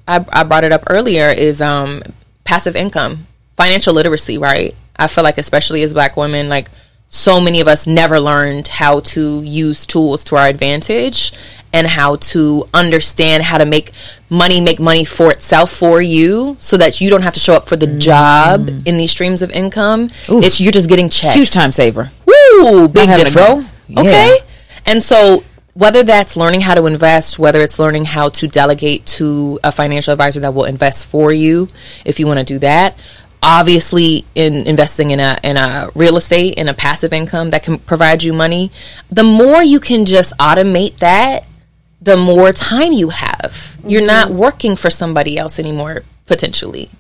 I, 0.09 0.25
I 0.33 0.45
brought 0.45 0.65
it 0.65 0.73
up 0.73 0.85
earlier, 0.89 1.29
is 1.29 1.61
um, 1.61 2.03
passive 2.45 2.75
income, 2.75 3.27
financial 3.57 3.95
literacy, 3.95 4.39
right? 4.39 4.75
I 4.97 5.09
feel 5.09 5.25
like, 5.25 5.39
especially 5.39 5.83
as 5.83 5.93
black 5.93 6.17
women, 6.17 6.49
like, 6.49 6.69
so 7.09 7.41
many 7.41 7.61
of 7.61 7.69
us 7.69 7.87
never 7.87 8.19
learned 8.21 8.69
how 8.69 9.01
to 9.01 9.43
use 9.43 9.87
tools 9.87 10.25
to 10.25 10.37
our 10.37 10.49
advantage 10.49 11.33
and 11.73 11.87
how 11.87 12.17
to 12.17 12.67
understand 12.73 13.43
how 13.43 13.59
to 13.59 13.65
make 13.65 13.93
money 14.31 14.61
make 14.61 14.81
money 14.81 15.05
for 15.05 15.31
itself 15.31 15.71
for 15.71 16.01
you 16.01 16.57
so 16.59 16.77
that 16.77 17.01
you 17.01 17.11
don't 17.11 17.23
have 17.23 17.35
to 17.35 17.41
show 17.41 17.55
up 17.55 17.69
for 17.69 17.77
the 17.77 17.87
mm-hmm. 17.87 17.99
job 17.99 18.69
in 18.87 18.97
these 18.97 19.11
streams 19.11 19.43
of 19.43 19.51
income. 19.51 20.09
It's 20.29 20.61
you're 20.61 20.73
just 20.73 20.89
getting 20.89 21.09
checks. 21.09 21.35
huge 21.35 21.51
time 21.51 21.73
saver. 21.73 22.11
Woo, 22.25 22.89
big 22.89 23.09
difference. 23.09 23.71
go? 23.89 24.01
Okay. 24.01 24.39
And 24.87 25.03
so 25.03 25.45
whether 25.75 26.03
that's 26.03 26.37
learning 26.37 26.63
how 26.63 26.75
to 26.75 26.87
invest, 26.87 27.39
whether 27.39 27.61
it's 27.61 27.79
learning 27.79 28.07
how 28.07 28.31
to 28.31 28.49
delegate 28.49 29.05
to 29.05 29.61
a 29.63 29.71
financial 29.71 30.13
advisor 30.13 30.41
that 30.41 30.55
will 30.55 30.65
invest 30.65 31.07
for 31.07 31.33
you, 31.33 31.69
if 32.05 32.19
you 32.19 32.27
want 32.27 32.39
to 32.39 32.45
do 32.45 32.59
that, 32.61 32.97
obviously 33.47 34.25
in 34.35 34.67
investing 34.67 35.13
in 35.13 35.21
a 35.21 35.39
in 35.45 35.57
a 35.57 35.89
real 35.95 36.17
estate 36.17 36.55
in 36.55 36.69
a 36.69 36.75
passive 36.75 37.13
income 37.13 37.51
that 37.51 37.63
can 37.63 37.79
provide 37.79 38.23
you 38.25 38.33
money, 38.33 38.73
the 39.09 39.23
more 39.23 39.63
you 39.63 39.79
can 39.79 40.05
just 40.05 40.37
automate 40.39 40.99
that, 40.99 41.45
the 42.03 42.17
more 42.17 42.53
time 42.53 42.93
you 42.93 43.11
have. 43.11 43.77
You're 43.87 44.05
not 44.05 44.31
working 44.31 44.75
for 44.75 44.91
somebody 44.91 45.39
else 45.39 45.61
anymore 45.61 46.03
potentially. 46.27 46.91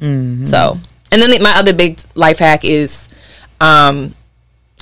So, 0.45 0.79
and 1.11 1.21
then 1.21 1.31
the, 1.31 1.41
my 1.41 1.55
other 1.57 1.75
big 1.75 1.99
life 2.15 2.39
hack 2.39 2.65
is 2.65 3.09
um 3.61 4.15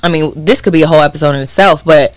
I 0.03 0.09
mean, 0.09 0.33
this 0.35 0.61
could 0.61 0.73
be 0.73 0.83
a 0.83 0.87
whole 0.87 1.01
episode 1.01 1.31
in 1.33 1.41
itself, 1.41 1.83
but 1.83 2.15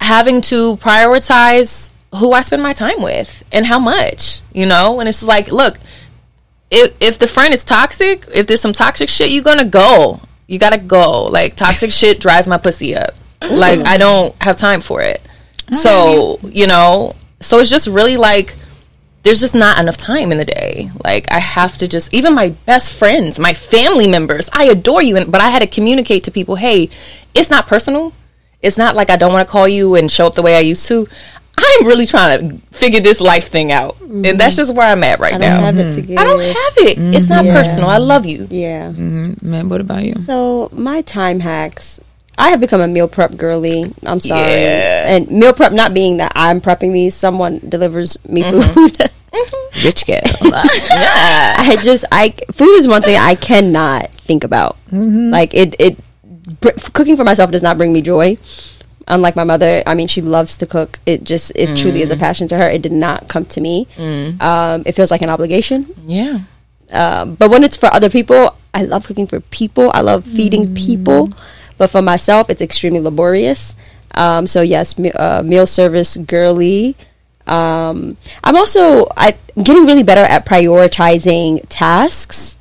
having 0.00 0.40
to 0.42 0.76
prioritize 0.78 1.90
who 2.14 2.32
I 2.32 2.40
spend 2.40 2.62
my 2.62 2.72
time 2.72 3.02
with 3.02 3.44
and 3.52 3.66
how 3.66 3.78
much, 3.78 4.40
you 4.54 4.64
know? 4.64 5.00
And 5.00 5.08
it's 5.08 5.22
like, 5.22 5.48
look, 5.52 5.78
if 6.70 6.94
if 7.00 7.18
the 7.18 7.28
friend 7.28 7.54
is 7.54 7.64
toxic, 7.64 8.26
if 8.34 8.46
there's 8.46 8.60
some 8.60 8.72
toxic 8.72 9.08
shit, 9.08 9.30
you're 9.30 9.44
gonna 9.44 9.64
go. 9.64 10.20
You 10.46 10.58
gotta 10.58 10.78
go. 10.78 11.24
Like 11.24 11.56
toxic 11.56 11.90
shit 11.90 12.20
drives 12.20 12.48
my 12.48 12.58
pussy 12.58 12.96
up. 12.96 13.14
Like 13.42 13.80
I 13.86 13.96
don't 13.96 14.34
have 14.42 14.56
time 14.56 14.80
for 14.80 15.00
it. 15.00 15.22
So, 15.72 16.38
you 16.42 16.66
know, 16.66 17.12
so 17.40 17.58
it's 17.58 17.70
just 17.70 17.86
really 17.86 18.16
like 18.16 18.54
there's 19.22 19.40
just 19.40 19.56
not 19.56 19.78
enough 19.78 19.96
time 19.96 20.30
in 20.30 20.38
the 20.38 20.44
day. 20.44 20.90
Like 21.04 21.30
I 21.32 21.40
have 21.40 21.76
to 21.78 21.88
just 21.88 22.14
even 22.14 22.34
my 22.34 22.50
best 22.50 22.92
friends, 22.92 23.38
my 23.38 23.54
family 23.54 24.06
members, 24.06 24.48
I 24.52 24.64
adore 24.64 25.02
you 25.02 25.16
and 25.16 25.30
but 25.30 25.40
I 25.40 25.50
had 25.50 25.60
to 25.60 25.66
communicate 25.66 26.24
to 26.24 26.30
people, 26.30 26.56
"Hey, 26.56 26.90
it's 27.34 27.50
not 27.50 27.66
personal. 27.66 28.12
It's 28.62 28.78
not 28.78 28.96
like 28.96 29.10
I 29.10 29.16
don't 29.16 29.32
want 29.32 29.46
to 29.46 29.50
call 29.50 29.68
you 29.68 29.96
and 29.96 30.10
show 30.10 30.26
up 30.26 30.34
the 30.34 30.42
way 30.42 30.56
I 30.56 30.60
used 30.60 30.86
to. 30.88 31.06
I'm 31.58 31.86
really 31.86 32.06
trying 32.06 32.48
to 32.48 32.66
figure 32.76 33.00
this 33.00 33.20
life 33.20 33.48
thing 33.48 33.72
out." 33.72 34.00
And 34.00 34.24
that's 34.24 34.54
mm-hmm. 34.54 34.60
just 34.60 34.74
where 34.74 34.86
I'm 34.86 35.02
at 35.04 35.18
right 35.18 35.34
I 35.34 35.38
don't 35.38 35.50
now. 35.50 35.60
have 35.60 35.78
it 35.78 35.86
mm-hmm. 35.86 35.94
to 35.96 36.02
give. 36.02 36.18
I 36.18 36.24
don't 36.24 36.40
have 36.40 36.78
it. 36.78 36.98
It's 37.14 37.28
not 37.28 37.44
Yeah. 37.44 37.54
personal. 37.54 37.88
I 37.88 37.98
love 37.98 38.26
you. 38.26 38.46
Yeah. 38.50 38.88
Mm-hmm. 38.90 39.48
Man, 39.48 39.68
what 39.68 39.80
about 39.80 40.04
you? 40.04 40.14
So 40.14 40.68
my 40.72 41.02
time 41.02 41.40
hacks. 41.40 42.00
I 42.38 42.50
have 42.50 42.60
become 42.60 42.82
a 42.82 42.86
meal 42.86 43.08
prep 43.08 43.36
girly. 43.36 43.94
I'm 44.04 44.20
sorry. 44.20 44.50
Yeah. 44.50 45.14
And 45.16 45.30
meal 45.30 45.54
prep 45.54 45.72
not 45.72 45.94
being 45.94 46.18
that 46.18 46.32
I'm 46.34 46.60
prepping 46.60 46.92
these, 46.92 47.14
someone 47.14 47.60
delivers 47.66 48.18
me 48.28 48.42
food. 48.42 48.98
Rich 49.84 50.06
gal. 50.06 50.22
I 50.42 51.78
just 51.82 52.04
I 52.12 52.34
food 52.52 52.74
is 52.76 52.88
one 52.88 53.02
thing 53.02 53.16
I 53.16 53.34
cannot 53.34 54.10
think 54.10 54.44
about. 54.44 54.76
Like 54.90 55.54
it 55.54 55.76
it 55.78 55.98
br- 56.60 56.70
cooking 56.92 57.16
for 57.16 57.24
myself 57.24 57.50
does 57.50 57.62
not 57.62 57.76
bring 57.78 57.92
me 57.92 58.02
joy. 58.02 58.38
Unlike 59.08 59.36
my 59.36 59.44
mother, 59.44 59.82
I 59.86 59.94
mean, 59.94 60.08
she 60.08 60.20
loves 60.20 60.56
to 60.58 60.66
cook. 60.66 60.98
It 61.06 61.22
just 61.22 61.52
it 61.54 61.76
truly 61.78 62.02
is 62.02 62.10
a 62.10 62.16
passion 62.16 62.48
to 62.48 62.56
her. 62.56 62.68
It 62.68 62.82
did 62.82 62.92
not 62.92 63.28
come 63.28 63.44
to 63.46 63.60
me. 63.60 63.86
Um, 64.40 64.82
it 64.84 64.92
feels 64.92 65.10
like 65.10 65.22
an 65.22 65.30
obligation. 65.30 65.86
Yeah. 66.06 66.40
Um, 66.90 67.34
but 67.36 67.50
when 67.50 67.62
it's 67.62 67.76
for 67.76 67.86
other 67.92 68.10
people, 68.10 68.56
I 68.74 68.82
love 68.82 69.06
cooking 69.06 69.26
for 69.26 69.40
people. 69.40 69.90
I 69.94 70.00
love 70.00 70.24
feeding 70.24 70.74
people. 70.74 71.30
But 71.78 71.90
for 71.90 72.02
myself, 72.02 72.50
it's 72.50 72.60
extremely 72.62 73.00
laborious. 73.00 73.76
Um, 74.14 74.46
so 74.46 74.62
yes, 74.62 74.98
me, 74.98 75.12
uh, 75.12 75.42
meal 75.42 75.66
service 75.66 76.16
girly. 76.16 76.96
Um, 77.46 78.16
I'm 78.42 78.56
also 78.56 79.06
I, 79.16 79.36
am 79.56 79.62
getting 79.62 79.86
really 79.86 80.02
better 80.02 80.22
at 80.22 80.44
prioritizing 80.46 81.64
tasks. 81.68 82.58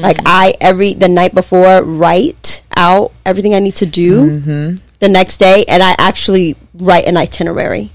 Like 0.00 0.18
I 0.24 0.54
every 0.60 0.94
the 0.94 1.08
night 1.08 1.34
before 1.34 1.82
write 1.82 2.62
out 2.76 3.12
everything 3.26 3.54
I 3.54 3.58
need 3.58 3.74
to 3.76 3.86
do 3.86 4.78
the 5.02 5.08
next 5.08 5.38
day, 5.38 5.64
and 5.66 5.82
I 5.82 5.96
actually 5.98 6.54
write 6.74 7.06
an 7.06 7.16
itinerary 7.16 7.90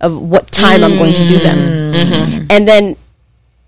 of 0.00 0.18
what 0.18 0.50
time 0.50 0.82
I'm 0.82 0.96
going 0.96 1.12
to 1.12 1.28
do 1.28 1.38
them, 1.38 1.58
mm-hmm. 1.92 2.46
and 2.48 2.66
then 2.66 2.96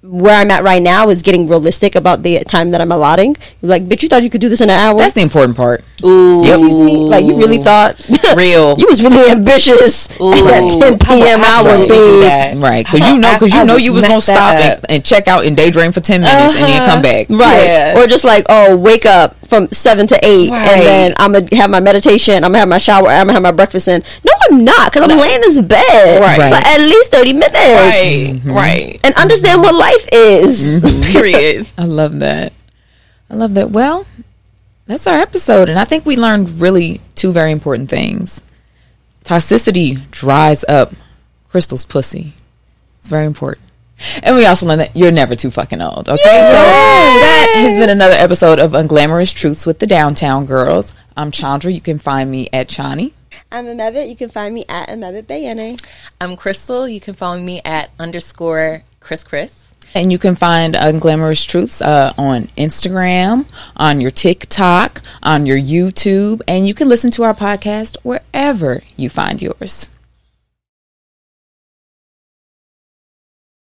where 0.00 0.34
I'm 0.34 0.50
at 0.50 0.64
right 0.64 0.80
now 0.80 1.10
is 1.10 1.20
getting 1.20 1.46
realistic 1.46 1.94
about 1.94 2.22
the 2.22 2.42
time 2.44 2.70
that 2.70 2.80
I'm 2.80 2.90
allotting. 2.90 3.36
Like, 3.60 3.84
bitch, 3.84 4.02
you 4.02 4.08
thought 4.08 4.22
you 4.22 4.30
could 4.30 4.40
do 4.40 4.48
this 4.48 4.62
in 4.62 4.70
an 4.70 4.76
hour? 4.76 4.96
That's 4.96 5.12
the 5.12 5.20
important 5.20 5.54
part. 5.54 5.84
Ooh. 6.04 6.44
Excuse 6.44 6.78
me? 6.78 6.96
Like, 6.96 7.24
you 7.24 7.36
really 7.36 7.58
thought? 7.58 7.98
Real. 8.36 8.78
you 8.78 8.86
was 8.86 9.02
really 9.02 9.30
ambitious 9.30 10.10
at 10.10 10.18
that 10.18 10.68
10 10.70 10.82
I 10.82 10.90
would 10.90 11.00
p.m. 11.00 11.40
hour, 11.40 11.68
absolutely 11.68 11.88
do 11.88 12.20
babe. 12.20 12.22
that. 12.22 12.56
Right, 12.58 12.84
because 12.86 13.08
you 13.08 13.18
know, 13.18 13.32
because 13.34 13.54
you 13.54 13.60
I 13.60 13.64
know 13.64 13.76
you 13.76 13.92
was 13.92 14.02
gonna 14.02 14.20
stop 14.20 14.54
and, 14.54 14.86
and 14.88 15.04
check 15.04 15.28
out 15.28 15.44
and 15.46 15.56
daydream 15.56 15.92
for 15.92 16.00
ten 16.00 16.20
minutes 16.20 16.54
and 16.54 16.64
then 16.64 16.78
come 16.80 16.98
uh-huh. 16.98 17.02
back. 17.02 17.28
Right. 17.30 17.64
Yeah. 17.64 17.98
Or 17.98 18.06
just 18.06 18.24
like, 18.24 18.46
oh, 18.48 18.76
wake 18.76 19.06
up 19.06 19.36
from 19.48 19.66
7 19.70 20.06
to 20.08 20.18
8, 20.22 20.50
Right. 20.50 20.60
and 20.60 20.80
then 20.82 21.14
I'm 21.16 21.32
going 21.32 21.46
to 21.46 21.56
have 21.56 21.70
my 21.70 21.80
meditation, 21.80 22.36
I'm 22.44 22.52
going 22.52 22.54
to 22.54 22.58
have 22.60 22.68
my 22.68 22.76
shower, 22.78 23.08
I'm 23.08 23.26
going 23.26 23.28
to 23.28 23.32
have 23.34 23.42
my 23.42 23.50
breakfast 23.50 23.88
in. 23.88 24.02
No, 24.24 24.32
I'm 24.50 24.62
not, 24.62 24.92
because 24.92 25.10
I'm 25.10 25.18
laying 25.18 25.36
in 25.36 25.40
this 25.40 25.58
bed 25.58 26.20
Right. 26.20 26.36
for 26.36 26.42
Right. 26.54 26.66
at 26.66 26.80
least 26.80 27.10
30 27.10 27.32
minutes. 27.32 27.54
Right. 27.54 28.30
Mm-hmm. 28.34 28.50
Right. 28.52 29.00
And 29.02 29.14
understand 29.14 29.62
what 29.62 29.74
life 29.74 30.06
is. 30.12 30.82
Mm-hmm. 30.82 31.12
Period. 31.12 31.68
I 31.78 31.84
love 31.84 32.18
that. 32.20 32.52
I 33.30 33.34
love 33.34 33.54
that. 33.54 33.70
Well, 33.70 34.06
that's 34.88 35.06
our 35.06 35.18
episode, 35.18 35.68
and 35.68 35.78
I 35.78 35.84
think 35.84 36.04
we 36.06 36.16
learned 36.16 36.60
really 36.60 37.00
two 37.14 37.30
very 37.30 37.52
important 37.52 37.90
things. 37.90 38.42
Toxicity 39.22 40.10
dries 40.10 40.64
up 40.64 40.94
Crystal's 41.50 41.84
pussy. 41.84 42.32
It's 42.96 43.08
very 43.08 43.26
important. 43.26 43.64
And 44.22 44.34
we 44.34 44.46
also 44.46 44.64
learned 44.64 44.80
that 44.80 44.96
you're 44.96 45.10
never 45.10 45.34
too 45.34 45.50
fucking 45.50 45.82
old. 45.82 46.08
Okay, 46.08 46.16
so 46.16 46.22
that 46.24 47.52
has 47.56 47.76
been 47.76 47.90
another 47.90 48.14
episode 48.14 48.58
of 48.58 48.72
Unglamorous 48.72 49.34
Truths 49.34 49.66
with 49.66 49.78
the 49.78 49.86
Downtown 49.86 50.46
Girls. 50.46 50.94
I'm 51.16 51.30
Chandra. 51.30 51.70
You 51.70 51.80
can 51.82 51.98
find 51.98 52.30
me 52.30 52.48
at 52.52 52.68
Chani. 52.68 53.12
I'm 53.52 53.66
Amebit. 53.66 54.08
You 54.08 54.16
can 54.16 54.30
find 54.30 54.54
me 54.54 54.64
at 54.68 54.88
Amebit 54.88 55.24
Bayene. 55.24 55.84
I'm 56.20 56.34
Crystal. 56.36 56.88
You 56.88 57.00
can 57.00 57.14
follow 57.14 57.40
me 57.40 57.60
at 57.64 57.90
underscore 57.98 58.84
Chris 59.00 59.22
Chris. 59.22 59.67
And 59.94 60.12
you 60.12 60.18
can 60.18 60.36
find 60.36 60.74
Unglamorous 60.74 61.46
Truths 61.46 61.80
uh, 61.82 62.12
on 62.16 62.44
Instagram, 62.56 63.46
on 63.76 64.00
your 64.00 64.10
TikTok, 64.10 65.02
on 65.22 65.46
your 65.46 65.58
YouTube, 65.58 66.40
and 66.46 66.66
you 66.66 66.74
can 66.74 66.88
listen 66.88 67.10
to 67.12 67.24
our 67.24 67.34
podcast 67.34 67.96
wherever 68.02 68.82
you 68.96 69.10
find 69.10 69.42
yours. 69.42 69.88